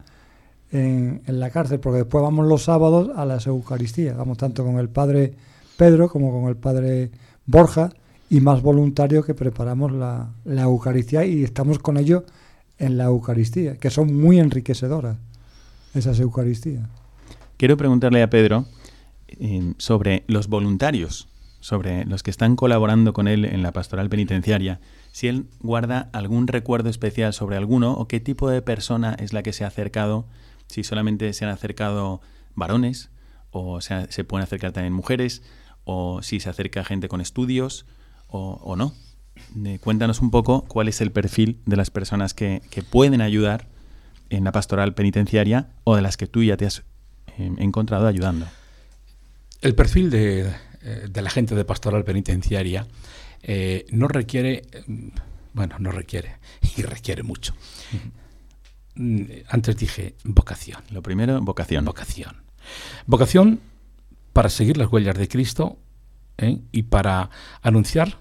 en, 0.72 1.22
la 1.28 1.50
cárcel, 1.50 1.80
porque 1.80 2.00
después 2.00 2.22
vamos 2.22 2.46
los 2.48 2.64
sábados 2.64 3.10
a 3.16 3.26
las 3.26 3.48
Eucaristías. 3.48 4.16
Vamos 4.16 4.38
tanto 4.38 4.64
con 4.64 4.78
el 4.78 4.90
padre 4.90 5.34
Pedro 5.78 6.10
como 6.10 6.32
con 6.32 6.50
el 6.50 6.56
padre 6.56 7.12
Borja 7.46 7.90
y 8.30 8.42
más 8.42 8.62
voluntarios 8.62 9.26
que 9.26 9.34
preparamos 9.34 9.92
la, 9.92 10.30
la 10.46 10.64
Eucaristía 10.64 11.26
y 11.26 11.44
estamos 11.44 11.80
con 11.80 11.98
ellos 11.98 12.24
en 12.78 12.98
la 12.98 13.06
Eucaristía, 13.06 13.78
que 13.78 13.90
son 13.90 14.16
muy 14.16 14.40
enriquecedoras 14.40 15.18
esas 15.96 16.20
Eucaristías. 16.20 16.88
Quiero 17.58 17.76
preguntarle 17.76 18.22
a 18.22 18.30
Pedro 18.30 18.66
sobre 19.78 20.24
los 20.28 20.48
voluntarios, 20.48 21.28
sobre 21.60 22.06
los 22.06 22.24
que 22.24 22.32
están 22.32 22.56
colaborando 22.56 23.13
con 23.13 23.28
él 23.28 23.46
en 23.46 23.62
la 23.62 23.72
pastoral 23.72 24.10
penitenciaria, 24.10 24.80
si 25.12 25.28
él 25.28 25.48
guarda 25.60 26.10
algún 26.13 26.48
recuerdo 26.48 26.89
especial 26.89 27.34
sobre 27.34 27.58
alguno 27.58 27.94
o 27.94 28.08
qué 28.08 28.20
tipo 28.20 28.50
de 28.50 28.62
persona 28.62 29.15
es 29.20 29.34
la 29.34 29.44
que 29.44 29.54
se 29.54 29.63
ha 29.63 29.68
acercado, 29.68 30.28
si 30.68 30.84
solamente 30.84 31.34
se 31.34 31.46
han 31.46 31.52
acercado 31.52 32.22
varones 32.56 33.10
o 33.52 33.82
se 33.82 34.24
pueden 34.24 34.44
acercar 34.44 34.72
también 34.72 34.94
mujeres 34.94 35.42
o 35.84 36.22
si 36.22 36.39
se 36.39 36.50
acerca 36.50 36.84
gente 36.84 37.08
con 37.08 37.22
estudios 37.22 37.86
o, 38.28 38.76
no. 38.76 38.94
cuéntanos 39.82 40.22
un 40.22 40.30
poco 40.30 40.65
cuál 40.68 40.88
es 40.88 41.02
el 41.02 41.12
perfil 41.12 41.60
de 41.65 41.76
las 41.76 41.89
personas 41.89 42.36
que, 42.36 42.62
pueden 42.92 43.22
ayudar 43.22 43.68
en 44.30 44.44
la 44.44 44.52
pastoral 44.52 44.94
penitenciaria 44.94 45.70
o 45.84 45.96
de 45.96 46.04
las 46.04 46.15
que 46.15 46.28
tú 46.28 46.44
ya 46.44 46.56
te 46.56 46.68
has 46.68 46.84
eh, 47.39 47.52
encontrado 47.58 48.06
ayudando. 48.06 48.46
El 49.62 49.76
perfil 49.76 50.10
de, 50.10 50.54
eh, 50.82 51.10
la 51.13 51.30
gente 51.30 51.56
de 51.56 51.65
pastoral 51.65 52.04
penitenciaria 52.04 52.88
eh, 53.43 53.86
no 53.91 54.08
requiere, 54.08 54.63
mm, 54.88 55.08
bueno, 55.54 55.76
no 55.80 55.91
requiere, 55.91 56.38
y 56.78 56.82
requiere 56.82 57.24
mucho. 57.24 57.54
Mm, 58.95 59.24
antes 59.50 59.78
dije 59.78 60.15
vocación. 60.24 60.82
Lo 60.91 61.02
primero, 61.02 61.41
vocación. 61.41 61.86
Vocación. 61.86 62.43
Vocación 63.06 63.60
para 64.34 64.50
seguir 64.50 64.78
las 64.78 64.91
huellas 64.91 65.17
de 65.17 65.28
Cristo 65.28 65.80
¿eh? 66.38 66.60
y 66.72 66.84
para 66.84 67.30
anunciar 67.62 68.19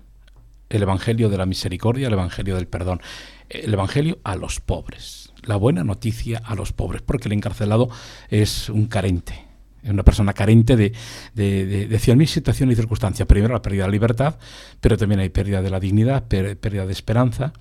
el 0.71 0.83
Evangelio 0.83 1.29
de 1.29 1.39
la 1.39 1.47
misericordia, 1.47 2.09
el 2.09 2.13
Evangelio 2.13 2.57
del 2.57 2.67
perdón, 2.67 3.01
el 3.49 3.73
Evangelio 3.73 4.19
a 4.25 4.37
los 4.37 4.61
pobres, 4.61 5.33
la 5.43 5.57
buena 5.57 5.85
noticia 5.85 6.43
a 6.45 6.55
los 6.55 6.73
pobres, 6.73 7.03
porque 7.03 7.29
el 7.29 7.33
encarcelado 7.33 7.89
es 8.29 8.69
un 8.69 8.87
carente, 8.87 9.48
es 9.83 9.91
una 9.91 10.03
persona 10.03 10.33
carente 10.33 10.77
de, 10.77 10.93
de, 11.35 11.87
de, 11.87 11.99
cien 11.99 12.19
mil 12.19 12.29
situaciones 12.29 12.75
y 12.75 12.81
circunstancias. 12.81 13.27
Primero 13.29 13.55
la 13.55 13.63
pérdida 13.63 13.83
de 13.83 13.89
la 13.89 13.93
libertad, 13.93 14.39
pero 14.81 14.97
también 14.97 15.21
hay 15.21 15.29
pérdida 15.29 15.63
de 15.63 15.71
la 15.71 15.81
dignidad, 15.81 16.27
pérdida 16.27 16.87
de 16.87 16.93
esperanza, 16.93 17.53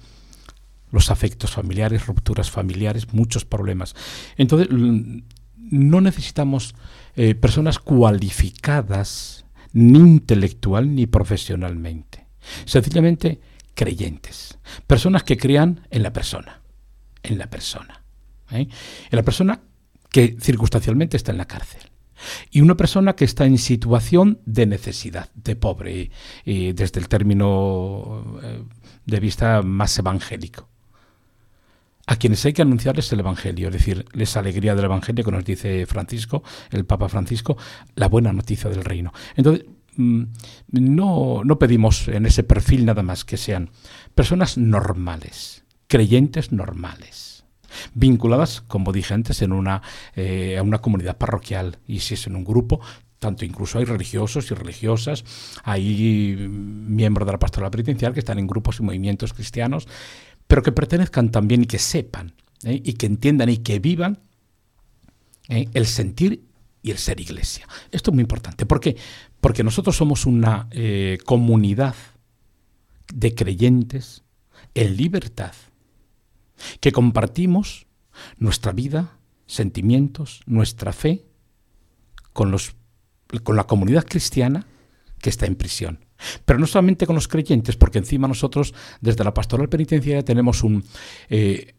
los 0.91 1.11
afectos 1.11 1.51
familiares, 1.51 2.07
rupturas 2.07 2.49
familiares, 2.49 3.13
muchos 3.13 3.45
problemas. 3.45 3.95
Entonces, 4.37 4.69
no 4.71 6.01
necesitamos 6.01 6.75
eh, 7.15 7.35
personas 7.35 7.77
cualificadas 7.79 9.45
ni 9.73 9.99
intelectual 9.99 10.95
ni 10.95 11.05
profesionalmente. 11.05 12.25
Sencillamente 12.65 13.41
creyentes. 13.73 14.57
Personas 14.87 15.23
que 15.23 15.37
crean 15.37 15.81
en 15.91 16.03
la 16.03 16.13
persona. 16.13 16.61
En 17.21 17.37
la 17.37 17.47
persona. 17.47 18.01
¿eh? 18.51 18.67
En 19.11 19.15
la 19.15 19.23
persona 19.23 19.59
que 20.09 20.37
circunstancialmente 20.39 21.17
está 21.17 21.31
en 21.31 21.37
la 21.37 21.45
cárcel 21.45 21.81
y 22.51 22.61
una 22.61 22.75
persona 22.75 23.15
que 23.15 23.25
está 23.25 23.45
en 23.45 23.57
situación 23.57 24.39
de 24.45 24.65
necesidad, 24.65 25.29
de 25.35 25.55
pobre, 25.55 26.11
y, 26.45 26.73
desde 26.73 26.99
el 26.99 27.07
término 27.07 28.39
eh, 28.43 28.63
de 29.05 29.19
vista 29.19 29.61
más 29.61 29.97
evangélico. 29.97 30.69
A 32.05 32.15
quienes 32.15 32.45
hay 32.45 32.53
que 32.53 32.61
anunciarles 32.61 33.11
el 33.11 33.19
Evangelio, 33.19 33.67
es 33.67 33.73
decir, 33.73 34.05
les 34.13 34.37
alegría 34.37 34.75
del 34.75 34.85
Evangelio 34.85 35.25
que 35.25 35.31
nos 35.31 35.43
dice 35.43 35.85
Francisco, 35.85 36.41
el 36.71 36.85
Papa 36.85 37.09
Francisco, 37.09 37.57
la 37.95 38.07
buena 38.07 38.31
noticia 38.31 38.69
del 38.69 38.85
reino. 38.85 39.11
Entonces, 39.35 39.65
mm, 39.97 40.23
no, 40.71 41.41
no 41.43 41.59
pedimos 41.59 42.07
en 42.07 42.25
ese 42.25 42.43
perfil 42.43 42.85
nada 42.85 43.03
más 43.03 43.25
que 43.25 43.35
sean 43.35 43.71
personas 44.15 44.57
normales, 44.57 45.65
creyentes 45.87 46.53
normales 46.53 47.36
vinculadas, 47.93 48.61
como 48.61 48.91
dije 48.91 49.13
antes, 49.13 49.41
en 49.41 49.51
una, 49.51 49.81
eh, 50.15 50.57
a 50.57 50.63
una 50.63 50.79
comunidad 50.79 51.17
parroquial 51.17 51.79
y 51.87 51.99
si 51.99 52.13
es 52.15 52.27
en 52.27 52.35
un 52.35 52.43
grupo, 52.43 52.79
tanto 53.19 53.45
incluso 53.45 53.79
hay 53.79 53.85
religiosos 53.85 54.51
y 54.51 54.53
religiosas, 54.53 55.23
hay 55.63 56.35
miembros 56.49 57.25
de 57.25 57.31
la 57.31 57.39
pastoral 57.39 57.71
penitencial 57.71 58.13
que 58.13 58.19
están 58.19 58.39
en 58.39 58.47
grupos 58.47 58.79
y 58.79 58.83
movimientos 58.83 59.33
cristianos, 59.33 59.87
pero 60.47 60.61
que 60.61 60.71
pertenezcan 60.71 61.31
también 61.31 61.63
y 61.63 61.65
que 61.65 61.79
sepan 61.79 62.33
¿eh? 62.63 62.81
y 62.83 62.93
que 62.93 63.05
entiendan 63.05 63.49
y 63.49 63.57
que 63.57 63.79
vivan 63.79 64.19
¿eh? 65.49 65.67
el 65.73 65.85
sentir 65.87 66.43
y 66.83 66.91
el 66.91 66.97
ser 66.97 67.19
iglesia. 67.19 67.67
Esto 67.91 68.11
es 68.11 68.15
muy 68.15 68.21
importante. 68.21 68.65
¿Por 68.65 68.79
qué? 68.79 68.95
Porque 69.41 69.63
nosotros 69.63 69.97
somos 69.97 70.25
una 70.25 70.69
comunidad 71.25 71.95
de 73.13 73.35
creyentes 73.35 74.23
en 74.73 74.95
libertad 74.95 75.53
que 76.79 76.91
compartimos 76.91 77.87
nuestra 78.37 78.71
vida, 78.71 79.17
sentimientos, 79.45 80.41
nuestra 80.45 80.93
fe 80.93 81.25
con, 82.33 82.51
los, 82.51 82.75
con 83.43 83.55
la 83.55 83.65
comunidad 83.65 84.05
cristiana 84.05 84.67
que 85.19 85.29
está 85.29 85.45
en 85.45 85.55
prisión. 85.55 86.05
Pero 86.45 86.59
no 86.59 86.67
solamente 86.67 87.05
con 87.05 87.15
los 87.15 87.27
creyentes, 87.27 87.75
porque 87.75 87.99
encima 87.99 88.27
nosotros 88.27 88.73
desde 89.01 89.23
la 89.23 89.33
pastoral 89.33 89.69
penitenciaria 89.69 90.25
tenemos 90.25 90.63
un, 90.63 90.83
eh, 91.29 91.75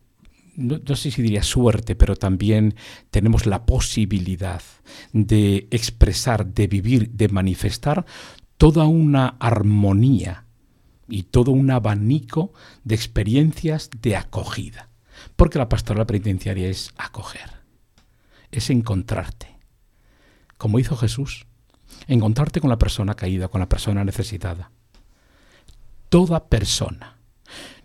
no, 0.56 0.78
no, 0.86 0.96
sé 0.96 1.10
si 1.10 1.22
diría 1.22 1.42
suerte, 1.42 1.96
pero 1.96 2.16
también 2.16 2.74
tenemos 3.10 3.46
la 3.46 3.66
posibilidad 3.66 4.62
de 5.12 5.68
expresar, 5.70 6.46
de 6.46 6.66
vivir, 6.68 7.10
de 7.10 7.28
manifestar 7.28 8.06
toda 8.56 8.86
una 8.86 9.36
armonía 9.40 10.47
y 11.08 11.24
todo 11.24 11.50
un 11.50 11.70
abanico 11.70 12.52
de 12.84 12.94
experiencias 12.94 13.90
de 14.00 14.16
acogida. 14.16 14.88
Porque 15.36 15.58
la 15.58 15.68
pastoral 15.68 16.06
penitenciaria 16.06 16.68
es 16.68 16.92
acoger, 16.96 17.50
es 18.52 18.70
encontrarte, 18.70 19.56
como 20.56 20.78
hizo 20.78 20.96
Jesús, 20.96 21.46
encontrarte 22.06 22.60
con 22.60 22.70
la 22.70 22.78
persona 22.78 23.14
caída, 23.14 23.48
con 23.48 23.60
la 23.60 23.68
persona 23.68 24.04
necesitada. 24.04 24.70
Toda 26.08 26.46
persona. 26.48 27.18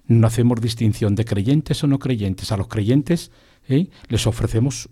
No 0.06 0.28
hacemos 0.28 0.62
distinción 0.62 1.16
de 1.16 1.26
creyentes 1.26 1.84
o 1.84 1.88
no 1.88 1.98
creyentes. 1.98 2.52
A 2.52 2.58
los 2.58 2.68
creyentes 2.68 3.32
¿eh? 3.68 3.90
les 4.10 4.28
ofrecemos 4.28 4.90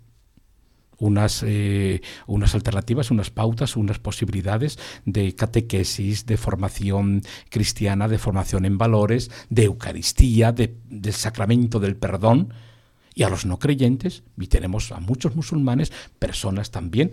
unas, 1.02 1.44
eh, 1.46 2.02
unas 2.28 2.54
alternativas, 2.54 3.10
unas 3.10 3.32
pautas, 3.32 3.76
unas 3.76 3.98
posibilidades 3.98 4.78
de 5.04 5.34
catequesis, 5.36 6.28
de 6.28 6.38
formación 6.38 7.24
cristiana, 7.50 8.08
de 8.08 8.20
formación 8.20 8.66
en 8.66 8.78
valores, 8.78 9.32
de 9.50 9.64
Eucaristía, 9.64 10.52
de, 10.52 10.78
del 10.86 11.14
sacramento 11.14 11.80
del 11.80 11.98
perdón. 11.98 12.54
Y 13.16 13.24
a 13.24 13.30
los 13.30 13.46
no 13.46 13.58
creyentes, 13.58 14.24
y 14.40 14.48
tenemos 14.48 14.92
a 14.92 15.00
muchos 15.00 15.36
musulmanes, 15.36 15.92
personas 16.20 16.72
también 16.72 17.12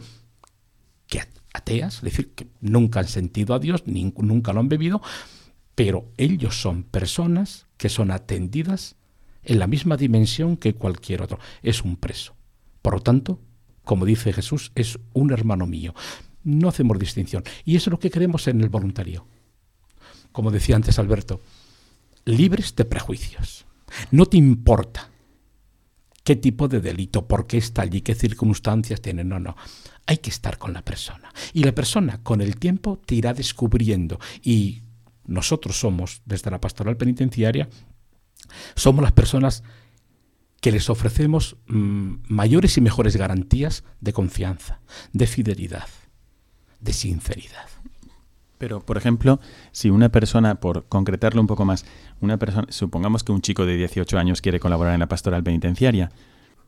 que 1.09 1.23
ateas, 1.55 1.97
es 1.97 2.03
decir, 2.03 2.35
que 2.35 2.47
nunca 2.61 3.01
han 3.01 3.09
sentido 3.09 3.55
a 3.55 3.59
Dios, 3.59 3.85
nunca 3.87 4.53
lo 4.53 4.61
han 4.61 4.69
bebido, 4.69 5.01
pero 5.75 6.13
ellos 6.19 6.61
son 6.61 6.83
personas 6.83 7.67
que 7.79 7.89
son 7.89 8.11
atendidas 8.11 8.97
en 9.43 9.59
la 9.59 9.67
misma 9.67 9.97
dimensión 9.97 10.59
que 10.59 10.75
cualquier 10.75 11.23
otro. 11.23 11.39
Es 11.63 11.83
un 11.83 11.97
preso. 11.97 12.35
Por 12.83 12.95
lo 12.95 13.01
tanto, 13.01 13.41
como 13.89 14.05
dice 14.05 14.35
Jesús, 14.35 14.71
es 14.75 14.99
un 15.15 15.33
hermano 15.33 15.67
mío. 15.67 15.95
No 16.45 16.69
hacemos 16.69 16.99
distinción. 16.99 17.43
Y 17.65 17.75
eso 17.75 17.89
es 17.89 17.93
lo 17.93 17.99
que 17.99 18.11
queremos 18.11 18.47
en 18.47 18.61
el 18.61 18.69
voluntario. 18.69 19.27
Como 20.31 20.51
decía 20.51 20.77
antes 20.77 20.99
Alberto, 20.99 21.41
libres 22.27 22.77
de 22.77 22.85
prejuicios. 22.85 23.65
No 24.11 24.27
te 24.27 24.37
importa 24.37 25.09
qué 26.23 26.37
tipo 26.37 26.69
de 26.69 26.83
delito, 26.83 27.27
por 27.27 27.47
qué 27.47 27.57
está 27.57 27.81
allí, 27.81 28.03
qué 28.03 28.15
circunstancias 28.15 29.01
tiene. 29.01 29.25
No, 29.25 29.41
no. 29.41 29.57
Hay 30.05 30.19
que 30.19 30.29
estar 30.29 30.59
con 30.59 30.75
la 30.75 30.85
persona. 30.85 31.33
Y 31.55 31.65
la 31.65 31.75
persona 31.75 32.23
con 32.23 32.43
el 32.43 32.57
tiempo 32.57 33.01
te 33.07 33.15
irá 33.15 33.33
descubriendo. 33.33 34.21
Y 34.43 34.83
nosotros 35.25 35.81
somos, 35.81 36.21
desde 36.27 36.51
la 36.51 36.61
pastoral 36.61 36.99
penitenciaria, 36.99 37.71
somos 38.75 39.03
las 39.03 39.13
personas 39.13 39.65
que 40.61 40.73
les 40.73 40.91
ofrecemos 40.91 41.57
mmm, 41.67 42.17
mayores 42.29 42.77
y 42.77 42.81
mejores 42.81 43.17
garantías 43.17 43.85
de 44.01 44.13
confianza, 44.13 44.81
de 45.13 45.27
fidelidad, 45.27 45.89
de 46.81 46.93
sinceridad. 46.93 47.69
Pero, 48.59 48.81
por 48.81 48.97
ejemplo, 48.97 49.39
si 49.71 49.89
una 49.89 50.09
persona, 50.09 50.57
por 50.57 50.87
concretarlo 50.89 51.41
un 51.41 51.47
poco 51.47 51.65
más, 51.65 51.87
una 52.21 52.39
persona, 52.39 52.67
supongamos 52.71 53.23
que 53.23 53.31
un 53.31 53.41
chico 53.41 53.67
de 53.67 53.77
18 53.77 54.19
años 54.19 54.41
quiere 54.41 54.59
colaborar 54.59 54.95
en 54.95 55.01
la 55.01 55.09
pastoral 55.09 55.45
penitenciaria, 55.45 56.11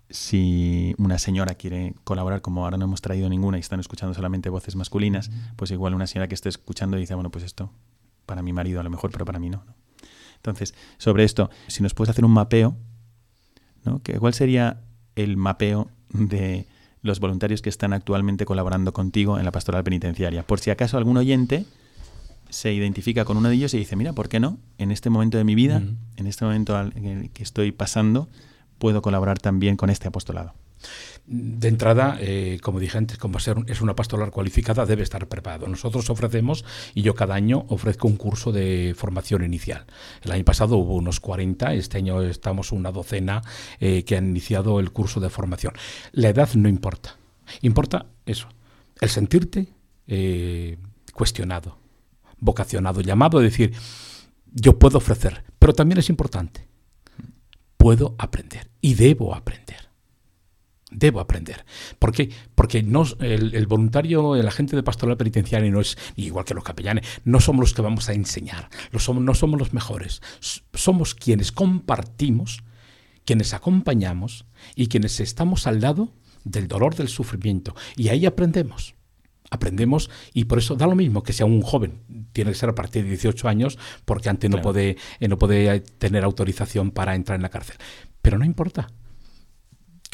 si 0.08 0.94
una 0.98 1.18
señora 1.18 1.54
quiere 1.54 1.94
colaborar, 2.04 2.42
como 2.42 2.64
ahora 2.64 2.76
no 2.76 2.84
hemos 2.84 3.00
traído 3.00 3.28
ninguna 3.28 3.58
y 3.58 3.60
están 3.60 3.80
escuchando 3.80 4.14
solamente 4.14 4.50
voces 4.50 4.76
masculinas, 4.76 5.30
pues 5.56 5.70
igual 5.72 5.94
una 5.94 6.06
señora 6.06 6.28
que 6.28 6.34
esté 6.34 6.48
escuchando 6.48 6.96
dice, 6.96 7.14
bueno, 7.14 7.30
pues 7.30 7.44
esto 7.44 7.72
para 8.26 8.42
mi 8.42 8.52
marido 8.52 8.78
a 8.78 8.84
lo 8.84 8.90
mejor, 8.90 9.10
pero 9.10 9.24
para 9.24 9.40
mí 9.40 9.50
no. 9.50 9.64
Entonces, 10.36 10.74
sobre 10.98 11.24
esto, 11.24 11.50
si 11.66 11.82
nos 11.82 11.94
puedes 11.94 12.10
hacer 12.10 12.24
un 12.24 12.32
mapeo 12.32 12.76
¿no? 13.84 14.00
¿Cuál 14.18 14.34
sería 14.34 14.80
el 15.16 15.36
mapeo 15.36 15.88
de 16.10 16.66
los 17.02 17.20
voluntarios 17.20 17.62
que 17.62 17.68
están 17.68 17.92
actualmente 17.92 18.44
colaborando 18.44 18.92
contigo 18.92 19.38
en 19.38 19.44
la 19.44 19.52
pastoral 19.52 19.84
penitenciaria? 19.84 20.42
Por 20.46 20.60
si 20.60 20.70
acaso 20.70 20.98
algún 20.98 21.16
oyente 21.16 21.64
se 22.50 22.72
identifica 22.72 23.24
con 23.24 23.36
uno 23.36 23.48
de 23.48 23.54
ellos 23.54 23.74
y 23.74 23.78
dice, 23.78 23.96
mira, 23.96 24.12
¿por 24.12 24.28
qué 24.28 24.40
no? 24.40 24.58
En 24.78 24.90
este 24.90 25.08
momento 25.08 25.38
de 25.38 25.44
mi 25.44 25.54
vida, 25.54 25.78
uh 25.78 25.80
-huh. 25.80 25.96
en 26.16 26.26
este 26.26 26.44
momento 26.44 26.78
en 26.80 27.06
el 27.06 27.30
que 27.30 27.42
estoy 27.42 27.72
pasando, 27.72 28.28
puedo 28.78 29.02
colaborar 29.02 29.38
también 29.38 29.76
con 29.76 29.88
este 29.90 30.08
apostolado. 30.08 30.54
De 31.26 31.68
entrada, 31.68 32.18
eh, 32.20 32.58
como 32.62 32.80
dije 32.80 32.98
antes, 32.98 33.18
como 33.18 33.38
ser, 33.38 33.56
es 33.68 33.80
una 33.80 33.94
pastoral 33.94 34.30
cualificada, 34.30 34.86
debe 34.86 35.02
estar 35.02 35.28
preparado. 35.28 35.68
Nosotros 35.68 36.10
ofrecemos, 36.10 36.64
y 36.94 37.02
yo 37.02 37.14
cada 37.14 37.34
año 37.34 37.66
ofrezco 37.68 38.08
un 38.08 38.16
curso 38.16 38.50
de 38.50 38.94
formación 38.96 39.44
inicial. 39.44 39.86
El 40.22 40.32
año 40.32 40.44
pasado 40.44 40.76
hubo 40.76 40.96
unos 40.96 41.20
40, 41.20 41.74
este 41.74 41.98
año 41.98 42.22
estamos 42.22 42.72
una 42.72 42.90
docena 42.90 43.42
eh, 43.78 44.02
que 44.04 44.16
han 44.16 44.28
iniciado 44.28 44.80
el 44.80 44.90
curso 44.90 45.20
de 45.20 45.30
formación. 45.30 45.74
La 46.12 46.30
edad 46.30 46.48
no 46.54 46.68
importa, 46.68 47.16
importa 47.62 48.06
eso, 48.26 48.48
el 49.00 49.08
sentirte 49.08 49.68
eh, 50.08 50.78
cuestionado, 51.14 51.78
vocacionado, 52.38 53.02
llamado 53.02 53.38
a 53.38 53.42
decir, 53.42 53.72
yo 54.52 54.78
puedo 54.78 54.98
ofrecer, 54.98 55.44
pero 55.58 55.74
también 55.74 55.98
es 55.98 56.08
importante, 56.08 56.66
puedo 57.76 58.16
aprender 58.18 58.68
y 58.80 58.94
debo 58.94 59.34
aprender 59.34 59.79
debo 60.90 61.20
aprender. 61.20 61.64
¿Por 61.98 62.12
qué? 62.12 62.30
Porque 62.54 62.82
no, 62.82 63.04
el, 63.20 63.54
el, 63.54 63.66
voluntario, 63.66 64.36
el 64.36 64.46
agente 64.46 64.76
de 64.76 64.82
pastoral 64.82 65.16
penitenciaria 65.16 65.70
no 65.70 65.80
es, 65.80 65.96
igual 66.16 66.44
que 66.44 66.54
los 66.54 66.64
capellanes, 66.64 67.06
no 67.24 67.40
somos 67.40 67.60
los 67.60 67.74
que 67.74 67.82
vamos 67.82 68.08
a 68.08 68.12
enseñar, 68.12 68.68
no 68.92 68.98
somos, 68.98 69.22
no 69.22 69.34
somos 69.34 69.58
los 69.58 69.72
mejores. 69.72 70.20
Somos 70.74 71.14
quienes 71.14 71.52
compartimos, 71.52 72.62
quienes 73.24 73.54
acompañamos 73.54 74.46
y 74.74 74.88
quienes 74.88 75.20
estamos 75.20 75.66
al 75.66 75.80
lado 75.80 76.12
del 76.44 76.68
dolor, 76.68 76.94
del 76.94 77.08
sufrimiento. 77.08 77.74
Y 77.96 78.08
ahí 78.08 78.26
aprendemos. 78.26 78.94
Aprendemos 79.52 80.10
y 80.32 80.44
por 80.44 80.58
eso 80.58 80.76
da 80.76 80.86
lo 80.86 80.94
mismo 80.94 81.24
que 81.24 81.32
sea 81.32 81.44
un 81.44 81.60
joven, 81.60 82.02
tiene 82.32 82.52
que 82.52 82.56
ser 82.56 82.68
a 82.68 82.74
partir 82.76 83.02
de 83.02 83.10
18 83.10 83.48
años, 83.48 83.78
porque 84.04 84.28
antes 84.28 84.48
claro. 84.48 84.62
no, 84.62 84.62
puede, 84.62 84.96
eh, 85.18 85.26
no 85.26 85.38
puede 85.38 85.80
tener 85.80 86.22
autorización 86.22 86.92
para 86.92 87.16
entrar 87.16 87.34
en 87.34 87.42
la 87.42 87.48
cárcel. 87.48 87.76
Pero 88.22 88.38
no 88.38 88.44
importa, 88.44 88.92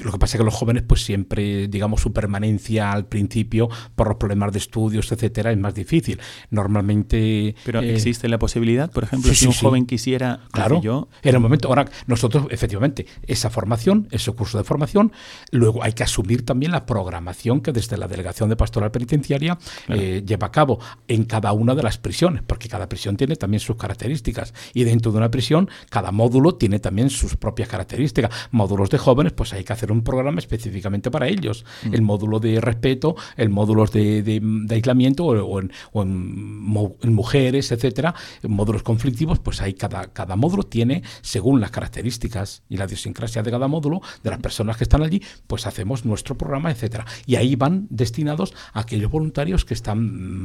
lo 0.04 0.12
que 0.12 0.18
pasa 0.18 0.36
es 0.36 0.40
que 0.40 0.44
los 0.44 0.54
jóvenes, 0.54 0.82
pues 0.86 1.04
siempre, 1.04 1.68
digamos, 1.68 2.02
su 2.02 2.12
permanencia 2.12 2.92
al 2.92 3.06
principio, 3.06 3.70
por 3.94 4.08
los 4.08 4.16
problemas 4.18 4.52
de 4.52 4.58
estudios, 4.58 5.10
etcétera, 5.10 5.52
es 5.52 5.58
más 5.58 5.74
difícil. 5.74 6.20
Normalmente. 6.50 7.54
Pero 7.64 7.80
eh, 7.80 7.94
existe 7.94 8.28
la 8.28 8.38
posibilidad, 8.38 8.90
por 8.90 9.04
ejemplo, 9.04 9.30
sí, 9.30 9.36
si 9.36 9.46
un 9.46 9.54
sí, 9.54 9.60
joven 9.60 9.86
quisiera. 9.86 10.40
Claro. 10.52 10.82
Yo, 10.82 11.08
en 11.22 11.34
el 11.34 11.40
momento, 11.40 11.68
ahora, 11.68 11.86
nosotros, 12.06 12.46
efectivamente, 12.50 13.06
esa 13.26 13.48
formación, 13.48 14.06
ese 14.10 14.30
curso 14.32 14.58
de 14.58 14.64
formación, 14.64 15.12
luego 15.50 15.82
hay 15.82 15.94
que 15.94 16.02
asumir 16.02 16.44
también 16.44 16.72
la 16.72 16.84
programación 16.84 17.62
que 17.62 17.72
desde 17.72 17.96
la 17.96 18.06
Delegación 18.06 18.50
de 18.50 18.56
Pastoral 18.56 18.90
Penitenciaria 18.90 19.58
claro. 19.86 20.00
eh, 20.00 20.22
lleva 20.26 20.48
a 20.48 20.52
cabo 20.52 20.78
en 21.08 21.24
cada 21.24 21.52
una 21.52 21.74
de 21.74 21.82
las 21.82 21.96
prisiones, 21.96 22.42
porque 22.46 22.68
cada 22.68 22.86
prisión 22.88 23.16
tiene 23.16 23.36
también 23.36 23.60
sus 23.60 23.76
características. 23.76 24.52
Y 24.74 24.84
dentro 24.84 25.10
de 25.10 25.18
una 25.18 25.30
prisión, 25.30 25.70
cada 25.88 26.12
módulo 26.12 26.54
tiene 26.56 26.80
también 26.80 27.08
sus 27.08 27.36
propias 27.36 27.70
características. 27.70 28.30
Módulos 28.50 28.90
de 28.90 28.98
jóvenes, 28.98 29.32
pues 29.32 29.54
hay 29.54 29.64
que 29.64 29.72
hacer 29.72 29.85
un 29.92 30.02
programa 30.02 30.38
específicamente 30.38 31.10
para 31.10 31.28
ellos. 31.28 31.64
Mm. 31.84 31.94
El 31.94 32.02
módulo 32.02 32.40
de 32.40 32.60
respeto, 32.60 33.16
el 33.36 33.48
módulo 33.48 33.86
de, 33.86 34.22
de, 34.22 34.40
de 34.42 34.74
aislamiento 34.74 35.24
o, 35.24 35.44
o, 35.44 35.60
en, 35.60 35.72
o 35.92 36.02
en, 36.02 36.96
en, 37.02 37.14
mujeres, 37.14 37.72
etcétera, 37.72 38.14
en 38.42 38.52
módulos 38.52 38.82
conflictivos, 38.82 39.38
pues 39.38 39.60
hay 39.60 39.74
cada, 39.74 40.12
cada 40.12 40.36
módulo 40.36 40.64
tiene, 40.64 41.02
según 41.22 41.60
las 41.60 41.70
características 41.70 42.62
y 42.68 42.76
la 42.76 42.84
idiosincrasia 42.86 43.42
de 43.42 43.50
cada 43.50 43.68
módulo, 43.68 44.00
de 44.22 44.30
las 44.30 44.40
personas 44.40 44.76
que 44.76 44.84
están 44.84 45.02
allí, 45.02 45.22
pues 45.46 45.66
hacemos 45.66 46.04
nuestro 46.04 46.36
programa, 46.36 46.70
etcétera. 46.70 47.06
Y 47.26 47.36
ahí 47.36 47.56
van 47.56 47.86
destinados 47.90 48.54
a 48.72 48.80
aquellos 48.80 49.10
voluntarios 49.10 49.64
que 49.64 49.74
están 49.74 49.98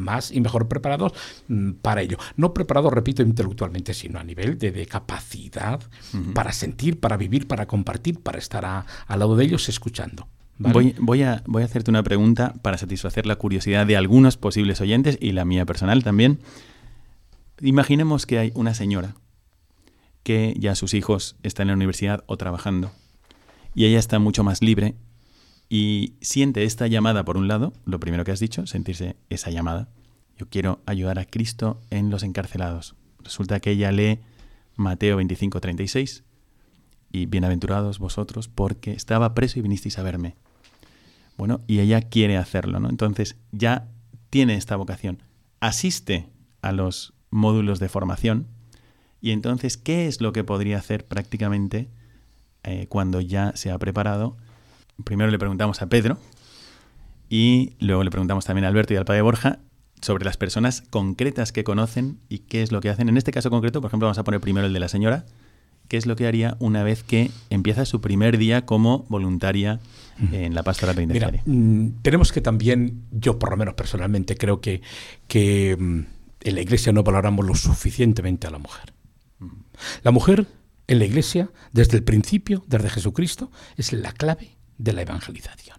más 0.04 0.32
y 0.32 0.42
mejor 0.42 0.68
preparados 0.68 1.14
mm, 1.48 1.72
para 1.82 2.02
ello. 2.02 2.18
No 2.36 2.54
preparados, 2.54 2.94
repito, 2.94 3.22
intelectualmente, 3.22 3.94
sino 3.94 4.20
a 4.20 4.24
nivel 4.24 4.58
de, 4.58 4.72
de 4.72 4.86
capacidad 4.86 5.80
uh 6.14 6.18
-huh. 6.18 6.34
para 6.34 6.52
sentir, 6.52 7.00
para 7.00 7.18
vivir, 7.18 7.48
para 7.48 7.66
compartir, 7.68 8.20
para 8.20 8.40
estar 8.40 8.66
a, 8.66 8.86
al 9.08 9.20
lado 9.20 9.31
de 9.36 9.46
ellos 9.46 9.70
escuchando. 9.70 10.28
Voy, 10.58 10.96
voy, 11.00 11.24
a, 11.24 11.42
voy 11.48 11.64
a 11.64 11.66
hacerte 11.66 11.90
una 11.90 12.04
pregunta 12.04 12.54
para 12.62 12.78
satisfacer 12.78 13.26
la 13.26 13.36
curiosidad 13.36 13.88
de 13.88 13.98
algunos 13.98 14.38
posibles 14.38 14.80
oyentes 14.80 15.18
y 15.20 15.32
la 15.32 15.44
mía 15.44 15.66
personal 15.66 16.04
también. 16.04 16.40
Imaginemos 17.60 18.26
que 18.26 18.38
hay 18.38 18.52
una 18.54 18.74
señora 18.74 19.16
que 20.24 20.56
ya 20.60 20.76
sus 20.76 20.94
hijos 20.94 21.36
están 21.42 21.64
en 21.64 21.70
la 21.70 21.76
universidad 21.76 22.24
o 22.28 22.38
trabajando 22.38 22.92
y 23.74 23.86
ella 23.86 23.98
está 23.98 24.20
mucho 24.20 24.44
más 24.44 24.62
libre 24.62 24.96
y 25.68 26.14
siente 26.22 26.64
esta 26.64 26.88
llamada 26.88 27.24
por 27.24 27.38
un 27.38 27.48
lado, 27.48 27.74
lo 27.86 28.00
primero 28.00 28.24
que 28.24 28.32
has 28.32 28.40
dicho, 28.40 28.68
sentirse 28.68 29.16
esa 29.30 29.50
llamada. 29.52 29.90
Yo 30.38 30.48
quiero 30.50 30.82
ayudar 30.86 31.18
a 31.18 31.26
Cristo 31.26 31.80
en 31.90 32.10
los 32.10 32.24
encarcelados. 32.24 32.96
Resulta 33.24 33.60
que 33.60 33.72
ella 33.72 33.92
lee 33.92 34.20
Mateo 34.76 35.18
25, 35.18 35.62
36 35.62 36.24
y 37.12 37.26
bienaventurados 37.26 38.00
vosotros 38.00 38.48
porque 38.48 38.92
estaba 38.92 39.34
preso 39.34 39.60
y 39.60 39.62
vinisteis 39.62 39.98
a 40.00 40.04
verme. 40.04 40.36
Bueno, 41.38 41.62
y 41.68 41.80
ella 41.80 42.02
quiere 42.02 42.38
hacerlo, 42.38 42.80
¿no? 42.80 42.90
Entonces 42.90 43.38
ya 43.52 43.88
tiene 44.30 44.56
esta 44.56 44.76
vocación. 44.76 45.24
Asiste 45.60 46.30
a 46.62 46.72
los 46.72 47.14
módulos 47.30 47.80
de 47.80 47.90
formación 47.90 48.48
y 49.22 49.32
entonces, 49.32 49.78
¿qué 49.78 50.08
es 50.08 50.20
lo 50.20 50.34
que 50.34 50.44
podría 50.44 50.78
hacer 50.78 51.06
prácticamente 51.06 51.90
eh, 52.64 52.88
cuando 52.90 53.22
ya 53.22 53.54
se 53.56 53.72
ha 53.72 53.78
preparado? 53.78 54.36
Primero 55.04 55.30
le 55.32 55.40
preguntamos 55.40 55.82
a 55.82 55.88
Pedro 55.88 56.18
y 57.30 57.76
luego 57.80 58.04
le 58.04 58.10
preguntamos 58.10 58.46
también 58.46 58.66
a 58.66 58.68
Alberto 58.68 58.94
y 58.94 58.98
al 58.98 59.06
padre 59.06 59.22
Borja 59.22 59.60
sobre 60.02 60.26
las 60.26 60.38
personas 60.38 60.82
concretas 60.90 61.52
que 61.52 61.64
conocen 61.64 62.20
y 62.28 62.40
qué 62.40 62.64
es 62.64 62.72
lo 62.72 62.82
que 62.82 62.90
hacen. 62.90 63.10
En 63.10 63.18
este 63.18 63.32
caso 63.32 63.52
concreto, 63.52 63.80
por 63.80 63.90
ejemplo, 63.90 64.08
vamos 64.08 64.18
a 64.18 64.24
poner 64.24 64.42
primero 64.42 64.66
el 64.66 64.74
de 64.74 64.80
la 64.80 64.88
señora, 64.88 65.26
qué 65.92 65.98
es 65.98 66.06
lo 66.06 66.16
que 66.16 66.26
haría 66.26 66.56
una 66.60 66.84
vez 66.84 67.04
que 67.04 67.32
empieza 67.50 67.84
su 67.84 68.00
primer 68.00 68.38
día 68.38 68.66
como 68.66 69.04
voluntaria 69.10 69.82
en 70.32 70.56
la 70.56 70.64
pastoral 70.64 70.96
penitenciaria. 70.96 71.44
Mm, 71.46 72.02
tenemos 72.02 72.32
que 72.32 72.40
también, 72.40 73.04
yo 73.12 73.38
por 73.38 73.50
lo 73.50 73.58
menos 73.58 73.74
personalmente 73.74 74.38
creo 74.38 74.62
que, 74.62 74.82
que 75.28 75.76
mm, 75.78 76.00
en 76.44 76.56
la 76.56 76.62
iglesia 76.62 76.94
no 76.94 77.04
valoramos 77.04 77.46
lo 77.46 77.56
suficientemente 77.56 78.48
a 78.48 78.52
la 78.52 78.58
mujer. 78.58 78.94
La 80.02 80.12
mujer 80.12 80.48
en 80.88 81.00
la 81.00 81.04
iglesia, 81.04 81.50
desde 81.74 81.98
el 81.98 82.06
principio, 82.06 82.64
desde 82.68 82.90
Jesucristo, 82.90 83.52
es 83.76 83.92
la 83.92 84.14
clave 84.14 84.56
de 84.78 84.94
la 84.94 85.02
evangelización. 85.02 85.76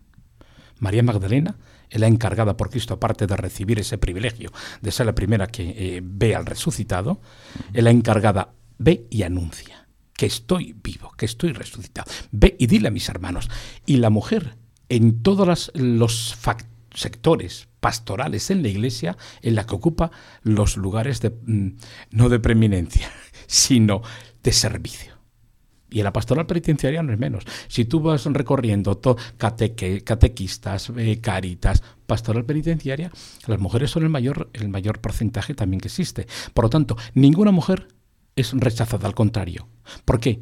María 0.79 1.03
Magdalena 1.03 1.57
es 1.88 1.98
la 1.98 2.07
encargada 2.07 2.59
por 2.59 2.68
Cristo, 2.68 2.92
aparte 2.92 3.27
de 3.27 3.35
recibir 3.35 3.79
ese 3.79 3.96
privilegio 3.96 4.53
de 4.83 4.92
ser 4.92 5.07
la 5.07 5.14
primera 5.14 5.46
que 5.46 5.70
eh, 5.70 6.01
ve 6.05 6.35
al 6.35 6.44
resucitado, 6.44 7.22
es 7.72 7.83
la 7.83 7.90
encargada, 7.90 8.53
ve 8.77 9.07
y 9.09 9.22
anuncia 9.22 9.81
que 10.22 10.26
estoy 10.26 10.72
vivo, 10.80 11.11
que 11.16 11.26
estoy 11.26 11.50
resucitado. 11.50 12.08
Ve 12.30 12.54
y 12.56 12.68
dile 12.68 12.87
a 12.87 12.90
mis 12.92 13.08
hermanos. 13.08 13.50
Y 13.87 13.96
la 13.96 14.08
mujer, 14.08 14.56
en 14.88 15.20
todos 15.20 15.72
los 15.74 16.38
sectores 16.94 17.66
pastorales 17.80 18.48
en 18.52 18.62
la 18.62 18.68
iglesia, 18.68 19.16
en 19.40 19.56
la 19.56 19.66
que 19.66 19.74
ocupa 19.74 20.12
los 20.44 20.76
lugares 20.76 21.20
de, 21.22 21.30
mm, 21.30 21.76
no 22.12 22.28
de 22.28 22.38
preeminencia, 22.38 23.11
sino 23.48 24.02
de 24.44 24.52
servicio. 24.52 25.12
Y 25.90 25.98
en 25.98 26.04
la 26.04 26.12
pastoral 26.12 26.46
penitenciaria 26.46 27.02
no 27.02 27.12
es 27.12 27.18
menos. 27.18 27.42
Si 27.66 27.85
tú 27.85 27.98
vas 27.98 28.24
recorriendo 28.26 29.00
catequistas, 29.38 30.92
eh, 30.98 31.20
caritas, 31.20 31.82
pastoral 32.06 32.44
penitenciaria, 32.44 33.11
las 33.48 33.58
mujeres 33.58 33.90
son 33.90 34.04
el 34.04 34.08
mayor, 34.08 34.50
el 34.52 34.68
mayor 34.68 35.00
porcentaje 35.00 35.54
también 35.54 35.80
que 35.80 35.88
existe. 35.88 36.28
Por 36.54 36.66
lo 36.66 36.70
tanto, 36.70 36.96
ninguna 37.12 37.50
mujer 37.50 37.88
es 38.36 38.52
rechazada, 38.52 39.06
al 39.06 39.14
contrario. 39.14 39.68
¿Por 40.04 40.20
qué? 40.20 40.40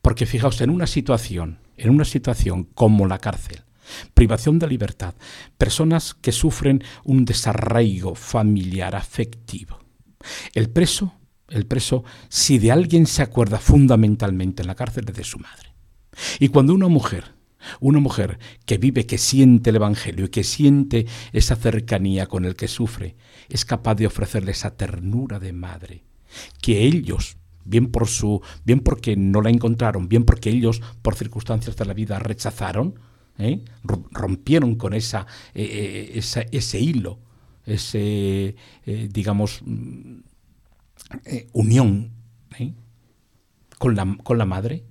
Porque 0.00 0.26
fijaos, 0.26 0.60
en 0.60 0.70
una 0.70 0.86
situación, 0.86 1.58
en 1.76 1.90
una 1.90 2.04
situación 2.04 2.64
como 2.64 3.06
la 3.06 3.18
cárcel, 3.18 3.62
privación 4.14 4.58
de 4.58 4.68
libertad, 4.68 5.14
personas 5.58 6.14
que 6.14 6.32
sufren 6.32 6.82
un 7.04 7.24
desarraigo 7.24 8.14
familiar 8.14 8.96
afectivo, 8.96 9.78
el 10.54 10.70
preso 10.70 11.14
el 11.52 11.66
preso 11.66 12.04
si 12.28 12.58
de 12.58 12.72
alguien 12.72 13.06
se 13.06 13.22
acuerda 13.22 13.58
fundamentalmente 13.58 14.62
en 14.62 14.68
la 14.68 14.74
cárcel 14.74 15.04
es 15.08 15.14
de 15.14 15.24
su 15.24 15.38
madre. 15.38 15.74
Y 16.38 16.48
cuando 16.48 16.74
una 16.74 16.88
mujer, 16.88 17.34
una 17.80 18.00
mujer 18.00 18.38
que 18.66 18.78
vive, 18.78 19.06
que 19.06 19.18
siente 19.18 19.70
el 19.70 19.76
Evangelio 19.76 20.26
y 20.26 20.30
que 20.30 20.44
siente 20.44 21.06
esa 21.32 21.56
cercanía 21.56 22.26
con 22.26 22.44
el 22.44 22.56
que 22.56 22.68
sufre, 22.68 23.16
es 23.48 23.64
capaz 23.64 23.94
de 23.96 24.06
ofrecerle 24.06 24.52
esa 24.52 24.76
ternura 24.76 25.38
de 25.38 25.52
madre, 25.52 26.04
que 26.60 26.84
ellos, 26.84 27.36
bien 27.64 27.90
por 27.90 28.08
su, 28.08 28.42
bien 28.64 28.80
porque 28.80 29.16
no 29.16 29.40
la 29.42 29.50
encontraron, 29.50 30.08
bien 30.08 30.24
porque 30.24 30.50
ellos, 30.50 30.82
por 31.02 31.14
circunstancias 31.14 31.76
de 31.76 31.84
la 31.84 31.94
vida, 31.94 32.18
rechazaron, 32.18 32.98
¿eh? 33.38 33.64
rompieron 34.10 34.74
con 34.76 34.94
esa, 34.94 35.26
eh, 35.54 36.12
eh, 36.14 36.46
ese 36.52 36.80
hilo, 36.80 37.18
ese, 37.64 38.56
digamos, 38.84 39.62
eh, 41.24 41.48
unión 41.52 42.12
con, 43.78 43.96
la, 43.96 44.16
con, 44.22 44.38
la, 44.38 44.46
madre, 44.46 44.84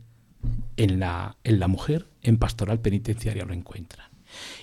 en 0.77 0.99
la, 0.99 1.37
en 1.43 1.59
la, 1.59 1.67
mujer, 1.67 2.09
en 2.21 2.37
pastoral 2.37 2.79
penitenciaria 2.79 3.45
lo 3.45 3.53
encuentran. 3.53 4.09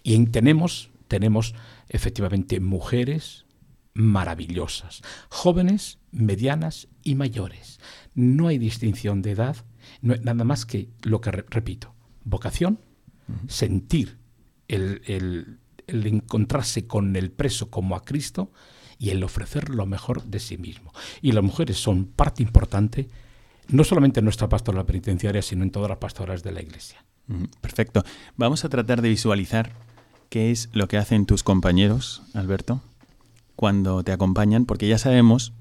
Y 0.02 0.24
tenemos, 0.26 0.90
tenemos 1.08 1.54
efectivamente 1.88 2.60
mujeres 2.60 3.46
maravillosas, 3.94 5.02
jóvenes, 5.28 5.97
medianas 6.11 6.88
y 7.03 7.14
mayores. 7.14 7.81
No 8.14 8.49
hay 8.49 8.59
distinción 8.59 9.23
de 9.23 9.33
edad, 9.33 9.57
nada 10.03 10.44
más 10.44 10.66
que 10.66 10.88
lo 11.03 11.21
que 11.21 11.31
repito, 11.31 11.94
vocación, 12.25 12.81
sentir 13.47 14.18
el, 14.68 15.03
el 15.07 16.07
encontrarse 16.07 16.87
con 16.87 17.14
el 17.16 17.31
preso 17.31 17.71
como 17.71 17.97
a 17.97 18.05
Cristo 18.05 18.53
y 18.99 19.11
el 19.11 19.23
ofrecer 19.23 19.71
lo 19.71 19.87
mejor 19.87 20.25
de 20.25 20.40
sí 20.40 20.59
mismo. 20.59 20.92
Y 21.23 21.33
las 21.33 21.44
mujeres 21.44 21.79
son 21.79 22.07
parte 22.07 22.42
importante, 22.42 23.09
no 23.68 23.85
solamente 23.85 24.21
en 24.21 24.25
nuestra 24.25 24.49
pastoral 24.49 24.85
penitenciaria, 24.87 25.42
sino 25.42 25.62
en 25.62 25.71
todas 25.71 25.88
las 25.88 25.99
pastoras 25.99 26.42
de 26.42 26.53
la 26.53 26.62
Iglesia. 26.62 27.05
Perfecto. 27.61 28.03
Vamos 28.37 28.64
a 28.64 28.68
tratar 28.68 29.03
de 29.03 29.11
visualizar 29.11 29.73
qué 30.31 30.51
es 30.51 30.68
lo 30.73 30.88
que 30.88 30.97
hacen 30.97 31.27
tus 31.27 31.42
compañeros, 31.42 32.23
Alberto, 32.35 32.81
cuando 33.55 34.03
te 34.03 34.12
acompañan, 34.12 34.64
porque 34.64 34.88
ya 34.88 34.99
sabemos 34.99 35.53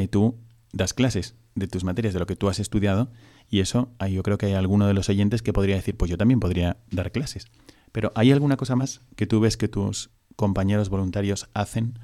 que 0.00 0.08
tú 0.08 0.36
das 0.72 0.92
clases 0.92 1.36
de 1.54 1.68
tus 1.68 1.84
materias, 1.84 2.12
de 2.12 2.20
lo 2.20 2.26
que 2.26 2.36
tú 2.36 2.48
has 2.48 2.58
estudiado, 2.58 3.10
y 3.48 3.60
eso 3.60 3.88
yo 4.10 4.22
creo 4.22 4.36
que 4.36 4.46
hay 4.46 4.52
alguno 4.52 4.86
de 4.86 4.92
los 4.92 5.08
oyentes 5.08 5.40
que 5.40 5.54
podría 5.54 5.76
decir, 5.76 5.96
pues 5.96 6.10
yo 6.10 6.18
también 6.18 6.38
podría 6.38 6.76
dar 6.90 7.12
clases. 7.12 7.46
Pero 7.92 8.12
¿hay 8.14 8.30
alguna 8.30 8.58
cosa 8.58 8.76
más 8.76 9.00
que 9.16 9.26
tú 9.26 9.40
ves 9.40 9.56
que 9.56 9.68
tus 9.68 10.10
compañeros 10.36 10.90
voluntarios 10.90 11.48
hacen 11.54 11.98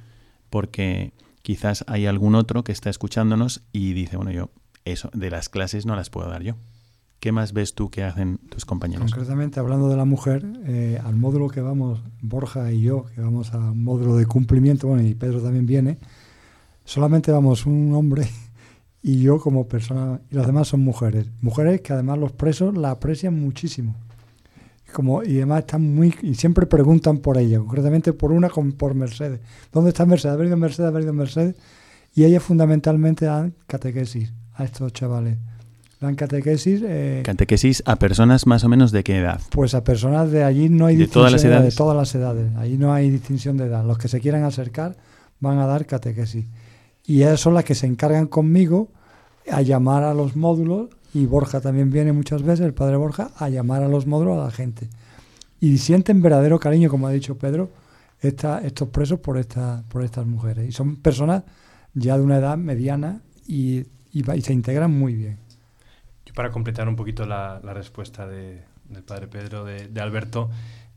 porque 0.48 1.12
quizás 1.42 1.84
hay 1.86 2.06
algún 2.06 2.34
otro 2.34 2.64
que 2.64 2.72
está 2.72 2.88
escuchándonos 2.88 3.62
y 3.72 3.92
dice, 3.92 4.16
bueno, 4.16 4.30
yo 4.30 4.50
eso 4.86 5.10
de 5.12 5.30
las 5.30 5.50
clases 5.50 5.84
no 5.84 5.96
las 5.96 6.08
puedo 6.08 6.30
dar 6.30 6.42
yo. 6.42 6.54
¿Qué 7.20 7.30
más 7.30 7.52
ves 7.52 7.74
tú 7.74 7.90
que 7.90 8.02
hacen 8.04 8.38
tus 8.48 8.64
compañeros? 8.64 9.12
Concretamente, 9.12 9.60
hablando 9.60 9.88
de 9.88 9.96
la 9.96 10.04
mujer, 10.04 10.44
eh, 10.64 10.98
al 11.04 11.14
módulo 11.14 11.48
que 11.48 11.60
vamos, 11.60 12.02
Borja 12.20 12.72
y 12.72 12.80
yo, 12.80 13.04
que 13.14 13.20
vamos 13.20 13.52
a 13.52 13.58
módulo 13.58 14.16
de 14.16 14.26
cumplimiento, 14.26 14.88
bueno, 14.88 15.06
y 15.06 15.14
Pedro 15.14 15.40
también 15.40 15.66
viene, 15.66 15.98
solamente 16.92 17.32
vamos 17.32 17.64
un 17.64 17.94
hombre 17.94 18.28
y 19.02 19.22
yo 19.22 19.40
como 19.40 19.66
persona, 19.66 20.20
y 20.30 20.34
las 20.34 20.46
demás 20.46 20.68
son 20.68 20.80
mujeres. 20.80 21.26
Mujeres 21.40 21.80
que 21.80 21.92
además 21.92 22.18
los 22.18 22.32
presos 22.32 22.76
la 22.76 22.90
aprecian 22.90 23.40
muchísimo 23.40 23.96
como 24.92 25.22
y 25.22 25.38
además 25.38 25.60
están 25.60 25.94
muy 25.94 26.14
y 26.20 26.34
siempre 26.34 26.66
preguntan 26.66 27.18
por 27.18 27.38
ella, 27.38 27.58
concretamente 27.58 28.12
por 28.12 28.30
una 28.30 28.50
con, 28.50 28.72
por 28.72 28.94
Mercedes. 28.94 29.40
¿Dónde 29.72 29.88
está 29.88 30.04
Mercedes? 30.04 30.34
¿Ha 30.34 30.36
venido 30.36 30.58
Mercedes? 30.58 30.88
¿Ha 30.88 30.92
venido 30.92 31.14
Mercedes? 31.14 31.56
Y 32.14 32.24
ella 32.24 32.40
fundamentalmente 32.40 33.24
dan 33.24 33.54
catequesis 33.66 34.34
a 34.54 34.64
estos 34.64 34.92
chavales. 34.92 35.38
Dan 35.98 36.14
catequesis. 36.14 36.82
Eh, 36.84 37.22
catequesis 37.24 37.82
a 37.86 37.96
personas 37.96 38.46
más 38.46 38.64
o 38.64 38.68
menos 38.68 38.92
de 38.92 39.02
qué 39.02 39.16
edad? 39.16 39.40
Pues 39.50 39.74
a 39.74 39.82
personas 39.82 40.30
de 40.30 40.44
allí 40.44 40.68
no 40.68 40.86
hay 40.86 40.96
¿De 40.96 41.06
todas 41.06 41.32
las 41.32 41.42
edades? 41.42 41.72
De 41.72 41.76
todas 41.76 41.96
las 41.96 42.14
edades. 42.14 42.54
Allí 42.56 42.76
no 42.76 42.92
hay 42.92 43.08
distinción 43.08 43.56
de 43.56 43.64
edad. 43.64 43.82
Los 43.86 43.96
que 43.96 44.08
se 44.08 44.20
quieran 44.20 44.44
acercar 44.44 44.96
van 45.40 45.58
a 45.58 45.66
dar 45.66 45.86
catequesis. 45.86 46.44
Y 47.06 47.22
ellas 47.22 47.40
son 47.40 47.54
las 47.54 47.64
que 47.64 47.74
se 47.74 47.86
encargan 47.86 48.26
conmigo 48.26 48.88
a 49.50 49.62
llamar 49.62 50.04
a 50.04 50.14
los 50.14 50.36
módulos 50.36 50.90
y 51.14 51.26
Borja 51.26 51.60
también 51.60 51.90
viene 51.90 52.12
muchas 52.12 52.42
veces, 52.42 52.64
el 52.64 52.74
padre 52.74 52.96
Borja, 52.96 53.30
a 53.36 53.48
llamar 53.48 53.82
a 53.82 53.88
los 53.88 54.06
módulos 54.06 54.38
a 54.38 54.44
la 54.44 54.50
gente. 54.50 54.88
Y 55.60 55.78
sienten 55.78 56.22
verdadero 56.22 56.58
cariño, 56.58 56.88
como 56.88 57.06
ha 57.06 57.10
dicho 57.10 57.36
Pedro, 57.36 57.70
esta, 58.20 58.60
estos 58.60 58.88
presos 58.88 59.20
por, 59.20 59.36
esta, 59.36 59.84
por 59.88 60.02
estas 60.02 60.26
mujeres. 60.26 60.68
Y 60.68 60.72
son 60.72 60.96
personas 60.96 61.44
ya 61.92 62.16
de 62.16 62.24
una 62.24 62.38
edad 62.38 62.56
mediana 62.56 63.20
y, 63.46 63.84
se 64.40 64.52
integran 64.52 64.90
muy 64.90 65.14
bien. 65.14 65.38
Yo 66.24 66.34
para 66.34 66.50
completar 66.50 66.88
un 66.88 66.96
poquito 66.96 67.26
la, 67.26 67.60
respuesta 67.60 68.26
de, 68.26 68.62
del 68.88 69.02
padre 69.02 69.28
Pedro, 69.28 69.64
de, 69.64 70.00
Alberto, 70.00 70.50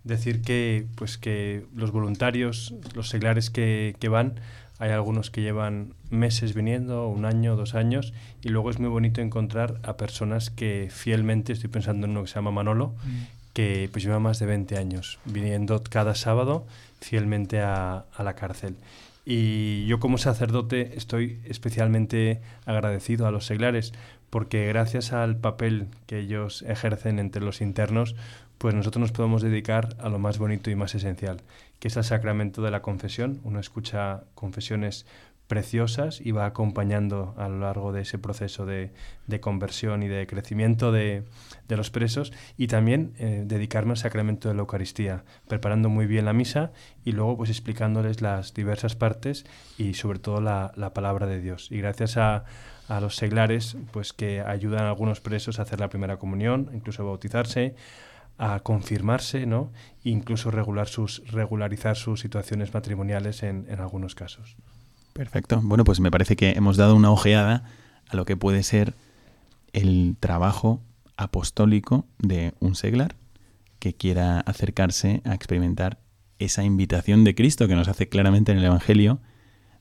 decir 0.03 0.41
que, 0.41 0.87
pues 0.95 1.17
que 1.17 1.65
los 1.75 1.91
voluntarios, 1.91 2.73
los 2.93 3.09
seglares 3.09 3.49
que, 3.49 3.95
que 3.99 4.07
van, 4.07 4.35
hay 4.79 4.91
algunos 4.91 5.31
que 5.31 5.41
llevan 5.41 5.93
meses 6.09 6.53
viniendo, 6.53 7.07
un 7.07 7.25
año, 7.25 7.55
dos 7.55 7.75
años, 7.75 8.13
y 8.41 8.49
luego 8.49 8.69
es 8.69 8.79
muy 8.79 8.89
bonito 8.89 9.21
encontrar 9.21 9.79
a 9.83 9.97
personas 9.97 10.49
que 10.49 10.89
fielmente, 10.91 11.53
estoy 11.53 11.69
pensando 11.69 12.05
en 12.05 12.11
uno 12.11 12.23
que 12.23 12.27
se 12.27 12.35
llama 12.35 12.51
Manolo, 12.51 12.95
mm. 13.03 13.53
que 13.53 13.89
pues 13.91 14.03
lleva 14.03 14.19
más 14.19 14.39
de 14.39 14.45
20 14.45 14.77
años 14.77 15.19
viniendo 15.25 15.81
cada 15.83 16.15
sábado 16.15 16.65
fielmente 16.99 17.61
a, 17.61 18.05
a 18.13 18.23
la 18.23 18.35
cárcel. 18.35 18.75
Y 19.25 19.85
yo 19.87 19.99
como 19.99 20.19
sacerdote 20.19 20.97
estoy 20.97 21.39
especialmente 21.45 22.41
agradecido 22.65 23.25
a 23.25 23.31
los 23.31 23.45
seglares 23.45 23.91
porque 24.29 24.67
gracias 24.67 25.13
al 25.13 25.37
papel 25.37 25.87
que 26.07 26.19
ellos 26.19 26.63
ejercen 26.67 27.19
entre 27.19 27.41
los 27.41 27.61
internos, 27.61 28.15
pues 28.57 28.75
nosotros 28.75 29.01
nos 29.01 29.11
podemos 29.11 29.41
dedicar 29.41 29.95
a 29.99 30.09
lo 30.09 30.19
más 30.19 30.37
bonito 30.37 30.69
y 30.69 30.75
más 30.75 30.95
esencial, 30.95 31.41
que 31.79 31.87
es 31.87 31.97
el 31.97 32.03
sacramento 32.03 32.61
de 32.61 32.71
la 32.71 32.81
confesión. 32.81 33.41
Uno 33.43 33.59
escucha 33.59 34.23
confesiones 34.33 35.05
preciosas 35.47 36.21
y 36.21 36.31
va 36.31 36.45
acompañando 36.45 37.35
a 37.37 37.47
lo 37.47 37.59
largo 37.59 37.91
de 37.91 38.01
ese 38.01 38.17
proceso 38.17 38.65
de, 38.65 38.91
conversión 39.41 40.01
y 40.01 40.07
de 40.07 40.25
crecimiento 40.27 40.91
de, 40.91 41.23
los 41.69 41.91
presos 41.91 42.33
y 42.57 42.67
también 42.67 43.13
eh, 43.19 43.43
dedicarme 43.45 43.91
al 43.91 43.97
sacramento 43.97 44.49
de 44.49 44.55
la 44.55 44.61
Eucaristía, 44.61 45.23
preparando 45.47 45.89
muy 45.89 46.07
bien 46.07 46.25
la 46.25 46.33
misa 46.33 46.71
y 47.03 47.11
luego 47.11 47.37
pues 47.37 47.49
explicándoles 47.49 48.21
las 48.21 48.53
diversas 48.53 48.95
partes 48.95 49.45
y 49.77 49.93
sobre 49.93 50.19
todo 50.19 50.41
la, 50.41 50.71
palabra 50.93 51.27
de 51.27 51.41
Dios. 51.41 51.71
Y 51.71 51.77
gracias 51.77 52.17
a, 52.17 52.45
los 53.01 53.15
seglares 53.15 53.77
pues 53.91 54.13
que 54.13 54.41
ayudan 54.41 54.85
a 54.85 54.89
algunos 54.89 55.19
presos 55.19 55.57
a 55.57 55.63
hacer 55.63 55.79
la 55.79 55.89
primera 55.89 56.17
comunión, 56.17 56.69
incluso 56.73 57.01
a 57.01 57.05
bautizarse, 57.05 57.75
a 58.37 58.59
confirmarse, 58.59 59.45
¿no? 59.45 59.71
Incluso 60.03 60.51
regular 60.51 60.87
sus, 60.87 61.23
regularizar 61.31 61.95
sus 61.95 62.19
situaciones 62.19 62.73
matrimoniales 62.73 63.43
en 63.43 63.67
algunos 63.79 64.15
casos. 64.15 64.57
Perfecto. 65.13 65.61
Bueno, 65.63 65.85
pues 65.85 66.01
me 66.01 66.11
parece 66.11 66.35
que 66.35 66.51
hemos 66.51 66.75
dado 66.75 66.93
una 66.93 67.09
ojeada 67.09 67.63
a 68.09 68.17
lo 68.17 68.25
que 68.25 68.35
puede 68.35 68.63
ser 68.63 68.95
el 69.71 70.17
trabajo 70.19 70.81
apostólico 71.15 72.05
de 72.19 72.53
un 72.59 72.75
seglar 72.75 73.15
que 73.79 73.93
quiera 73.93 74.41
acercarse 74.41 75.21
a 75.23 75.33
experimentar 75.33 75.99
esa 76.37 76.65
invitación 76.65 77.23
de 77.23 77.33
Cristo 77.33 77.69
que 77.69 77.75
nos 77.75 77.87
hace 77.87 78.09
claramente 78.09 78.51
en 78.51 78.57
el 78.57 78.65
Evangelio 78.65 79.21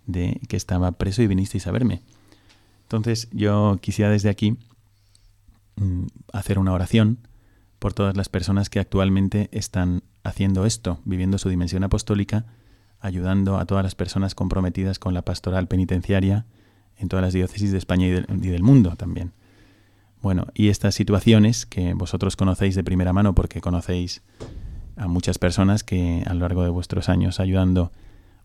de 0.06 0.40
que 0.48 0.56
estaba 0.56 0.92
preso 0.92 1.22
y 1.22 1.26
vinisteis 1.26 1.66
a 1.66 1.72
verme. 1.72 2.02
Entonces 2.82 3.28
yo 3.32 3.78
quisiera 3.80 4.12
desde 4.12 4.28
aquí 4.28 4.56
mm, 5.76 6.04
hacer 6.32 6.60
una 6.60 6.72
oración 6.72 7.18
por 7.84 7.92
todas 7.92 8.16
las 8.16 8.30
personas 8.30 8.70
que 8.70 8.80
actualmente 8.80 9.50
están 9.52 10.04
haciendo 10.22 10.64
esto, 10.64 11.00
viviendo 11.04 11.36
su 11.36 11.50
dimensión 11.50 11.84
apostólica, 11.84 12.46
ayudando 12.98 13.58
a 13.58 13.66
todas 13.66 13.84
las 13.84 13.94
personas 13.94 14.34
comprometidas 14.34 14.98
con 14.98 15.12
la 15.12 15.20
pastoral 15.20 15.68
penitenciaria 15.68 16.46
en 16.96 17.08
todas 17.10 17.22
las 17.22 17.34
diócesis 17.34 17.72
de 17.72 17.76
España 17.76 18.06
y 18.06 18.10
del, 18.12 18.62
mundo 18.62 18.96
también. 18.96 19.32
Bueno, 20.22 20.46
y 20.54 20.68
estas 20.68 20.94
situaciones 20.94 21.66
que 21.66 21.92
vosotros 21.92 22.36
conocéis 22.36 22.74
de 22.74 22.84
primera 22.84 23.12
mano 23.12 23.34
porque 23.34 23.60
conocéis 23.60 24.22
a 24.96 25.06
muchas 25.06 25.36
personas 25.36 25.84
que 25.84 26.22
a 26.26 26.32
lo 26.32 26.40
largo 26.40 26.62
de 26.62 26.70
vuestros 26.70 27.10
años 27.10 27.38
ayudando 27.38 27.92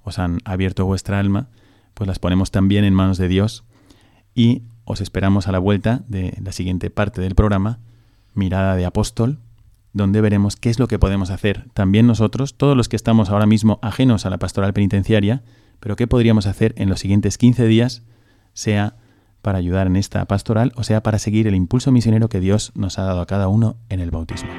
os 0.04 0.20
han 0.20 0.40
abierto 0.44 0.86
vuestra 0.86 1.18
alma, 1.18 1.48
pues 1.94 2.10
las 2.10 2.20
ponemos 2.20 2.52
también 2.52 2.84
en 2.84 2.94
manos 2.94 3.18
de 3.18 3.30
Dios 3.30 3.64
y 4.36 4.64
os 4.84 5.00
esperamos 5.00 5.48
a 5.48 5.54
la 5.54 5.60
vuelta 5.60 6.04
de 6.10 6.38
la 6.44 6.52
siguiente 6.52 6.90
parte 6.90 7.22
del 7.22 7.36
programa, 7.36 7.80
Mirada 8.34 8.76
de 8.76 8.86
Apóstol, 8.86 9.40
donde 9.94 10.22
veremos 10.22 10.56
qué 10.56 10.70
es 10.70 10.80
lo 10.80 10.88
que 10.88 11.00
podemos 11.00 11.30
hacer 11.30 11.68
también 11.74 12.08
nosotros, 12.08 12.56
todos 12.56 12.78
los 12.78 12.90
que 12.90 12.96
estamos 12.96 13.30
ahora 13.30 13.46
mismo 13.46 13.80
ajenos 13.82 14.26
a 14.26 14.30
la 14.30 14.38
pastoral 14.38 14.74
penitenciaria, 14.74 15.44
pero 15.80 15.96
qué 15.96 16.08
podríamos 16.08 16.46
hacer 16.46 16.74
en 16.78 16.90
los 16.90 17.00
siguientes 17.00 17.38
15 17.38 17.66
días, 17.68 18.04
sea 18.54 18.96
para 19.42 19.58
ayudar 19.58 19.88
en 19.88 19.96
esta 19.96 20.26
pastoral 20.26 20.74
o 20.76 20.84
sea 20.84 21.02
para 21.02 21.18
seguir 21.18 21.48
el 21.48 21.56
impulso 21.56 21.92
misionero 21.92 22.28
que 22.30 22.40
Dios 22.40 22.72
nos 22.76 23.00
ha 23.00 23.04
dado 23.04 23.22
a 23.22 23.26
cada 23.26 23.48
uno 23.48 23.78
en 23.90 24.02
el 24.02 24.12
bautismo. 24.12 24.50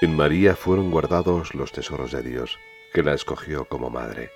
En 0.00 0.16
María 0.16 0.54
fueron 0.54 0.90
guardados 0.90 1.54
los 1.54 1.72
tesoros 1.72 2.12
de 2.12 2.22
Dios, 2.22 2.58
que 2.94 3.02
la 3.02 3.12
escogió 3.12 3.64
como 3.64 3.90
madre. 3.90 4.30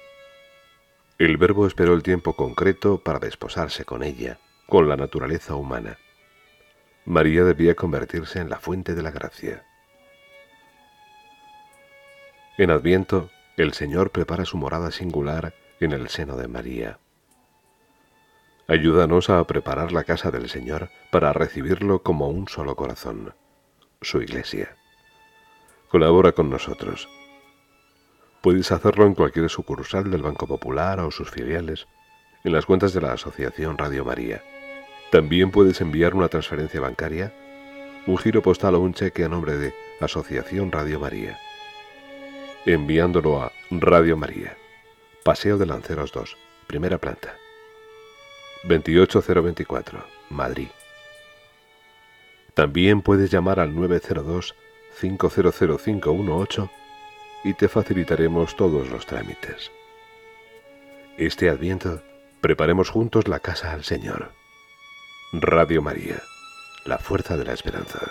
El 1.17 1.37
verbo 1.37 1.67
esperó 1.69 1.95
el 1.95 2.03
tiempo 2.03 2.35
concreto 2.35 2.99
para 2.99 3.21
desposarse 3.21 3.85
con 3.85 4.03
ella, 4.03 4.41
con 4.67 4.89
la 4.89 4.97
naturaleza 4.97 5.55
humana. 5.55 5.97
María 7.05 7.45
debía 7.45 7.77
convertirse 7.77 8.41
en 8.41 8.51
la 8.51 8.59
fuente 8.59 8.97
de 8.97 9.03
la 9.03 9.13
gracia. 9.13 9.65
En 12.59 12.73
Adviento, 12.73 13.31
el 13.57 13.75
Señor 13.75 14.11
prepara 14.11 14.45
su 14.45 14.57
morada 14.57 14.91
singular 14.91 15.55
en 15.79 15.93
el 15.93 16.09
seno 16.09 16.37
de 16.37 16.49
María. 16.49 16.99
Ayúdanos 18.67 19.31
a 19.31 19.43
preparar 19.45 19.93
la 19.93 20.03
casa 20.03 20.33
del 20.33 20.51
Señor 20.51 20.91
para 21.13 21.33
recibirlo 21.33 22.03
como 22.03 22.29
un 22.29 22.49
solo 22.49 22.75
corazón, 22.75 23.35
su 24.03 24.21
iglesia. 24.21 24.77
Colabora 25.89 26.33
con 26.33 26.51
nosotros 26.51 27.09
Puedes 28.49 28.73
hacerlo 28.73 29.05
en 29.05 29.15
cualquier 29.15 29.51
sucursal 29.51 30.11
del 30.11 30.23
Banco 30.23 30.47
Popular 30.47 31.01
o 31.01 31.11
sus 31.11 31.31
filiales, 31.31 31.87
en 32.45 32.55
las 32.55 32.65
cuentas 32.65 32.95
de 32.95 33.03
la 33.03 33.13
Asociación 33.13 33.77
Radio 33.77 34.07
María. 34.07 34.43
También 35.11 35.51
puedes 35.51 35.83
enviar 35.83 36.15
una 36.15 36.29
transferencia 36.29 36.81
bancaria, 36.81 37.35
un 38.07 38.17
giro 38.17 38.41
postal 38.41 38.77
o 38.77 38.81
un 38.81 38.95
cheque 38.95 39.23
a 39.23 39.29
nombre 39.29 39.59
de 39.59 39.75
Asociación 40.01 40.73
Radio 40.73 40.99
María. 40.99 41.39
Enviándolo 42.65 43.43
a 43.43 43.53
Radio 43.71 44.17
María, 44.17 44.57
Paseo 45.25 45.59
de 45.59 45.67
Lanceros 45.67 46.11
2, 46.13 46.39
primera 46.67 46.97
planta. 46.97 47.35
28024, 48.65 50.03
Madrid. 50.31 50.69
También 52.55 53.03
puedes 53.03 53.31
llamar 53.31 53.61
al 53.61 53.75
902 53.75 54.55
500518 54.95 56.71
y 57.45 57.55
te 57.55 57.69
facilitaremos 57.69 58.57
todos 58.57 58.89
los 58.89 59.07
trámites. 59.07 59.71
Este 61.17 61.51
adviento, 61.51 62.03
preparemos 62.41 62.91
juntos 62.91 63.29
la 63.29 63.41
casa 63.41 63.73
al 63.73 63.85
Señor. 63.85 64.33
Radio 65.33 65.83
María, 65.83 66.23
la 66.85 66.99
fuerza 66.99 67.37
de 67.37 67.45
la 67.45 67.53
esperanza. 67.53 68.11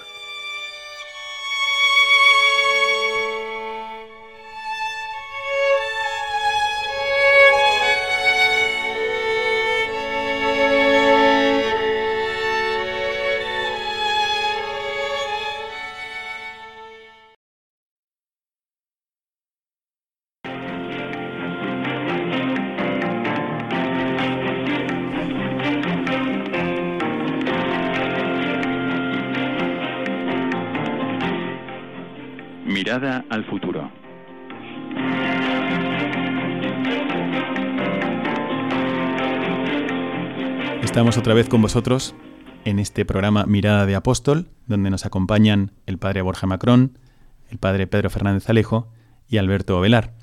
Otra 41.28 41.36
vez 41.36 41.49
con 41.49 41.61
vosotros 41.61 42.15
en 42.63 42.80
este 42.80 43.03
programa 43.03 43.45
Mirada 43.45 43.86
de 43.86 43.95
Apóstol, 43.95 44.47
donde 44.65 44.89
nos 44.89 45.05
acompañan 45.05 45.73
el 45.86 45.97
padre 45.97 46.21
Borja 46.21 46.47
Macrón, 46.47 46.99
el 47.49 47.57
padre 47.57 47.86
Pedro 47.86 48.09
Fernández 48.09 48.49
Alejo 48.49 48.88
y 49.28 49.36
Alberto 49.36 49.78
Ovelar. 49.78 50.13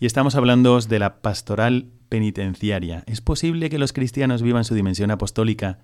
Y 0.00 0.06
estamos 0.06 0.34
hablando 0.34 0.80
de 0.80 0.98
la 0.98 1.22
pastoral 1.22 1.92
penitenciaria. 2.08 3.04
¿Es 3.06 3.20
posible 3.20 3.70
que 3.70 3.78
los 3.78 3.92
cristianos 3.92 4.42
vivan 4.42 4.64
su 4.64 4.74
dimensión 4.74 5.12
apostólica 5.12 5.78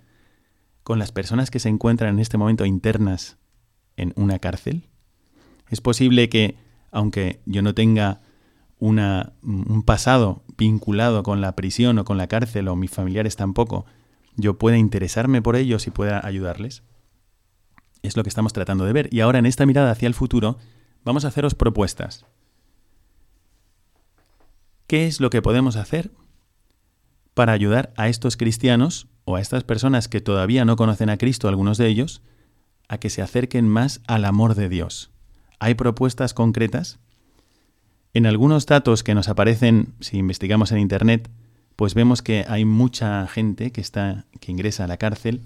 con 0.82 0.98
las 0.98 1.12
personas 1.12 1.52
que 1.52 1.60
se 1.60 1.68
encuentran 1.68 2.14
en 2.14 2.18
este 2.18 2.36
momento 2.36 2.64
internas 2.64 3.38
en 3.96 4.14
una 4.16 4.40
cárcel? 4.40 4.88
Es 5.70 5.80
posible 5.80 6.28
que, 6.28 6.56
aunque 6.90 7.40
yo 7.46 7.62
no 7.62 7.72
tenga 7.72 8.20
una, 8.80 9.34
un 9.42 9.84
pasado 9.84 10.42
vinculado 10.58 11.22
con 11.22 11.40
la 11.40 11.54
prisión 11.54 12.00
o 12.00 12.04
con 12.04 12.18
la 12.18 12.26
cárcel 12.26 12.66
o 12.66 12.74
mis 12.74 12.90
familiares 12.90 13.36
tampoco, 13.36 13.86
yo 14.36 14.58
pueda 14.58 14.76
interesarme 14.76 15.42
por 15.42 15.56
ellos 15.56 15.86
y 15.86 15.90
pueda 15.90 16.24
ayudarles. 16.24 16.82
Es 18.02 18.16
lo 18.16 18.22
que 18.22 18.28
estamos 18.28 18.52
tratando 18.52 18.84
de 18.84 18.92
ver. 18.92 19.08
Y 19.12 19.20
ahora 19.20 19.38
en 19.38 19.46
esta 19.46 19.66
mirada 19.66 19.90
hacia 19.90 20.06
el 20.06 20.14
futuro 20.14 20.58
vamos 21.04 21.24
a 21.24 21.28
haceros 21.28 21.54
propuestas. 21.54 22.26
¿Qué 24.86 25.06
es 25.06 25.20
lo 25.20 25.30
que 25.30 25.42
podemos 25.42 25.76
hacer 25.76 26.10
para 27.34 27.52
ayudar 27.52 27.92
a 27.96 28.08
estos 28.08 28.36
cristianos 28.36 29.08
o 29.24 29.36
a 29.36 29.40
estas 29.40 29.64
personas 29.64 30.08
que 30.08 30.20
todavía 30.20 30.64
no 30.64 30.76
conocen 30.76 31.10
a 31.10 31.18
Cristo, 31.18 31.48
algunos 31.48 31.76
de 31.78 31.88
ellos, 31.88 32.22
a 32.88 32.98
que 32.98 33.10
se 33.10 33.20
acerquen 33.20 33.68
más 33.68 34.00
al 34.06 34.24
amor 34.24 34.54
de 34.54 34.68
Dios? 34.68 35.10
hay 35.58 35.74
propuestas 35.74 36.34
concretas. 36.34 36.98
En 38.14 38.26
algunos 38.26 38.66
datos 38.66 39.02
que 39.02 39.14
nos 39.14 39.28
aparecen 39.28 39.94
si 40.00 40.18
investigamos 40.18 40.72
en 40.72 40.78
Internet, 40.78 41.30
pues 41.76 41.94
vemos 41.94 42.22
que 42.22 42.44
hay 42.48 42.64
mucha 42.64 43.26
gente 43.26 43.70
que, 43.70 43.82
está, 43.82 44.24
que 44.40 44.50
ingresa 44.50 44.84
a 44.84 44.86
la 44.86 44.96
cárcel 44.96 45.42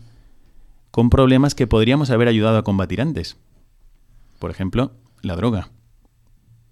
con 0.90 1.10
problemas 1.10 1.54
que 1.54 1.66
podríamos 1.66 2.10
haber 2.10 2.28
ayudado 2.28 2.58
a 2.58 2.64
combatir 2.64 3.00
antes. 3.00 3.36
Por 4.38 4.50
ejemplo, 4.50 4.92
la 5.22 5.36
droga. 5.36 5.70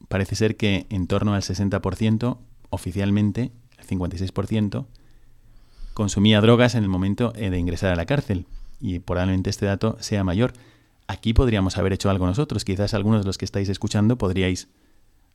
Parece 0.09 0.37
ser 0.37 0.57
que 0.57 0.87
en 0.91 1.07
torno 1.07 1.35
al 1.35 1.43
60%, 1.43 2.39
oficialmente, 2.71 3.53
el 3.77 3.87
56%, 3.87 4.87
consumía 5.93 6.41
drogas 6.41 6.75
en 6.75 6.85
el 6.85 6.89
momento 6.89 7.33
eh, 7.37 7.51
de 7.51 7.59
ingresar 7.59 7.93
a 7.93 7.97
la 7.97 8.07
cárcel. 8.07 8.47
Y 8.81 9.01
probablemente 9.01 9.51
este 9.51 9.67
dato 9.67 9.97
sea 10.01 10.23
mayor. 10.23 10.53
aquí 11.09 11.33
podríamos 11.33 11.79
haber 11.79 11.93
hecho 11.93 12.11
algo 12.11 12.27
nosotros. 12.27 12.65
Quizás 12.65 12.95
algunos 12.95 13.23
de 13.23 13.27
los 13.27 13.39
que 13.39 13.45
estáis 13.45 13.69
escuchando 13.69 14.17
podríais 14.19 14.69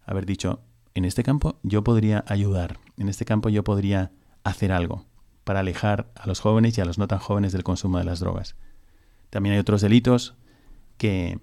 haber 0.05 0.25
dicho, 0.25 0.61
en 0.95 1.05
este 1.05 1.23
campo 1.23 1.57
yo 1.63 1.83
podría 1.83 2.23
ayudar, 2.27 2.79
en 2.97 3.09
este 3.09 3.25
campo 3.25 3.49
yo 3.49 3.63
podría 3.63 4.11
hacer 4.43 4.71
algo 4.71 5.05
para 5.43 5.59
alejar 5.59 6.11
a 6.15 6.27
los 6.27 6.39
jóvenes 6.39 6.77
y 6.77 6.81
a 6.81 6.85
los 6.85 6.97
no 6.97 7.07
tan 7.07 7.19
jóvenes 7.19 7.51
del 7.51 7.63
consumo 7.63 7.97
de 7.97 8.05
las 8.05 8.19
drogas. 8.19 8.55
También 9.29 9.53
hay 9.53 9.59
otros 9.59 9.81
delitos 9.81 10.35
que, 10.97 11.39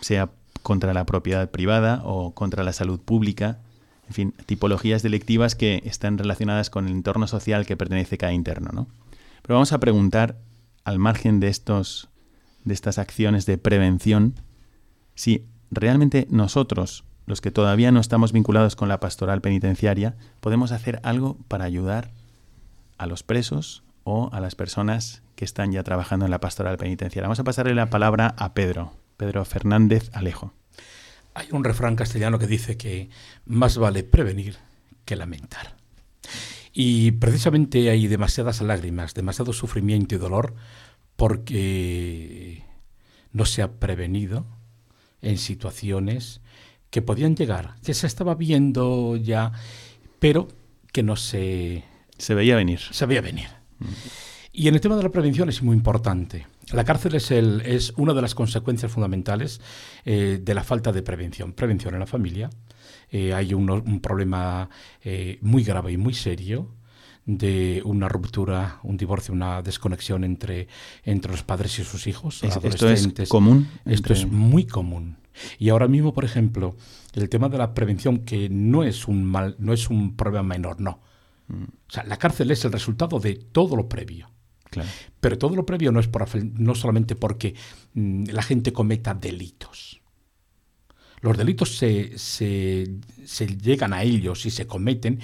sea 0.00 0.30
contra 0.62 0.94
la 0.94 1.06
propiedad 1.06 1.50
privada 1.50 2.02
o 2.04 2.34
contra 2.34 2.64
la 2.64 2.72
salud 2.72 3.00
pública, 3.00 3.58
en 4.06 4.14
fin, 4.14 4.34
tipologías 4.46 5.02
delictivas 5.02 5.54
que 5.54 5.82
están 5.84 6.18
relacionadas 6.18 6.70
con 6.70 6.86
el 6.86 6.92
entorno 6.92 7.26
social 7.26 7.64
que 7.64 7.76
pertenece 7.76 8.18
cada 8.18 8.32
interno, 8.32 8.70
¿no? 8.72 8.86
Pero 9.42 9.54
vamos 9.54 9.72
a 9.72 9.80
preguntar, 9.80 10.38
al 10.84 10.98
margen 10.98 11.40
de 11.40 11.48
estos 11.48 12.08
de 12.64 12.74
estas 12.74 12.98
acciones 12.98 13.46
de 13.46 13.58
prevención, 13.58 14.34
si 15.14 15.46
realmente 15.70 16.26
nosotros, 16.30 17.04
los 17.26 17.40
que 17.40 17.50
todavía 17.50 17.90
no 17.90 18.00
estamos 18.00 18.32
vinculados 18.32 18.76
con 18.76 18.88
la 18.88 19.00
pastoral 19.00 19.40
penitenciaria, 19.40 20.16
podemos 20.40 20.72
hacer 20.72 21.00
algo 21.02 21.36
para 21.48 21.64
ayudar 21.64 22.10
a 22.98 23.06
los 23.06 23.22
presos 23.22 23.82
o 24.04 24.28
a 24.32 24.40
las 24.40 24.54
personas 24.54 25.22
que 25.34 25.44
están 25.44 25.72
ya 25.72 25.82
trabajando 25.82 26.24
en 26.26 26.30
la 26.30 26.40
pastoral 26.40 26.76
penitenciaria. 26.76 27.26
Vamos 27.26 27.40
a 27.40 27.44
pasarle 27.44 27.74
la 27.74 27.90
palabra 27.90 28.34
a 28.38 28.54
Pedro, 28.54 28.92
Pedro 29.16 29.44
Fernández 29.44 30.10
Alejo. 30.12 30.52
Hay 31.34 31.48
un 31.50 31.64
refrán 31.64 31.96
castellano 31.96 32.38
que 32.38 32.46
dice 32.46 32.76
que 32.76 33.08
más 33.44 33.76
vale 33.78 34.04
prevenir 34.04 34.56
que 35.04 35.16
lamentar. 35.16 35.76
Y 36.72 37.12
precisamente 37.12 37.90
hay 37.90 38.06
demasiadas 38.06 38.60
lágrimas, 38.60 39.14
demasiado 39.14 39.52
sufrimiento 39.52 40.14
y 40.14 40.18
dolor 40.18 40.54
porque 41.16 42.64
no 43.32 43.46
se 43.46 43.62
ha 43.62 43.72
prevenido 43.72 44.44
en 45.22 45.38
situaciones 45.38 46.40
que 46.94 47.02
podían 47.02 47.34
llegar, 47.34 47.74
que 47.84 47.92
se 47.92 48.06
estaba 48.06 48.36
viendo 48.36 49.16
ya, 49.16 49.50
pero 50.20 50.46
que 50.92 51.02
no 51.02 51.16
se... 51.16 51.82
Se 52.18 52.34
veía 52.34 52.54
venir. 52.54 52.78
Se 52.92 53.04
veía 53.04 53.20
venir. 53.20 53.48
Mm. 53.80 53.86
Y 54.52 54.68
en 54.68 54.76
el 54.76 54.80
tema 54.80 54.94
de 54.96 55.02
la 55.02 55.08
prevención 55.08 55.48
es 55.48 55.60
muy 55.60 55.76
importante. 55.76 56.46
La 56.70 56.84
cárcel 56.84 57.16
es, 57.16 57.32
el, 57.32 57.62
es 57.62 57.92
una 57.96 58.14
de 58.14 58.22
las 58.22 58.36
consecuencias 58.36 58.92
fundamentales 58.92 59.60
eh, 60.04 60.38
de 60.40 60.54
la 60.54 60.62
falta 60.62 60.92
de 60.92 61.02
prevención. 61.02 61.52
Prevención 61.52 61.94
en 61.94 61.98
la 61.98 62.06
familia. 62.06 62.48
Eh, 63.10 63.34
hay 63.34 63.54
un, 63.54 64.00
problema 64.00 64.70
eh, 65.02 65.38
muy 65.40 65.64
grave 65.64 65.90
y 65.90 65.96
muy 65.96 66.14
serio 66.14 66.76
de 67.26 67.82
una 67.84 68.08
ruptura, 68.08 68.78
un 68.84 68.96
divorcio, 68.96 69.34
una 69.34 69.62
desconexión 69.62 70.22
entre, 70.22 70.68
entre 71.02 71.32
los 71.32 71.42
padres 71.42 71.76
y 71.80 71.82
sus 71.82 72.06
hijos. 72.06 72.44
¿Esto 72.44 72.88
es 72.88 73.28
común? 73.28 73.66
Esto 73.84 74.12
es 74.12 74.26
muy 74.26 74.64
común. 74.64 75.23
Y 75.58 75.68
ahora 75.68 75.88
mismo, 75.88 76.12
por 76.14 76.24
ejemplo, 76.24 76.76
el 77.14 77.28
tema 77.28 77.48
de 77.48 77.58
la 77.58 77.74
prevención, 77.74 78.18
que 78.18 78.48
no 78.48 78.84
es 78.84 79.08
un, 79.08 79.24
mal, 79.24 79.56
no 79.58 79.72
es 79.72 79.90
un 79.90 80.16
problema 80.16 80.44
menor, 80.44 80.80
no. 80.80 81.00
Mm. 81.48 81.64
O 81.64 81.90
sea, 81.90 82.04
la 82.04 82.16
cárcel 82.16 82.50
es 82.50 82.64
el 82.64 82.72
resultado 82.72 83.20
de 83.20 83.34
todo 83.34 83.76
lo 83.76 83.88
previo. 83.88 84.30
Pero 85.20 85.38
todo 85.38 85.54
lo 85.54 85.64
previo 85.64 85.92
no 85.92 86.00
es 86.00 86.08
por, 86.08 86.28
no 86.58 86.74
solamente 86.74 87.14
porque 87.14 87.54
mm, 87.94 88.24
la 88.30 88.42
gente 88.42 88.72
cometa 88.72 89.14
delitos. 89.14 90.00
Los 91.20 91.38
delitos 91.38 91.78
se, 91.78 92.18
se, 92.18 92.98
se, 93.24 93.46
llegan 93.46 93.92
a 93.92 94.02
ellos 94.02 94.44
y 94.44 94.50
se 94.50 94.66
cometen 94.66 95.20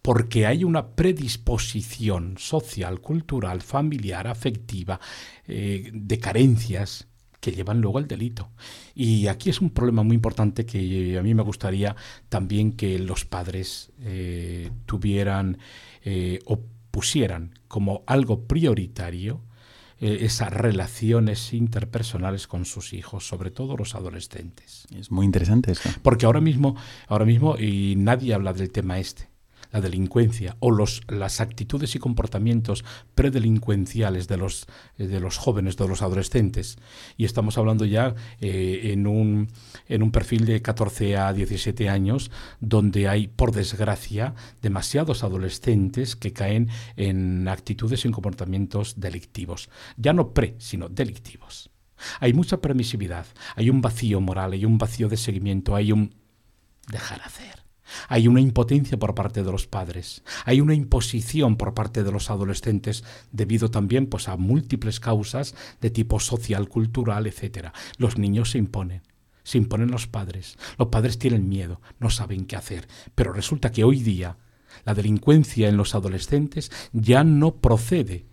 porque 0.00 0.46
hay 0.46 0.64
una 0.64 0.94
predisposición 0.94 2.36
social, 2.38 3.00
cultural, 3.00 3.60
familiar, 3.60 4.26
afectiva, 4.26 4.98
eh, 5.46 5.90
de 5.92 6.18
carencias 6.18 7.08
que 7.42 7.52
llevan 7.52 7.80
luego 7.80 7.98
al 7.98 8.06
delito. 8.06 8.50
Y 8.94 9.26
aquí 9.26 9.50
es 9.50 9.60
un 9.60 9.70
problema 9.70 10.04
muy 10.04 10.14
importante 10.14 10.64
que 10.64 11.18
a 11.18 11.22
mí 11.22 11.34
me 11.34 11.42
gustaría 11.42 11.96
también 12.28 12.72
que 12.72 12.98
los 13.00 13.24
padres 13.24 13.90
eh, 14.00 14.70
tuvieran 14.86 15.58
eh, 16.04 16.38
o 16.46 16.60
pusieran 16.90 17.58
como 17.66 18.04
algo 18.06 18.46
prioritario 18.46 19.42
esas 20.04 20.52
relaciones 20.52 21.52
interpersonales 21.52 22.48
con 22.48 22.64
sus 22.64 22.92
hijos, 22.92 23.24
sobre 23.24 23.52
todo 23.52 23.76
los 23.76 23.94
adolescentes. 23.94 24.88
Es 24.92 25.12
muy 25.12 25.24
interesante 25.24 25.70
eso. 25.70 25.88
Porque 26.02 26.26
ahora 26.26 26.40
mismo, 26.40 26.74
ahora 27.06 27.24
mismo, 27.24 27.56
y 27.56 27.94
nadie 27.96 28.34
habla 28.34 28.52
del 28.52 28.72
tema 28.72 28.98
este, 28.98 29.28
la 29.72 29.80
delincuencia 29.80 30.56
o 30.60 30.70
los, 30.70 31.00
las 31.08 31.40
actitudes 31.40 31.94
y 31.96 31.98
comportamientos 31.98 32.84
predelincuenciales 33.14 34.28
de 34.28 34.36
los, 34.36 34.66
eh, 34.98 35.06
de 35.06 35.20
los 35.20 35.38
jóvenes, 35.38 35.76
de 35.76 35.88
los 35.88 36.02
adolescentes. 36.02 36.76
Y 37.16 37.24
estamos 37.24 37.58
hablando 37.58 37.84
ya 37.84 38.14
eh, 38.40 38.92
en, 38.92 39.06
un, 39.06 39.48
en 39.88 40.02
un 40.02 40.12
perfil 40.12 40.44
de 40.44 40.62
14 40.62 41.16
a 41.16 41.32
17 41.32 41.88
años, 41.88 42.30
donde 42.60 43.08
hay, 43.08 43.28
por 43.28 43.52
desgracia, 43.52 44.34
demasiados 44.60 45.24
adolescentes 45.24 46.14
que 46.14 46.32
caen 46.32 46.68
en 46.96 47.48
actitudes 47.48 48.04
y 48.04 48.10
comportamientos 48.10 49.00
delictivos. 49.00 49.70
Ya 49.96 50.12
no 50.12 50.32
pre, 50.32 50.54
sino 50.58 50.88
delictivos. 50.88 51.70
Hay 52.20 52.32
mucha 52.32 52.60
permisividad, 52.60 53.26
hay 53.54 53.70
un 53.70 53.80
vacío 53.80 54.20
moral, 54.20 54.52
hay 54.52 54.64
un 54.64 54.78
vacío 54.78 55.08
de 55.08 55.16
seguimiento, 55.16 55.74
hay 55.74 55.92
un 55.92 56.14
dejar 56.88 57.20
hacer. 57.22 57.61
Hay 58.08 58.28
una 58.28 58.40
impotencia 58.40 58.98
por 58.98 59.14
parte 59.14 59.42
de 59.42 59.52
los 59.52 59.66
padres, 59.66 60.22
hay 60.44 60.60
una 60.60 60.74
imposición 60.74 61.56
por 61.56 61.74
parte 61.74 62.02
de 62.02 62.12
los 62.12 62.30
adolescentes 62.30 63.04
debido 63.30 63.70
también 63.70 64.06
pues, 64.06 64.28
a 64.28 64.36
múltiples 64.36 65.00
causas 65.00 65.54
de 65.80 65.90
tipo 65.90 66.20
social, 66.20 66.68
cultural, 66.68 67.26
etc. 67.26 67.68
Los 67.98 68.18
niños 68.18 68.50
se 68.50 68.58
imponen, 68.58 69.02
se 69.42 69.58
imponen 69.58 69.90
los 69.90 70.06
padres, 70.06 70.56
los 70.78 70.88
padres 70.88 71.18
tienen 71.18 71.48
miedo, 71.48 71.80
no 71.98 72.10
saben 72.10 72.46
qué 72.46 72.56
hacer, 72.56 72.88
pero 73.14 73.32
resulta 73.32 73.72
que 73.72 73.84
hoy 73.84 74.02
día 74.02 74.36
la 74.84 74.94
delincuencia 74.94 75.68
en 75.68 75.76
los 75.76 75.94
adolescentes 75.94 76.70
ya 76.92 77.24
no 77.24 77.56
procede 77.56 78.26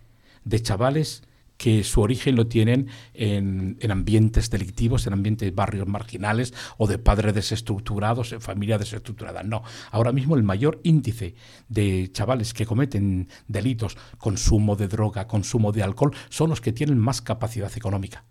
de 0.44 0.62
chavales 0.62 1.22
que 1.60 1.84
su 1.84 2.00
origen 2.00 2.36
lo 2.36 2.46
tienen 2.46 2.88
en, 3.12 3.76
ambientes 3.90 4.48
delictivos, 4.48 5.06
en 5.06 5.12
ambientes 5.12 5.54
barrios 5.54 5.86
marginales 5.86 6.54
o 6.78 6.86
de 6.86 6.96
padres 6.96 7.34
desestructurados, 7.34 8.32
en 8.32 8.40
familia 8.40 8.78
desestructurada. 8.78 9.42
No, 9.42 9.62
ahora 9.90 10.10
mismo 10.10 10.36
el 10.36 10.42
mayor 10.42 10.80
índice 10.84 11.34
de 11.68 12.08
chavales 12.12 12.54
que 12.54 12.64
cometen 12.64 13.28
delitos, 13.46 13.98
consumo 14.16 14.74
de 14.74 14.88
droga, 14.88 15.26
consumo 15.26 15.70
de 15.70 15.82
alcohol, 15.82 16.14
son 16.30 16.48
los 16.48 16.62
que 16.62 16.72
tienen 16.72 16.96
más 16.96 17.20
capacidad 17.20 17.70
económica, 17.76 18.24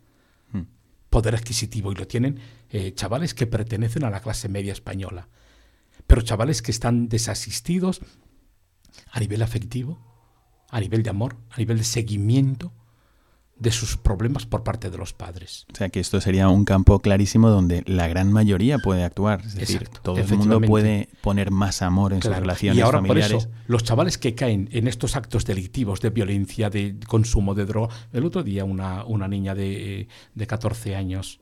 hmm. 0.51 0.63
poder 1.11 1.35
adquisitivo, 1.35 1.91
y 1.91 1.95
lo 1.97 2.07
tienen 2.07 2.39
eh, 2.71 2.95
chavales 2.95 3.35
que 3.35 3.45
pertenecen 3.45 4.05
a 4.05 4.09
la 4.09 4.21
clase 4.21 4.49
media 4.49 4.73
española, 4.73 5.29
pero 6.07 6.23
chavales 6.23 6.63
que 6.63 6.71
están 6.71 7.09
desasistidos 7.09 8.01
a 9.11 9.19
nivel 9.19 9.43
afectivo, 9.43 9.99
a 10.71 10.79
nivel 10.79 11.03
de 11.03 11.11
amor, 11.11 11.37
a 11.51 11.59
nivel 11.59 11.77
de 11.77 11.83
seguimiento, 11.83 12.73
de 13.59 13.71
sus 13.71 13.97
problemas 13.97 14.45
por 14.45 14.63
parte 14.63 14.89
de 14.89 14.97
los 14.97 15.13
padres. 15.13 15.65
O 15.73 15.75
sea 15.75 15.89
que 15.89 15.99
esto 15.99 16.21
sería 16.21 16.47
un 16.47 16.63
campo 16.63 16.99
clarísimo 16.99 17.49
donde 17.49 17.83
la 17.85 18.07
gran 18.07 18.31
mayoría 18.31 18.79
puede 18.79 19.03
actuar. 19.03 19.41
Es 19.45 19.55
decir, 19.55 19.89
todo 20.01 20.17
el 20.17 20.27
mundo 20.37 20.61
puede 20.61 21.09
poner 21.21 21.51
más 21.51 21.81
amor 21.81 22.13
en 22.13 22.21
sus 22.21 22.35
relaciones 22.35 22.77
y 22.77 22.81
ahora, 22.81 22.99
familiares. 22.99 23.31
Por 23.31 23.41
eso, 23.41 23.49
los 23.67 23.83
chavales 23.83 24.17
que 24.17 24.33
caen 24.33 24.69
en 24.71 24.87
estos 24.87 25.17
actos 25.17 25.45
delictivos 25.45 25.99
de 25.99 26.09
violencia, 26.09 26.69
de 26.69 26.95
consumo 27.05 27.53
de 27.53 27.65
droga. 27.65 27.93
El 28.13 28.25
otro 28.25 28.43
día 28.43 28.63
una, 28.63 29.03
una 29.03 29.27
niña 29.27 29.53
de, 29.53 30.07
de 30.33 30.47
14 30.47 30.95
años 30.95 31.39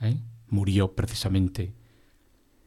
¿eh? 0.00 0.16
murió 0.48 0.94
precisamente 0.94 1.74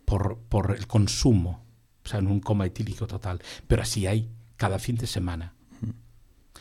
por, 0.06 0.38
por 0.50 0.76
el 0.78 0.86
consumo, 0.86 1.66
o 2.06 2.08
sea, 2.08 2.20
en 2.20 2.28
un 2.28 2.40
coma 2.40 2.68
etílico 2.68 3.08
total. 3.08 3.42
Pero 3.68 3.82
así 3.82 4.06
hay 4.06 4.30
cada 4.56 4.78
fin 4.78 4.96
de 4.98 5.08
semana. 5.08 5.53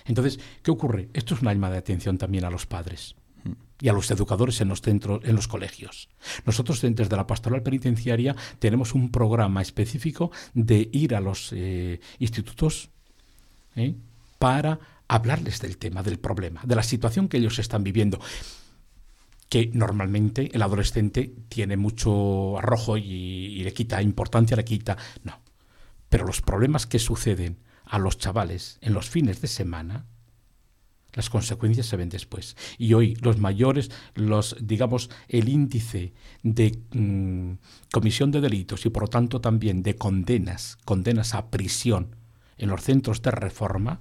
Entonces, 0.04 0.40
¿qué 0.62 0.70
ocurre? 0.70 1.08
Esto 1.12 1.34
es 1.34 1.42
un 1.42 1.48
alma 1.48 1.70
de 1.70 1.78
atención 1.78 2.18
también 2.18 2.44
a 2.44 2.50
los 2.50 2.66
padres 2.66 3.16
y 3.80 3.88
a 3.88 3.92
los 3.92 4.10
educadores 4.12 4.60
en 4.60 4.68
los 4.68 4.80
centros, 4.80 5.20
en 5.24 5.34
los 5.34 5.48
colegios. 5.48 6.08
Nosotros 6.46 6.80
desde 6.80 7.16
la 7.16 7.26
pastoral 7.26 7.62
penitenciaria 7.62 8.36
tenemos 8.60 8.94
un 8.94 9.10
programa 9.10 9.60
específico 9.60 10.30
de 10.54 10.88
ir 10.92 11.16
a 11.16 11.20
los 11.20 11.52
eh, 11.52 12.00
institutos 12.20 12.90
¿eh? 13.74 13.96
para 14.38 14.78
hablarles 15.08 15.60
del 15.60 15.78
tema, 15.78 16.02
del 16.04 16.20
problema, 16.20 16.60
de 16.64 16.76
la 16.76 16.84
situación 16.84 17.28
que 17.28 17.38
ellos 17.38 17.58
están 17.58 17.82
viviendo 17.82 18.20
que 19.48 19.70
normalmente 19.74 20.48
el 20.54 20.62
adolescente 20.62 21.34
tiene 21.48 21.76
mucho 21.76 22.56
arrojo 22.58 22.96
y, 22.96 23.02
y 23.02 23.64
le 23.64 23.74
quita 23.74 24.00
importancia, 24.00 24.56
le 24.56 24.64
quita... 24.64 24.96
No. 25.24 25.40
Pero 26.08 26.24
los 26.24 26.40
problemas 26.40 26.86
que 26.86 26.98
suceden 26.98 27.58
a 27.92 27.98
los 27.98 28.16
chavales 28.16 28.78
en 28.80 28.94
los 28.94 29.10
fines 29.10 29.42
de 29.42 29.48
semana, 29.48 30.06
las 31.12 31.28
consecuencias 31.28 31.84
se 31.84 31.98
ven 31.98 32.08
después. 32.08 32.56
Y 32.78 32.94
hoy 32.94 33.16
los 33.16 33.36
mayores, 33.36 33.90
los 34.14 34.56
digamos, 34.62 35.10
el 35.28 35.50
índice 35.50 36.14
de 36.42 36.80
mm, 36.94 37.58
comisión 37.92 38.30
de 38.30 38.40
delitos 38.40 38.86
y 38.86 38.88
por 38.88 39.02
lo 39.02 39.08
tanto 39.08 39.42
también 39.42 39.82
de 39.82 39.96
condenas, 39.96 40.78
condenas 40.86 41.34
a 41.34 41.50
prisión 41.50 42.16
en 42.56 42.70
los 42.70 42.80
centros 42.80 43.20
de 43.20 43.30
reforma, 43.30 44.00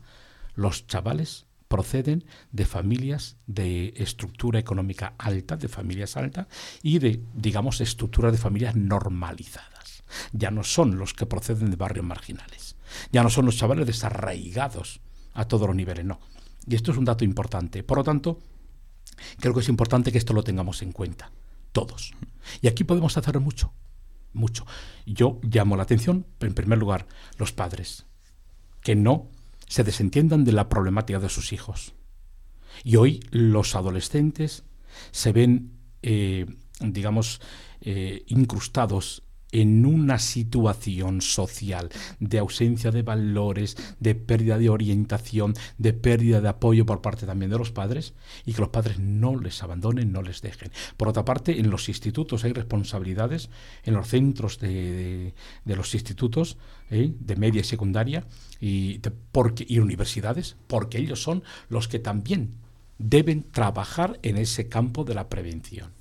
los 0.55 0.87
chavales 0.87 1.47
proceden 1.67 2.23
de 2.53 2.63
familias 2.63 3.35
de 3.45 3.93
estructura 3.97 4.57
económica 4.57 5.15
alta, 5.17 5.57
de 5.57 5.67
familias 5.67 6.15
altas 6.15 6.47
y 6.81 6.99
de, 6.99 7.21
digamos, 7.33 7.81
estructuras 7.81 8.31
de 8.31 8.37
familias 8.37 8.77
normalizadas. 8.77 10.05
Ya 10.31 10.49
no 10.49 10.63
son 10.63 10.97
los 10.97 11.13
que 11.13 11.25
proceden 11.25 11.71
de 11.71 11.75
barrios 11.75 12.05
marginales. 12.05 12.70
Ya 13.11 13.23
no 13.23 13.29
son 13.29 13.45
los 13.45 13.57
chavales 13.57 13.87
desarraigados 13.87 15.01
a 15.33 15.45
todos 15.45 15.67
los 15.67 15.75
niveles, 15.75 16.05
no. 16.05 16.19
Y 16.67 16.75
esto 16.75 16.91
es 16.91 16.97
un 16.97 17.05
dato 17.05 17.23
importante. 17.23 17.83
Por 17.83 17.97
lo 17.97 18.03
tanto, 18.03 18.39
creo 19.39 19.53
que 19.53 19.61
es 19.61 19.69
importante 19.69 20.11
que 20.11 20.17
esto 20.17 20.33
lo 20.33 20.43
tengamos 20.43 20.81
en 20.81 20.91
cuenta, 20.91 21.31
todos. 21.71 22.13
Y 22.61 22.67
aquí 22.67 22.83
podemos 22.83 23.17
hacer 23.17 23.39
mucho, 23.39 23.73
mucho. 24.33 24.65
Yo 25.05 25.39
llamo 25.43 25.77
la 25.77 25.83
atención, 25.83 26.25
en 26.39 26.53
primer 26.53 26.77
lugar, 26.77 27.07
los 27.37 27.51
padres, 27.51 28.05
que 28.81 28.95
no 28.95 29.29
se 29.67 29.83
desentiendan 29.83 30.43
de 30.43 30.51
la 30.51 30.69
problemática 30.69 31.19
de 31.19 31.29
sus 31.29 31.53
hijos. 31.53 31.93
Y 32.83 32.95
hoy 32.95 33.21
los 33.31 33.75
adolescentes 33.75 34.63
se 35.11 35.31
ven, 35.31 35.77
eh, 36.01 36.45
digamos, 36.79 37.41
eh, 37.81 38.23
incrustados 38.27 39.23
en 39.51 39.85
una 39.85 40.19
situación 40.19 41.21
social 41.21 41.89
de 42.19 42.39
ausencia 42.39 42.91
de 42.91 43.03
valores, 43.03 43.77
de 43.99 44.15
pérdida 44.15 44.57
de 44.57 44.69
orientación, 44.69 45.53
de 45.77 45.93
pérdida 45.93 46.41
de 46.41 46.49
apoyo 46.49 46.85
por 46.85 47.01
parte 47.01 47.25
también 47.25 47.51
de 47.51 47.57
los 47.57 47.71
padres 47.71 48.13
y 48.45 48.53
que 48.53 48.61
los 48.61 48.69
padres 48.69 48.99
no 48.99 49.39
les 49.39 49.61
abandonen, 49.63 50.11
no 50.11 50.21
les 50.21 50.41
dejen. 50.41 50.71
Por 50.97 51.09
otra 51.09 51.25
parte, 51.25 51.59
en 51.59 51.69
los 51.69 51.89
institutos 51.89 52.43
hay 52.43 52.53
responsabilidades, 52.53 53.49
en 53.83 53.93
los 53.93 54.07
centros 54.07 54.59
de, 54.59 55.33
los 55.65 55.93
institutos 55.93 56.57
¿eh? 56.89 57.13
de 57.19 57.35
media 57.35 57.61
y 57.61 57.65
secundaria 57.65 58.25
y, 58.59 58.99
porque, 59.31 59.65
y 59.67 59.79
universidades, 59.79 60.55
porque 60.67 60.97
ellos 60.97 61.21
son 61.21 61.43
los 61.69 61.87
que 61.87 61.99
también 61.99 62.55
deben 62.97 63.43
trabajar 63.43 64.19
en 64.21 64.37
ese 64.37 64.69
campo 64.69 65.03
de 65.03 65.15
la 65.15 65.27
prevención. 65.27 66.00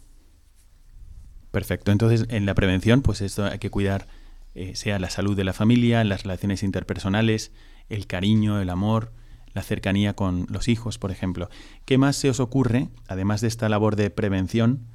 Perfecto. 1.51 1.93
Entonces, 1.93 2.27
en 2.29 2.47
la 2.47 2.55
prevención, 2.55 3.03
pues 3.03 3.21
esto 3.21 3.45
hay 3.45 3.59
que 3.59 3.71
cuidar, 3.71 4.07
eh, 4.55 4.75
sea 4.77 4.99
la 4.99 5.11
salud 5.11 5.37
de 5.37 5.45
la 5.45 5.53
familia, 5.53 6.05
las 6.05 6.23
relaciones 6.23 6.63
interpersonales, 6.63 7.53
el 7.89 8.07
cariño, 8.07 8.61
el 8.61 8.71
amor, 8.71 9.13
la 9.53 9.63
cercanía 9.63 10.15
con 10.15 10.47
los 10.49 10.69
hijos, 10.69 10.99
por 10.99 11.11
ejemplo. 11.11 11.51
¿Qué 11.85 11.99
más 11.99 12.17
se 12.17 12.31
os 12.31 12.41
ocurre, 12.41 12.89
además 13.09 13.41
de 13.41 13.49
esta 13.49 13.69
labor 13.69 13.97
de 13.97 14.11
prevención, 14.11 14.87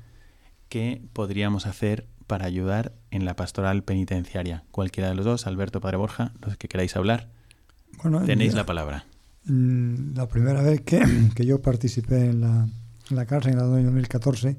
que 0.69 1.01
podríamos 1.13 1.65
hacer 1.65 2.07
para 2.27 2.45
ayudar 2.45 2.93
en 3.11 3.25
la 3.25 3.35
pastoral 3.35 3.83
penitenciaria? 3.83 4.63
Cualquiera 4.71 5.09
de 5.09 5.15
los 5.15 5.25
dos, 5.25 5.47
Alberto, 5.47 5.81
Padre 5.81 5.97
Borja, 5.97 6.33
los 6.41 6.57
que 6.57 6.69
queráis 6.69 6.95
hablar, 6.95 7.29
tenéis 8.25 8.53
la 8.53 8.65
palabra. 8.65 9.05
Mm, 9.45 10.15
la 10.15 10.27
primera 10.27 10.61
vez 10.61 10.81
que, 10.81 11.03
yo 11.45 11.61
participé 11.61 12.29
en 12.29 12.41
la, 12.41 12.67
en 13.09 13.15
la 13.15 13.25
cárcel 13.25 13.53
en 13.53 13.59
el 13.59 13.65
año 13.65 13.83
2014, 13.85 14.57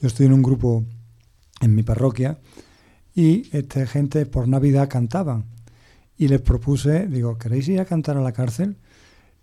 yo 0.00 0.06
estoy 0.06 0.26
en 0.26 0.34
un 0.34 0.42
grupo 0.42 0.84
en 1.60 1.74
mi 1.74 1.82
parroquia 1.82 2.38
y 3.18 3.48
esta 3.56 3.84
gente 3.86 4.26
por 4.26 4.46
Navidad 4.46 4.88
cantaban. 4.88 5.44
Y 6.16 6.28
les 6.28 6.40
propuse, 6.40 7.08
digo, 7.08 7.36
¿queréis 7.36 7.68
ir 7.68 7.80
a 7.80 7.84
cantar 7.84 8.16
a 8.16 8.20
la 8.20 8.30
cárcel? 8.30 8.76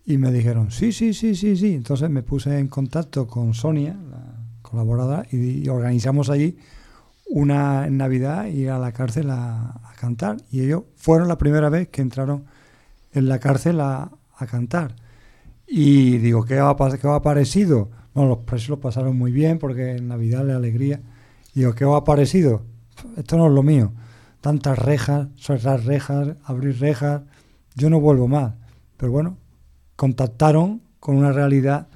Y 0.06 0.18
me 0.18 0.32
dijeron, 0.32 0.72
sí, 0.72 0.94
sí, 0.94 1.14
sí, 1.14 1.36
sí, 1.36 1.58
sí. 1.58 1.74
Entonces 1.74 2.10
me 2.10 2.24
puse 2.24 2.58
en 2.58 2.70
contacto 2.70 3.28
con 3.28 3.54
Sonia, 3.54 3.94
la 4.10 4.36
colaboradora, 4.62 5.26
y, 5.30 5.68
organizamos 5.68 6.30
allí 6.30 6.58
una 7.28 7.90
Navidad 7.90 8.46
ir 8.46 8.70
a 8.70 8.80
la 8.80 8.94
cárcel 8.94 9.30
a, 9.30 9.82
cantar. 10.00 10.38
Y 10.52 10.62
ellos 10.62 10.84
fueron 10.96 11.28
la 11.28 11.38
primera 11.38 11.70
vez 11.70 11.90
que 11.90 12.02
entraron 12.02 12.46
en 13.12 13.28
la 13.28 13.40
cárcel 13.40 13.82
a, 13.82 14.12
cantar. 14.50 14.96
Y 15.68 16.18
digo, 16.20 16.46
¿qué 16.46 16.62
va, 16.62 16.78
¿qué 16.98 17.08
ha 17.08 17.22
parecido? 17.22 17.90
Bueno, 18.14 18.30
los 18.30 18.38
presos 18.40 18.70
lo 18.70 18.80
pasaron 18.80 19.18
muy 19.18 19.34
bien 19.34 19.60
porque 19.60 19.98
en 19.98 20.08
Navidad 20.08 20.46
la 20.46 20.56
alegría. 20.56 21.02
Digo, 21.56 21.74
¿qué 21.74 21.86
os 21.86 21.96
ha 22.00 22.04
parecido? 22.04 22.64
Esto 23.16 23.38
no 23.38 23.48
es 23.48 23.54
lo 23.54 23.64
mío. 23.64 23.94
Tantas 24.42 24.78
rejas, 24.78 25.30
cerrar 25.38 25.84
rejas, 25.86 26.36
abrir 26.44 26.80
rejas. 26.80 27.24
Yo 27.76 27.90
no 27.90 28.00
vuelvo 28.00 28.28
más. 28.28 28.54
Pero 28.98 29.12
bueno, 29.12 29.38
contactaron 29.96 30.82
con 31.00 31.16
una 31.16 31.32
realidad 31.32 31.88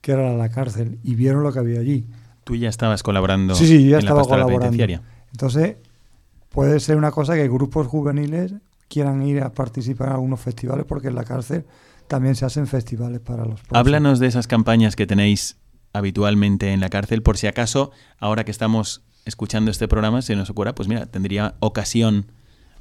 que 0.00 0.12
era 0.12 0.36
la 0.36 0.48
cárcel 0.50 0.98
y 1.04 1.14
vieron 1.14 1.44
lo 1.44 1.52
que 1.52 1.60
había 1.60 1.80
allí. 1.80 2.06
Tú 2.42 2.56
ya 2.56 2.68
estabas 2.68 3.02
colaborando. 3.02 3.54
Sí, 3.54 3.66
sí, 3.66 3.88
ya 3.88 3.98
estaba 3.98 4.24
colaborando. 4.24 5.00
Entonces, 5.30 5.76
puede 6.48 6.80
ser 6.80 6.96
una 6.96 7.12
cosa 7.12 7.34
que 7.34 7.48
grupos 7.48 7.86
juveniles 7.86 8.54
quieran 8.88 9.22
ir 9.22 9.42
a 9.42 9.52
participar 9.52 10.08
en 10.08 10.14
algunos 10.14 10.40
festivales 10.40 10.84
porque 10.86 11.08
en 11.08 11.14
la 11.14 11.24
cárcel 11.24 11.64
también 12.08 12.34
se 12.34 12.44
hacen 12.44 12.66
festivales 12.66 13.20
para 13.20 13.44
los 13.44 13.60
Háblanos 13.70 14.18
de 14.20 14.28
esas 14.28 14.46
campañas 14.46 14.96
que 14.96 15.06
tenéis 15.06 15.56
habitualmente 15.96 16.72
en 16.72 16.80
la 16.80 16.88
cárcel, 16.88 17.22
por 17.22 17.38
si 17.38 17.46
acaso, 17.46 17.90
ahora 18.18 18.44
que 18.44 18.50
estamos 18.50 19.02
escuchando 19.24 19.70
este 19.70 19.88
programa, 19.88 20.22
se 20.22 20.36
nos 20.36 20.50
ocurra, 20.50 20.74
pues 20.74 20.88
mira, 20.88 21.06
tendría 21.06 21.54
ocasión 21.60 22.30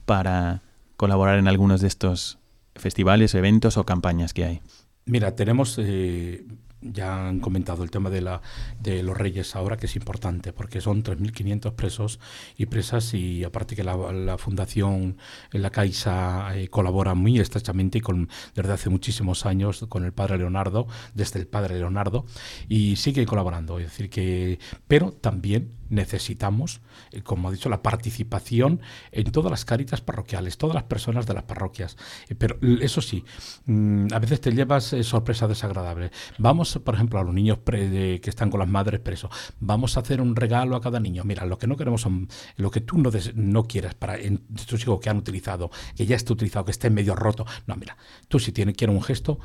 para 0.05 0.61
colaborar 0.97 1.39
en 1.39 1.47
algunos 1.47 1.81
de 1.81 1.87
estos 1.87 2.37
festivales, 2.75 3.33
eventos 3.33 3.77
o 3.77 3.85
campañas 3.85 4.33
que 4.33 4.45
hay. 4.45 4.61
Mira, 5.05 5.35
tenemos 5.35 5.77
eh, 5.79 6.45
ya 6.81 7.27
han 7.27 7.39
comentado 7.39 7.83
el 7.83 7.91
tema 7.91 8.09
de, 8.09 8.21
la, 8.21 8.41
de 8.79 9.03
los 9.03 9.17
reyes 9.17 9.55
ahora, 9.55 9.77
que 9.77 9.87
es 9.87 9.95
importante, 9.95 10.53
porque 10.53 10.81
son 10.81 11.03
3.500 11.03 11.73
presos 11.73 12.19
y 12.57 12.65
presas, 12.67 13.13
y 13.13 13.43
aparte 13.43 13.75
que 13.75 13.83
la, 13.83 14.37
Fundación 14.37 15.17
La 15.51 15.69
Caixa 15.69 16.55
eh, 16.57 16.67
colabora 16.67 17.13
muy 17.15 17.39
estrechamente 17.39 18.01
con, 18.01 18.29
desde 18.53 18.73
hace 18.73 18.89
muchísimos 18.89 19.45
años 19.45 19.85
con 19.89 20.03
el 20.03 20.13
padre 20.13 20.37
Leonardo, 20.37 20.87
desde 21.13 21.39
el 21.39 21.47
padre 21.47 21.77
Leonardo, 21.79 22.25
y 22.67 22.97
sigue 22.97 23.25
colaborando. 23.25 23.79
Es 23.79 23.85
decir, 23.85 24.09
que, 24.09 24.59
pero 24.87 25.11
también 25.11 25.71
necesitamos, 25.89 26.81
eh, 27.11 27.21
como 27.21 27.49
ha 27.49 27.51
dicho, 27.51 27.69
la 27.69 27.81
participación 27.81 28.81
en 29.11 29.31
todas 29.31 29.51
las 29.51 29.65
caritas 29.65 30.01
parroquiales, 30.01 30.57
todas 30.57 30.75
las 30.75 30.83
personas 30.83 31.25
de 31.25 31.33
las 31.33 31.43
parroquias. 31.43 31.97
Eh, 32.29 32.35
pero 32.35 32.57
eso 32.81 33.01
sí, 33.01 33.23
mm, 33.65 34.07
a 34.11 34.19
veces 34.19 34.41
te 34.41 34.51
llevas 34.51 34.93
eh, 34.93 35.03
sorpresas 35.03 35.49
desagradables. 35.49 36.11
Vamos, 36.37 36.79
por 36.83 36.95
ejemplo, 36.95 37.19
a 37.19 37.23
los 37.23 37.33
niños 37.33 37.59
que 37.65 38.21
están 38.23 38.49
con 38.49 38.59
las 38.59 38.69
madres 38.69 38.99
presos, 38.99 39.31
vamos 39.59 39.97
a 39.97 40.01
hacer 40.01 40.21
un 40.21 40.35
regalo 40.35 40.75
a 40.75 40.81
cada 40.81 40.99
niño. 40.99 41.23
Mira, 41.23 41.45
lo 41.45 41.57
que 41.57 41.67
no 41.67 41.75
queremos 41.75 42.01
son 42.01 42.27
lo 42.57 42.71
que 42.71 42.81
tú 42.81 42.97
no, 42.97 43.11
no 43.35 43.63
quieras 43.63 43.95
para 43.95 44.15
estos 44.15 44.81
hijos 44.81 44.99
que 44.99 45.09
han 45.09 45.17
utilizado, 45.17 45.69
que 45.95 46.05
ya 46.05 46.15
esté 46.15 46.33
utilizado, 46.33 46.65
que 46.65 46.71
esté 46.71 46.89
medio 46.89 47.15
roto. 47.15 47.45
No, 47.67 47.75
mira, 47.75 47.97
tú 48.27 48.39
si 48.39 48.51
tienes, 48.51 48.75
quieres 48.75 48.95
un 48.95 49.03
gesto, 49.03 49.39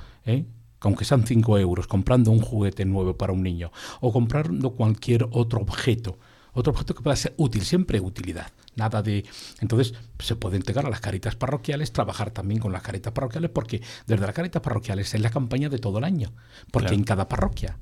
aunque 0.80 1.04
sean 1.04 1.26
5 1.26 1.58
euros, 1.58 1.86
comprando 1.86 2.30
un 2.30 2.40
juguete 2.40 2.84
nuevo 2.84 3.16
para 3.16 3.32
un 3.32 3.42
niño 3.42 3.70
o 4.00 4.12
comprando 4.12 4.70
cualquier 4.70 5.28
otro 5.30 5.60
objeto 5.60 6.18
otro 6.52 6.72
objeto 6.72 6.94
que 6.94 7.02
pueda 7.02 7.16
ser 7.16 7.34
útil, 7.36 7.64
siempre 7.64 8.00
utilidad. 8.00 8.52
Nada 8.76 9.02
de. 9.02 9.24
Entonces, 9.60 9.94
se 10.18 10.36
puede 10.36 10.56
entregar 10.56 10.86
a 10.86 10.90
las 10.90 11.00
caritas 11.00 11.36
parroquiales, 11.36 11.92
trabajar 11.92 12.30
también 12.30 12.60
con 12.60 12.72
las 12.72 12.82
caritas 12.82 13.12
parroquiales, 13.12 13.50
porque 13.50 13.82
desde 14.06 14.26
las 14.26 14.34
caritas 14.34 14.62
parroquiales 14.62 15.14
es 15.14 15.20
la 15.20 15.30
campaña 15.30 15.68
de 15.68 15.78
todo 15.78 15.98
el 15.98 16.04
año. 16.04 16.32
Porque 16.70 16.94
en 16.94 17.04
cada 17.04 17.28
parroquia. 17.28 17.78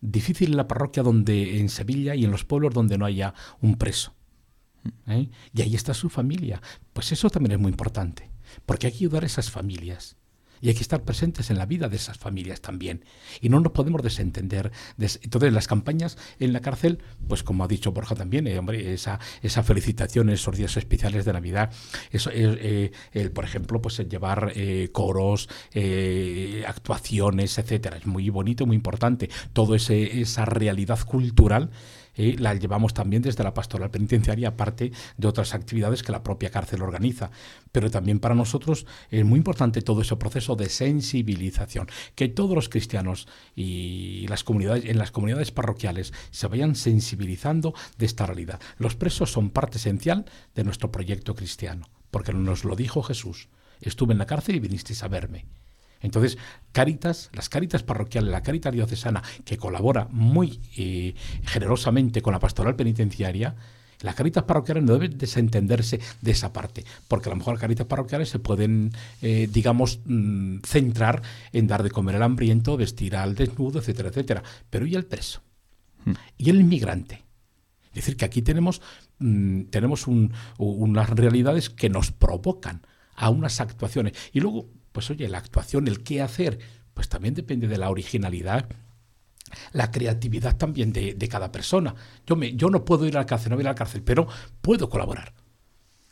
Difícil 0.00 0.50
en 0.50 0.56
la 0.56 0.68
parroquia 0.68 1.02
donde 1.02 1.58
en 1.58 1.68
Sevilla 1.68 2.14
y 2.14 2.24
en 2.24 2.30
los 2.30 2.44
pueblos 2.44 2.72
donde 2.72 2.98
no 2.98 3.04
haya 3.04 3.34
un 3.60 3.76
preso. 3.76 4.14
¿eh? 5.06 5.28
Y 5.52 5.62
ahí 5.62 5.74
está 5.74 5.94
su 5.94 6.08
familia. 6.08 6.62
Pues 6.92 7.12
eso 7.12 7.30
también 7.30 7.52
es 7.52 7.58
muy 7.58 7.70
importante. 7.70 8.30
Porque 8.64 8.86
hay 8.86 8.92
que 8.92 8.98
ayudar 8.98 9.24
a 9.24 9.26
esas 9.26 9.50
familias. 9.50 10.16
Y 10.60 10.68
hay 10.68 10.74
que 10.74 10.82
estar 10.82 11.02
presentes 11.02 11.50
en 11.50 11.58
la 11.58 11.66
vida 11.66 11.88
de 11.88 11.96
esas 11.96 12.18
familias 12.18 12.60
también. 12.60 13.04
Y 13.40 13.48
no 13.48 13.60
nos 13.60 13.72
podemos 13.72 14.02
desentender. 14.02 14.72
Entonces, 14.98 15.52
las 15.52 15.66
campañas 15.66 16.18
en 16.38 16.52
la 16.52 16.60
cárcel, 16.60 16.98
pues 17.28 17.42
como 17.42 17.64
ha 17.64 17.68
dicho 17.68 17.92
Borja 17.92 18.14
también, 18.14 18.46
eh, 18.46 18.58
hombre, 18.58 18.92
esa, 18.92 19.18
esa 19.42 19.62
felicitación, 19.62 20.30
esos 20.30 20.56
días 20.56 20.76
especiales 20.76 21.24
de 21.24 21.32
Navidad, 21.32 21.72
eso, 22.10 22.30
eh, 22.32 22.92
eh, 23.12 23.30
por 23.30 23.44
ejemplo, 23.44 23.80
pues 23.80 23.98
llevar 24.08 24.52
coros, 24.92 25.48
actuaciones, 26.66 27.58
etcétera. 27.58 27.96
Es 27.96 28.06
muy 28.06 28.30
bonito, 28.30 28.66
muy 28.66 28.76
importante. 28.76 29.28
Todo 29.52 29.74
ese, 29.74 30.20
esa 30.20 30.44
realidad 30.44 30.98
cultural 31.04 31.70
la 32.18 32.54
llevamos 32.54 32.94
también 32.94 33.22
desde 33.22 33.44
la 33.44 33.54
pastoral 33.54 33.90
penitenciaria, 33.90 34.48
aparte 34.48 34.92
de 35.16 35.28
otras 35.28 35.54
actividades 35.54 36.02
que 36.02 36.12
la 36.12 36.22
propia 36.22 36.50
cárcel 36.50 36.82
organiza. 36.82 37.30
Pero 37.72 37.90
también 37.90 38.18
para 38.18 38.34
nosotros 38.34 38.86
es 39.10 39.24
muy 39.24 39.38
importante 39.38 39.82
todo 39.82 40.02
ese 40.02 40.16
proceso 40.16 40.56
de 40.56 40.68
sensibilización, 40.68 41.88
que 42.14 42.28
todos 42.28 42.54
los 42.54 42.68
cristianos 42.68 43.28
y 43.54 44.26
las 44.28 44.44
comunidades, 44.44 44.84
en 44.84 44.98
las 44.98 45.10
comunidades 45.10 45.52
parroquiales 45.52 46.12
se 46.30 46.46
vayan 46.48 46.74
sensibilizando 46.74 47.74
de 47.96 48.06
esta 48.06 48.26
realidad. 48.26 48.60
Los 48.78 48.96
presos 48.96 49.30
son 49.30 49.50
parte 49.50 49.78
esencial 49.78 50.24
de 50.54 50.64
nuestro 50.64 50.90
proyecto 50.90 51.34
cristiano, 51.34 51.88
porque 52.10 52.32
nos 52.32 52.64
lo 52.64 52.76
dijo 52.76 53.02
Jesús. 53.02 53.48
Estuve 53.80 54.12
en 54.12 54.18
la 54.18 54.26
cárcel 54.26 54.56
y 54.56 54.60
vinisteis 54.60 55.02
a 55.02 55.08
verme. 55.08 55.46
Entonces, 56.00 56.38
Caritas, 56.72 57.30
las 57.32 57.48
Caritas 57.48 57.82
parroquiales, 57.82 58.30
la 58.30 58.42
Caritas 58.42 58.72
diocesana, 58.72 59.22
que 59.44 59.56
colabora 59.56 60.06
muy 60.10 60.60
eh, 60.76 61.14
generosamente 61.44 62.22
con 62.22 62.32
la 62.32 62.38
pastoral 62.40 62.76
penitenciaria, 62.76 63.56
Las 64.00 64.14
caritas 64.14 64.44
parroquiales 64.44 64.84
no 64.84 64.92
deben 64.92 65.18
desentenderse 65.18 65.98
de 66.22 66.30
esa 66.30 66.52
parte, 66.52 66.84
porque 67.08 67.28
a 67.28 67.32
lo 67.32 67.36
mejor 67.36 67.54
las 67.54 67.60
caritas 67.60 67.86
parroquiales 67.88 68.28
se 68.28 68.38
pueden, 68.38 68.92
eh, 69.22 69.48
digamos, 69.50 69.98
mm, 70.04 70.58
centrar 70.64 71.20
en 71.52 71.66
dar 71.66 71.82
de 71.82 71.90
comer 71.90 72.14
al 72.14 72.22
hambriento, 72.22 72.76
vestir 72.76 73.16
al 73.16 73.34
desnudo, 73.34 73.80
etcétera, 73.80 74.10
etcétera. 74.10 74.42
Pero 74.70 74.86
¿y 74.86 74.94
el 74.94 75.04
preso? 75.04 75.42
Hmm. 76.04 76.12
¿Y 76.36 76.50
el 76.50 76.60
inmigrante? 76.60 77.24
Es 77.90 77.94
decir, 78.04 78.16
que 78.16 78.24
aquí 78.24 78.40
tenemos, 78.42 78.80
mm, 79.18 79.62
tenemos 79.70 80.06
un- 80.06 80.32
unas 80.58 81.10
realidades 81.10 81.68
que 81.68 81.90
nos 81.90 82.12
provocan 82.12 82.82
a 83.16 83.30
unas 83.30 83.60
actuaciones. 83.60 84.12
Y 84.32 84.38
luego, 84.40 84.68
pues 84.98 85.10
oye, 85.10 85.28
la 85.28 85.38
actuación, 85.38 85.86
el 85.86 86.02
qué 86.02 86.22
hacer, 86.22 86.58
pues 86.92 87.08
también 87.08 87.32
depende 87.32 87.68
de 87.68 87.78
la 87.78 87.88
originalidad 87.88 88.68
la 89.72 89.92
creatividad 89.92 90.56
también 90.56 90.92
de, 90.92 91.14
de 91.14 91.28
cada 91.28 91.52
persona. 91.52 91.94
Yo, 92.26 92.34
me, 92.34 92.56
yo 92.56 92.68
no 92.68 92.84
puedo 92.84 93.06
ir 93.06 93.16
a 93.16 93.20
la 93.20 93.26
cárcel, 93.26 93.50
no 93.50 93.56
voy 93.56 93.60
a 93.60 93.62
ir 93.62 93.68
a 93.68 93.70
la 93.70 93.76
cárcel, 93.76 94.02
pero 94.02 94.26
puedo 94.60 94.90
colaborar, 94.90 95.34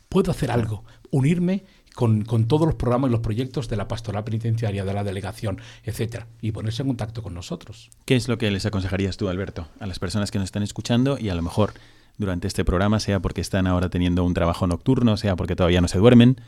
puedo 0.07 0.31
hacer 0.31 0.51
algo, 0.51 0.85
unirme 1.11 1.65
con, 1.95 2.23
con 2.23 2.47
todos 2.47 2.65
los 2.65 2.75
programas 2.75 3.09
y 3.09 3.11
los 3.11 3.19
proyectos 3.19 3.67
de 3.67 3.75
la 3.75 3.89
pastoral 3.89 4.23
penitenciaria, 4.23 4.85
de 4.85 4.93
la 4.93 5.03
delegación, 5.03 5.59
etcétera, 5.83 6.27
y 6.39 6.53
ponerse 6.53 6.83
en 6.83 6.87
contacto 6.87 7.21
con 7.21 7.33
nosotros. 7.33 7.89
¿Qué 8.05 8.15
es 8.15 8.29
lo 8.29 8.37
que 8.37 8.49
les 8.49 8.65
aconsejarías 8.65 9.17
tú, 9.17 9.27
Alberto, 9.27 9.67
a 9.81 9.85
las 9.85 9.99
personas 9.99 10.31
que 10.31 10.39
nos 10.39 10.45
están 10.45 10.63
escuchando 10.63 11.19
y 11.19 11.27
a 11.27 11.35
lo 11.35 11.41
mejor 11.41 11.73
durante 12.17 12.47
este 12.47 12.63
programa, 12.63 13.01
sea 13.01 13.19
porque 13.19 13.41
están 13.41 13.67
ahora 13.67 13.89
teniendo 13.89 14.23
un 14.23 14.33
trabajo 14.33 14.65
nocturno, 14.65 15.17
sea 15.17 15.35
porque 15.35 15.57
todavía 15.57 15.81
no 15.81 15.89
se 15.89 15.99
duermen 15.99 16.39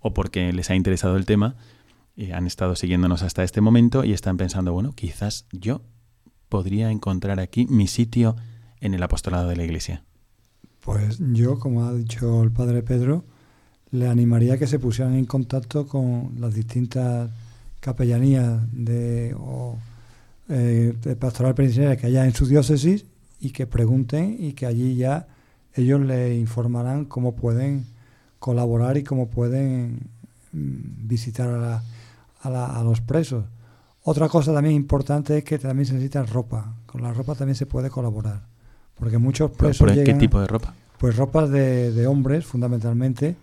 o 0.00 0.14
porque 0.14 0.52
les 0.52 0.70
ha 0.70 0.74
interesado 0.74 1.16
el 1.16 1.26
tema 1.26 1.54
han 2.34 2.46
estado 2.46 2.76
siguiéndonos 2.76 3.22
hasta 3.22 3.42
este 3.42 3.60
momento 3.60 4.04
y 4.04 4.12
están 4.12 4.36
pensando, 4.36 4.72
bueno, 4.72 4.92
quizás 4.94 5.46
yo 5.52 5.82
podría 6.48 6.90
encontrar 6.90 7.40
aquí 7.40 7.66
mi 7.68 7.86
sitio 7.86 8.36
en 8.80 8.94
el 8.94 9.02
apostolado 9.02 9.48
de 9.48 9.56
la 9.56 9.64
Iglesia? 9.64 10.04
Pues 10.80 11.18
yo, 11.32 11.58
como 11.58 11.84
ha 11.84 11.94
dicho 11.94 12.42
el 12.42 12.50
padre 12.50 12.82
Pedro, 12.82 13.24
le 13.90 14.08
animaría 14.08 14.54
a 14.54 14.58
que 14.58 14.66
se 14.66 14.78
pusieran 14.78 15.14
en 15.14 15.24
contacto 15.26 15.86
con 15.86 16.32
las 16.38 16.54
distintas 16.54 17.30
capellanías 17.80 18.60
de, 18.72 19.34
eh, 20.48 20.94
pastoral 21.18 21.54
penitenciaria 21.54 21.96
que 21.96 22.06
haya 22.08 22.24
en 22.24 22.34
su 22.34 22.46
diócesis 22.46 23.06
y 23.40 23.50
que 23.50 23.66
pregunten 23.66 24.36
y 24.38 24.52
que 24.52 24.66
allí 24.66 24.96
ya 24.96 25.26
ellos 25.74 26.00
le 26.00 26.36
informarán 26.36 27.04
cómo 27.06 27.34
pueden 27.34 27.86
colaborar 28.38 28.96
y 28.98 29.04
cómo 29.04 29.28
pueden 29.30 30.00
mm, 30.52 31.08
visitar 31.08 31.48
a, 31.48 31.58
la- 31.58 31.82
a 32.42 32.50
la- 32.50 32.66
a 32.66 32.82
los 32.84 33.00
presos. 33.00 33.44
Otra 34.04 34.28
cosa 34.28 34.52
también 34.52 34.74
importante 34.74 35.38
es 35.38 35.44
que 35.44 35.58
también 35.58 35.86
se 35.86 35.92
necesita 35.94 36.22
ropa. 36.24 36.74
Con 36.86 37.02
la 37.02 37.12
ropa 37.12 37.34
también 37.34 37.54
se 37.56 37.66
puede 37.66 37.88
colaborar. 37.88 38.42
Porque 38.96 39.18
muchos 39.18 39.50
¿Por, 39.50 39.58
presos 39.58 39.78
por 39.78 39.88
qué 39.94 40.04
llegan- 40.04 40.18
tipo 40.18 40.40
de 40.40 40.46
ropa? 40.46 40.74
pues 40.98 41.16
ropas 41.16 41.50
de, 41.50 41.90
de 41.92 42.06
hombres, 42.06 42.44
fundamentalmente, 42.46 43.36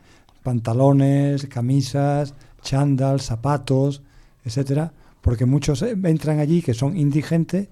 pantalones, 0.44 1.46
camisas, 1.48 2.34
chándal, 2.62 3.20
zapatos, 3.22 4.02
etcétera, 4.44 4.92
porque 5.22 5.46
muchos 5.46 5.82
entran 5.82 6.40
allí 6.40 6.62
que 6.62 6.74
son 6.74 6.98
indigentes 6.98 7.68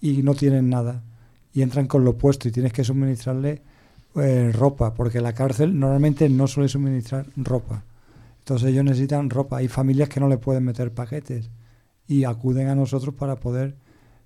y 0.00 0.22
no 0.22 0.34
tienen 0.34 0.68
nada, 0.68 1.02
y 1.52 1.62
entran 1.62 1.86
con 1.86 2.04
lo 2.04 2.18
puesto 2.18 2.48
y 2.48 2.52
tienes 2.52 2.72
que 2.72 2.84
suministrarle 2.84 3.62
eh, 4.16 4.52
ropa, 4.52 4.94
porque 4.94 5.20
la 5.20 5.32
cárcel 5.32 5.78
normalmente 5.78 6.28
no 6.28 6.46
suele 6.46 6.68
suministrar 6.68 7.26
ropa. 7.36 7.82
Entonces 8.48 8.70
ellos 8.70 8.82
necesitan 8.82 9.28
ropa. 9.28 9.58
Hay 9.58 9.68
familias 9.68 10.08
que 10.08 10.20
no 10.20 10.26
le 10.26 10.38
pueden 10.38 10.64
meter 10.64 10.90
paquetes 10.94 11.50
y 12.06 12.24
acuden 12.24 12.68
a 12.68 12.74
nosotros 12.74 13.14
para 13.14 13.36
poder 13.36 13.76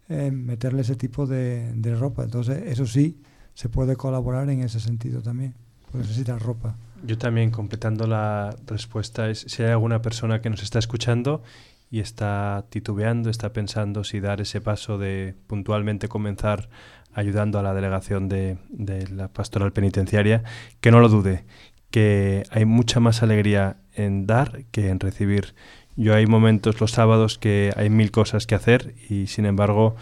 eh, 0.08 0.30
meterle 0.30 0.82
ese 0.82 0.94
tipo 0.94 1.26
de, 1.26 1.74
ropa. 1.98 2.22
Entonces 2.22 2.62
eso 2.66 2.86
sí, 2.86 3.20
se 3.52 3.68
puede 3.68 3.96
colaborar 3.96 4.48
en 4.48 4.60
ese 4.60 4.78
sentido 4.78 5.22
también, 5.22 5.54
porque 5.82 5.98
necesitan 6.06 6.38
ropa. 6.38 6.76
Yo 7.04 7.18
también, 7.18 7.50
completando 7.50 8.06
la 8.06 8.54
respuesta, 8.64 9.28
es 9.28 9.40
si 9.40 9.64
hay 9.64 9.70
alguna 9.70 10.02
persona 10.02 10.40
que 10.40 10.50
nos 10.50 10.62
está 10.62 10.78
escuchando 10.78 11.42
y 11.90 11.98
está 11.98 12.64
titubeando, 12.68 13.28
está 13.28 13.52
pensando 13.52 14.04
si 14.04 14.20
dar 14.20 14.40
ese 14.40 14.60
paso 14.60 14.98
de 14.98 15.34
puntualmente 15.48 16.06
comenzar 16.06 16.68
ayudando 17.12 17.58
a 17.58 17.64
la 17.64 17.74
delegación 17.74 18.28
de, 18.28 18.56
de 18.68 19.08
la 19.08 19.26
pastoral 19.26 19.72
penitenciaria, 19.72 20.44
que 20.80 20.92
no 20.92 21.00
lo 21.00 21.08
dude, 21.08 21.44
que 21.90 22.44
hay 22.50 22.64
mucha 22.66 23.00
más 23.00 23.24
alegría 23.24 23.81
en 23.94 24.26
dar 24.26 24.64
que 24.70 24.88
en 24.88 25.00
recibir. 25.00 25.54
Yo 25.96 26.14
hay 26.14 26.26
momentos 26.26 26.80
los 26.80 26.92
sábados 26.92 27.38
que 27.38 27.72
hay 27.76 27.90
mil 27.90 28.10
cosas 28.10 28.46
que 28.46 28.54
hacer 28.54 28.94
y 29.08 29.26
sin 29.26 29.46
embargo 29.46 29.94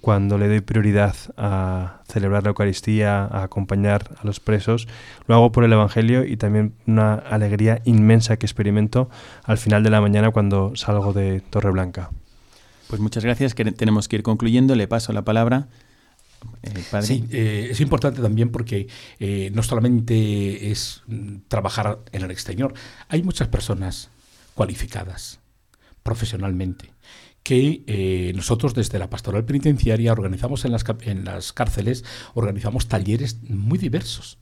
cuando 0.00 0.36
le 0.36 0.48
doy 0.48 0.60
prioridad 0.60 1.16
a 1.38 2.02
celebrar 2.06 2.42
la 2.42 2.50
Eucaristía, 2.50 3.24
a 3.24 3.42
acompañar 3.44 4.10
a 4.20 4.26
los 4.26 4.38
presos, 4.38 4.86
lo 5.26 5.34
hago 5.34 5.50
por 5.50 5.64
el 5.64 5.72
Evangelio 5.72 6.26
y 6.26 6.36
también 6.36 6.74
una 6.86 7.14
alegría 7.14 7.80
inmensa 7.84 8.36
que 8.36 8.44
experimento 8.44 9.08
al 9.44 9.56
final 9.56 9.82
de 9.82 9.88
la 9.88 10.02
mañana 10.02 10.30
cuando 10.30 10.76
salgo 10.76 11.14
de 11.14 11.40
Torreblanca. 11.40 12.10
Pues 12.88 13.00
muchas 13.00 13.24
gracias, 13.24 13.54
que 13.54 13.64
tenemos 13.72 14.06
que 14.06 14.16
ir 14.16 14.22
concluyendo. 14.22 14.74
Le 14.74 14.86
paso 14.86 15.14
la 15.14 15.22
palabra, 15.22 15.68
eh, 16.62 16.82
padre. 16.90 17.06
Sí, 17.06 17.24
eh, 17.30 17.68
es 17.70 17.80
importante 17.80 18.20
también 18.22 18.50
porque 18.50 18.88
eh, 19.18 19.50
no 19.54 19.62
solamente 19.62 20.70
es 20.70 21.02
trabajar 21.48 22.00
en 22.12 22.22
el 22.22 22.30
exterior, 22.30 22.74
hay 23.08 23.22
muchas 23.22 23.48
personas 23.48 24.10
cualificadas 24.54 25.40
profesionalmente 26.02 26.92
que 27.42 28.32
nosotros 28.34 28.72
desde 28.74 28.98
la 28.98 29.10
pastoral 29.10 29.44
penitenciaria 29.44 30.12
organizamos 30.12 30.64
en 30.64 30.72
las, 30.72 30.82
cap- 30.82 31.02
en 31.06 31.24
las 31.26 31.52
cárceles, 31.52 32.02
organizamos 32.32 32.88
talleres 32.88 33.38
muy 33.42 33.76
diversos. 33.76 34.38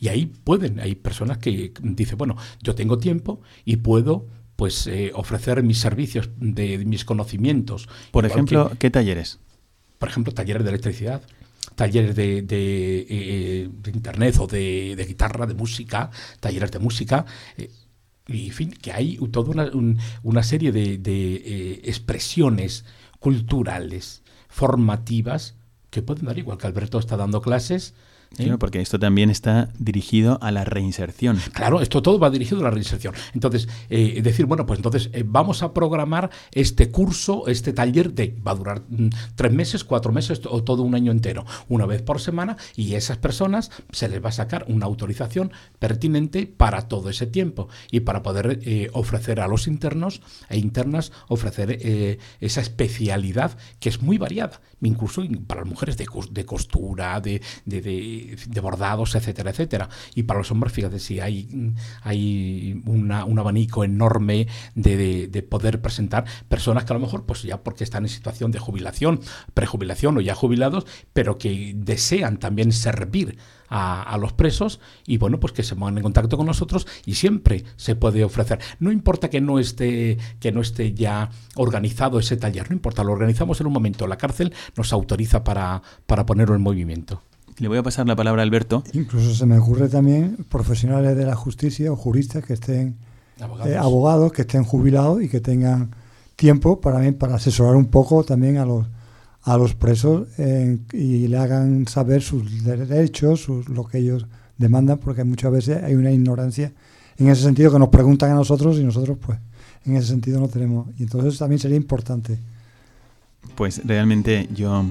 Y 0.00 0.08
ahí 0.08 0.24
pueden, 0.26 0.80
hay 0.80 0.94
personas 0.94 1.36
que 1.36 1.72
dicen, 1.82 2.16
bueno, 2.16 2.36
yo 2.62 2.74
tengo 2.74 2.96
tiempo 2.98 3.42
y 3.66 3.76
puedo 3.76 4.26
pues 4.56 4.88
ofrecer 5.14 5.62
mis 5.62 5.78
servicios 5.80 6.30
de, 6.38 6.78
mis 6.78 7.04
conocimientos. 7.04 7.88
Por 8.10 8.24
ejemplo, 8.24 8.70
que- 8.70 8.78
¿qué 8.78 8.90
talleres? 8.90 9.38
Por 9.98 10.08
ejemplo, 10.08 10.32
talleres 10.34 10.62
de 10.64 10.70
electricidad, 10.70 11.22
talleres 11.74 12.14
de, 12.16 12.42
de, 12.42 13.06
eh, 13.08 13.70
internet 13.94 14.36
o 14.40 14.46
de, 14.46 14.94
guitarra, 15.06 15.46
de 15.46 15.54
música, 15.54 16.10
talleres 16.40 16.70
de 16.70 16.78
música. 16.78 17.24
eh, 17.56 17.70
y, 18.26 18.46
en 18.48 18.52
fin, 18.52 18.70
que 18.72 18.92
hay 18.92 19.16
toda 19.32 19.50
una, 19.50 19.64
un- 19.72 19.98
una 20.22 20.42
serie 20.42 20.70
de, 20.72 20.98
de, 20.98 21.34
eh, 21.36 21.80
expresiones 21.84 22.84
culturales, 23.20 24.22
formativas, 24.48 25.54
que 25.90 26.02
pueden 26.02 26.26
dar 26.26 26.38
igual 26.38 26.58
que 26.58 26.66
Alberto 26.66 26.98
está 26.98 27.16
dando 27.16 27.40
clases. 27.40 27.94
¿Eh? 28.32 28.44
Claro, 28.44 28.58
porque 28.58 28.80
esto 28.80 28.98
también 28.98 29.30
está 29.30 29.68
dirigido 29.78 30.38
a 30.42 30.50
la 30.52 30.64
reinserción. 30.64 31.38
Claro, 31.52 31.80
esto 31.80 32.02
todo 32.02 32.18
va 32.18 32.30
dirigido 32.30 32.60
a 32.60 32.64
la 32.64 32.70
reinserción. 32.70 33.14
Entonces, 33.34 33.68
eh, 33.90 34.20
decir, 34.22 34.46
bueno, 34.46 34.66
pues 34.66 34.78
entonces 34.78 35.10
eh, 35.12 35.24
vamos 35.26 35.62
a 35.62 35.72
programar 35.72 36.30
este 36.52 36.90
curso, 36.90 37.46
este 37.46 37.72
taller 37.72 38.12
de, 38.12 38.36
va 38.46 38.52
a 38.52 38.54
durar 38.54 38.82
mm, 38.88 39.08
tres 39.34 39.52
meses, 39.52 39.84
cuatro 39.84 40.12
meses 40.12 40.40
o 40.48 40.62
todo 40.62 40.82
un 40.82 40.94
año 40.94 41.10
entero, 41.12 41.44
una 41.68 41.86
vez 41.86 42.02
por 42.02 42.20
semana, 42.20 42.56
y 42.76 42.94
a 42.94 42.98
esas 42.98 43.18
personas 43.18 43.70
se 43.90 44.08
les 44.08 44.22
va 44.24 44.28
a 44.28 44.32
sacar 44.32 44.64
una 44.68 44.86
autorización 44.86 45.52
pertinente 45.78 46.46
para 46.46 46.82
todo 46.88 47.08
ese 47.10 47.26
tiempo 47.26 47.68
y 47.90 48.00
para 48.00 48.22
poder 48.22 48.60
eh, 48.62 48.90
ofrecer 48.92 49.40
a 49.40 49.48
los 49.48 49.66
internos 49.66 50.20
e 50.48 50.58
internas, 50.58 51.12
ofrecer 51.28 51.78
eh, 51.80 52.18
esa 52.40 52.60
especialidad 52.60 53.56
que 53.80 53.88
es 53.88 54.02
muy 54.02 54.18
variada, 54.18 54.60
incluso 54.82 55.22
in- 55.24 55.44
para 55.44 55.60
las 55.62 55.70
mujeres 55.70 55.96
de, 55.96 56.06
cos- 56.06 56.30
de 56.30 56.44
costura, 56.44 57.20
de, 57.20 57.40
de- 57.64 57.80
de- 57.80 58.17
de 58.46 58.60
bordados, 58.60 59.14
etcétera, 59.14 59.50
etcétera. 59.50 59.88
Y 60.14 60.24
para 60.24 60.38
los 60.38 60.50
hombres, 60.50 60.72
fíjate, 60.72 60.98
si 60.98 61.20
hay, 61.20 61.48
mm, 61.52 61.74
hay 62.02 62.82
una- 62.86 63.24
un 63.24 63.38
abanico 63.38 63.84
enorme 63.84 64.46
de, 64.74 64.96
de- 64.96 65.26
de 65.28 65.42
poder 65.42 65.80
presentar 65.80 66.24
personas 66.48 66.84
que 66.84 66.92
a 66.92 66.96
lo 66.96 67.00
mejor, 67.00 67.24
pues 67.26 67.42
ya 67.42 67.62
porque 67.62 67.84
están 67.84 68.04
en 68.04 68.08
situación 68.08 68.50
de 68.50 68.58
jubilación, 68.58 69.20
prejubilación 69.54 70.16
o 70.16 70.20
ya 70.20 70.34
jubilados, 70.34 70.86
pero 71.12 71.38
que 71.38 71.72
desean 71.76 72.38
también 72.38 72.72
servir 72.72 73.38
a, 73.70 74.02
a 74.02 74.16
los 74.16 74.32
presos 74.32 74.80
y 75.06 75.18
bueno, 75.18 75.40
pues 75.40 75.52
que 75.52 75.62
se 75.62 75.76
pongan 75.76 75.98
en 75.98 76.02
contacto 76.02 76.36
con 76.38 76.46
nosotros 76.46 76.86
y 77.04 77.14
siempre 77.16 77.64
se 77.76 77.94
puede 77.96 78.24
ofrecer. 78.24 78.58
No 78.80 78.90
importa 78.92 79.28
que 79.28 79.40
no 79.42 79.58
esté, 79.58 80.16
que 80.40 80.52
no 80.52 80.62
esté 80.62 80.94
ya 80.94 81.28
organizado 81.54 82.18
ese 82.18 82.38
taller, 82.38 82.70
no 82.70 82.74
importa, 82.76 83.04
lo 83.04 83.12
organizamos 83.12 83.60
en 83.60 83.66
un 83.66 83.72
momento. 83.74 84.06
La 84.06 84.16
cárcel 84.16 84.54
nos 84.76 84.92
autoriza 84.94 85.44
para, 85.44 85.82
para 86.06 86.24
ponerlo 86.24 86.54
en 86.54 86.62
movimiento. 86.62 87.22
Le 87.58 87.68
voy 87.68 87.78
a 87.78 87.82
pasar 87.82 88.06
la 88.06 88.14
palabra 88.16 88.42
a 88.42 88.44
Alberto. 88.44 88.84
Incluso 88.92 89.34
se 89.34 89.46
me 89.46 89.58
ocurre 89.58 89.88
también 89.88 90.36
profesionales 90.48 91.16
de 91.16 91.24
la 91.24 91.34
justicia 91.34 91.90
o 91.92 91.96
juristas 91.96 92.44
que 92.44 92.52
estén 92.54 92.96
eh, 93.66 93.76
abogados 93.76 94.32
que 94.32 94.42
estén 94.42 94.64
jubilados 94.64 95.22
y 95.22 95.28
que 95.28 95.40
tengan 95.40 95.90
tiempo 96.36 96.80
para, 96.80 96.98
mí- 97.00 97.12
para 97.12 97.34
asesorar 97.36 97.76
un 97.76 97.86
poco 97.86 98.24
también 98.24 98.58
a 98.58 98.64
los 98.64 98.86
a 99.42 99.56
los 99.56 99.74
presos 99.74 100.28
eh, 100.38 100.78
y 100.92 101.26
le 101.28 101.38
hagan 101.38 101.86
saber 101.86 102.20
sus 102.22 102.64
derechos, 102.64 103.40
sus, 103.40 103.68
lo 103.68 103.84
que 103.86 103.98
ellos 103.98 104.26
demandan, 104.58 104.98
porque 104.98 105.24
muchas 105.24 105.50
veces 105.52 105.82
hay 105.82 105.94
una 105.94 106.10
ignorancia 106.12 106.72
en 107.16 107.28
ese 107.28 107.42
sentido 107.44 107.72
que 107.72 107.78
nos 107.78 107.88
preguntan 107.88 108.32
a 108.32 108.34
nosotros 108.34 108.76
y 108.78 108.84
nosotros 108.84 109.16
pues 109.24 109.38
en 109.86 109.96
ese 109.96 110.08
sentido 110.08 110.38
no 110.40 110.48
tenemos. 110.48 110.88
Y 110.98 111.04
entonces 111.04 111.38
también 111.38 111.60
sería 111.60 111.76
importante. 111.78 112.38
Pues 113.54 113.80
realmente 113.86 114.48
yo 114.54 114.84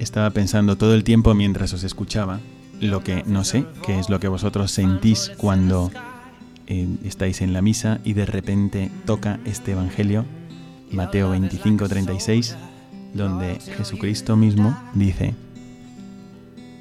estaba 0.00 0.30
pensando 0.30 0.76
todo 0.76 0.94
el 0.94 1.04
tiempo 1.04 1.34
mientras 1.34 1.72
os 1.74 1.84
escuchaba 1.84 2.40
lo 2.80 3.04
que 3.04 3.22
no 3.26 3.44
sé, 3.44 3.66
qué 3.84 3.98
es 3.98 4.08
lo 4.08 4.18
que 4.18 4.28
vosotros 4.28 4.72
sentís 4.72 5.30
cuando 5.36 5.92
eh, 6.66 6.88
estáis 7.04 7.42
en 7.42 7.52
la 7.52 7.60
misa 7.60 8.00
y 8.02 8.14
de 8.14 8.24
repente 8.24 8.90
toca 9.04 9.38
este 9.44 9.72
Evangelio, 9.72 10.24
Mateo 10.90 11.30
25, 11.30 11.88
36, 11.88 12.56
donde 13.12 13.60
Jesucristo 13.76 14.36
mismo 14.36 14.76
dice, 14.94 15.34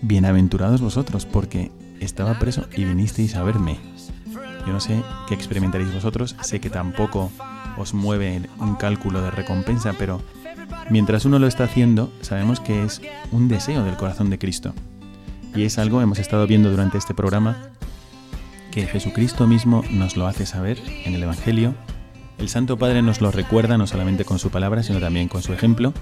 Bienaventurados 0.02 0.80
vosotros, 0.80 1.26
porque 1.26 1.72
estaba 2.00 2.40
preso 2.40 2.66
y 2.74 2.86
vinisteis 2.86 3.36
a 3.36 3.44
verme. 3.44 3.78
Yo 4.66 4.72
no 4.72 4.80
sé 4.80 5.04
qué 5.28 5.34
experimentaréis 5.34 5.94
vosotros, 5.94 6.38
sé 6.42 6.62
que 6.62 6.70
tampoco 6.70 7.30
os 7.78 7.94
mueve 7.94 8.44
un 8.60 8.76
cálculo 8.76 9.22
de 9.22 9.32
recompensa, 9.32 9.94
pero 9.98 10.22
mientras 10.90 11.26
uno 11.26 11.40
lo 11.40 11.48
está 11.48 11.66
haciendo, 11.66 12.12
sabemos 12.22 12.60
que 12.60 12.84
es 12.84 13.02
un 13.32 13.48
deseo 13.48 13.84
del 13.84 13.98
corazón 13.98 14.30
de 14.30 14.40
Cristo. 14.40 14.74
Y 15.56 15.64
es 15.64 15.80
algo, 15.80 16.02
hemos 16.02 16.20
estado 16.20 16.46
viendo 16.48 16.70
durante 16.70 16.98
este 16.98 17.14
programa, 17.14 17.58
que 18.72 18.86
Jesucristo 18.86 19.48
mismo 19.48 19.84
nos 19.90 20.16
lo 20.16 20.28
hace 20.28 20.46
saber 20.46 20.80
en 21.06 21.16
el 21.16 21.24
Evangelio. 21.24 21.74
El 22.38 22.50
Santo 22.50 22.78
Padre 22.78 23.02
nos 23.02 23.22
lo 23.22 23.32
recuerda 23.32 23.78
no 23.78 23.88
solamente 23.88 24.26
con 24.26 24.40
su 24.40 24.52
palabra, 24.52 24.84
sino 24.84 25.00
también 25.00 25.28
con 25.28 25.42
su 25.42 25.54
ejemplo. 25.54 25.94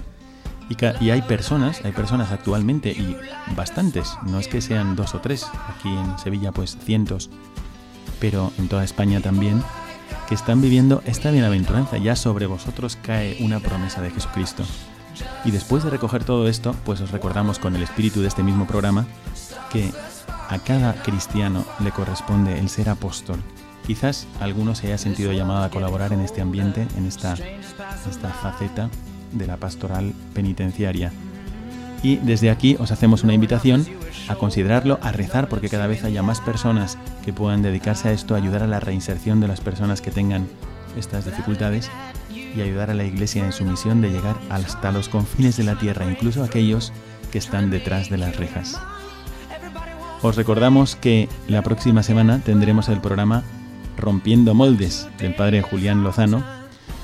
Y, 0.68 0.76
y, 1.02 1.10
hay 1.10 1.22
personas, 1.22 1.82
hay 1.84 1.92
personas 1.92 2.30
actualmente, 2.30 2.90
y 2.90 3.16
bastantes, 3.56 4.18
no 4.26 4.38
es 4.38 4.48
que 4.48 4.60
sean 4.60 4.96
dos 4.96 5.14
o 5.14 5.20
tres, 5.20 5.46
aquí 5.74 5.88
en 5.88 6.18
Sevilla 6.18 6.52
pues 6.52 6.76
cientos, 6.84 7.30
pero 8.20 8.52
en 8.58 8.68
toda 8.68 8.84
España 8.84 9.20
también, 9.22 9.62
que 10.28 10.34
están 10.34 10.60
viviendo 10.60 11.02
esta 11.06 11.30
bienaventuranza. 11.30 11.96
Ya 11.96 12.14
sobre 12.14 12.46
vosotros 12.46 12.98
cae 13.00 13.38
una 13.40 13.60
promesa 13.60 14.02
de 14.02 14.10
Jesucristo. 14.10 14.64
Y 15.44 15.50
después 15.50 15.82
de 15.84 15.90
recoger 15.90 16.24
todo 16.24 16.48
esto, 16.48 16.74
pues 16.84 17.00
os 17.00 17.10
recordamos 17.10 17.58
con 17.58 17.74
el 17.74 17.82
espíritu 17.82 18.20
de 18.20 18.28
este 18.28 18.42
mismo 18.42 18.66
programa 18.66 19.06
que 19.72 19.90
a 20.48 20.58
cada 20.58 20.94
cristiano 21.02 21.64
le 21.82 21.90
corresponde 21.90 22.58
el 22.58 22.68
ser 22.68 22.88
apóstol. 22.88 23.40
Quizás 23.86 24.26
alguno 24.38 24.74
se 24.74 24.88
haya 24.88 24.98
sentido 24.98 25.32
llamado 25.32 25.64
a 25.64 25.70
colaborar 25.70 26.12
en 26.12 26.20
este 26.20 26.42
ambiente, 26.42 26.86
en 26.96 27.06
esta, 27.06 27.34
esta 27.34 28.28
faceta 28.28 28.90
de 29.32 29.46
la 29.46 29.56
pastoral 29.56 30.12
penitenciaria. 30.34 31.10
Y 32.02 32.16
desde 32.16 32.50
aquí 32.50 32.76
os 32.78 32.92
hacemos 32.92 33.24
una 33.24 33.34
invitación 33.34 33.86
a 34.28 34.36
considerarlo, 34.36 34.98
a 35.02 35.12
rezar 35.12 35.48
porque 35.48 35.68
cada 35.68 35.86
vez 35.86 36.04
haya 36.04 36.22
más 36.22 36.40
personas 36.40 36.98
que 37.24 37.32
puedan 37.32 37.62
dedicarse 37.62 38.08
a 38.08 38.12
esto, 38.12 38.34
ayudar 38.34 38.62
a 38.62 38.68
la 38.68 38.80
reinserción 38.80 39.40
de 39.40 39.48
las 39.48 39.60
personas 39.60 40.00
que 40.00 40.10
tengan 40.10 40.46
estas 40.96 41.24
dificultades 41.24 41.90
y 42.30 42.60
ayudar 42.60 42.90
a 42.90 42.94
la 42.94 43.04
Iglesia 43.04 43.44
en 43.44 43.52
su 43.52 43.64
misión 43.64 44.00
de 44.00 44.10
llegar 44.10 44.36
hasta 44.48 44.92
los 44.92 45.08
confines 45.08 45.56
de 45.56 45.64
la 45.64 45.78
tierra, 45.78 46.10
incluso 46.10 46.42
aquellos 46.42 46.92
que 47.30 47.38
están 47.38 47.70
detrás 47.70 48.10
de 48.10 48.18
las 48.18 48.36
rejas. 48.36 48.80
Os 50.22 50.36
recordamos 50.36 50.96
que 50.96 51.28
la 51.46 51.62
próxima 51.62 52.02
semana 52.02 52.40
tendremos 52.40 52.88
el 52.88 53.00
programa 53.00 53.44
Rompiendo 53.96 54.54
Moldes 54.54 55.08
del 55.18 55.34
padre 55.34 55.62
Julián 55.62 56.02
Lozano 56.02 56.42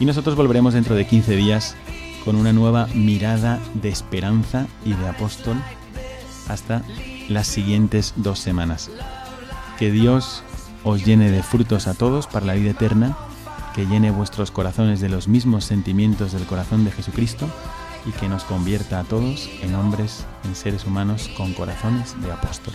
y 0.01 0.05
nosotros 0.05 0.35
volveremos 0.35 0.75
dentro 0.75 0.95
de 0.95 1.07
15 1.07 1.37
días 1.37 1.77
con 2.25 2.37
una 2.37 2.53
nueva 2.53 2.87
mirada 2.95 3.61
de 3.75 3.89
esperanza 3.89 4.67
y 4.85 4.93
de 4.93 5.09
apóstol 5.09 5.57
hasta 6.49 6.83
las 7.29 7.47
siguientes 7.47 8.15
dos 8.17 8.39
semanas. 8.39 8.91
Que 9.79 9.91
Dios 9.91 10.43
os 10.85 11.05
llene 11.05 11.31
de 11.31 11.43
frutos 11.43 11.87
a 11.87 11.95
todos 11.95 12.27
para 12.27 12.47
la 12.47 12.55
vida 12.55 12.71
eterna, 12.71 13.17
que 13.75 13.87
llene 13.87 14.11
vuestros 14.11 14.51
corazones 14.51 15.01
de 15.01 15.09
los 15.09 15.29
mismos 15.29 15.65
sentimientos 15.65 16.33
del 16.33 16.45
corazón 16.45 16.85
de 16.85 16.93
Jesucristo 16.93 17.49
y 18.07 18.11
que 18.13 18.29
nos 18.29 18.45
convierta 18.45 19.01
a 19.01 19.05
todos 19.05 19.49
en 19.63 19.75
hombres, 19.75 20.27
en 20.45 20.55
seres 20.55 20.85
humanos 20.85 21.31
con 21.37 21.53
corazones 21.55 22.15
de 22.23 22.31
apóstol. 22.31 22.75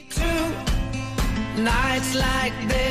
Nights 1.63 2.15
like 2.15 2.67
this. 2.67 2.90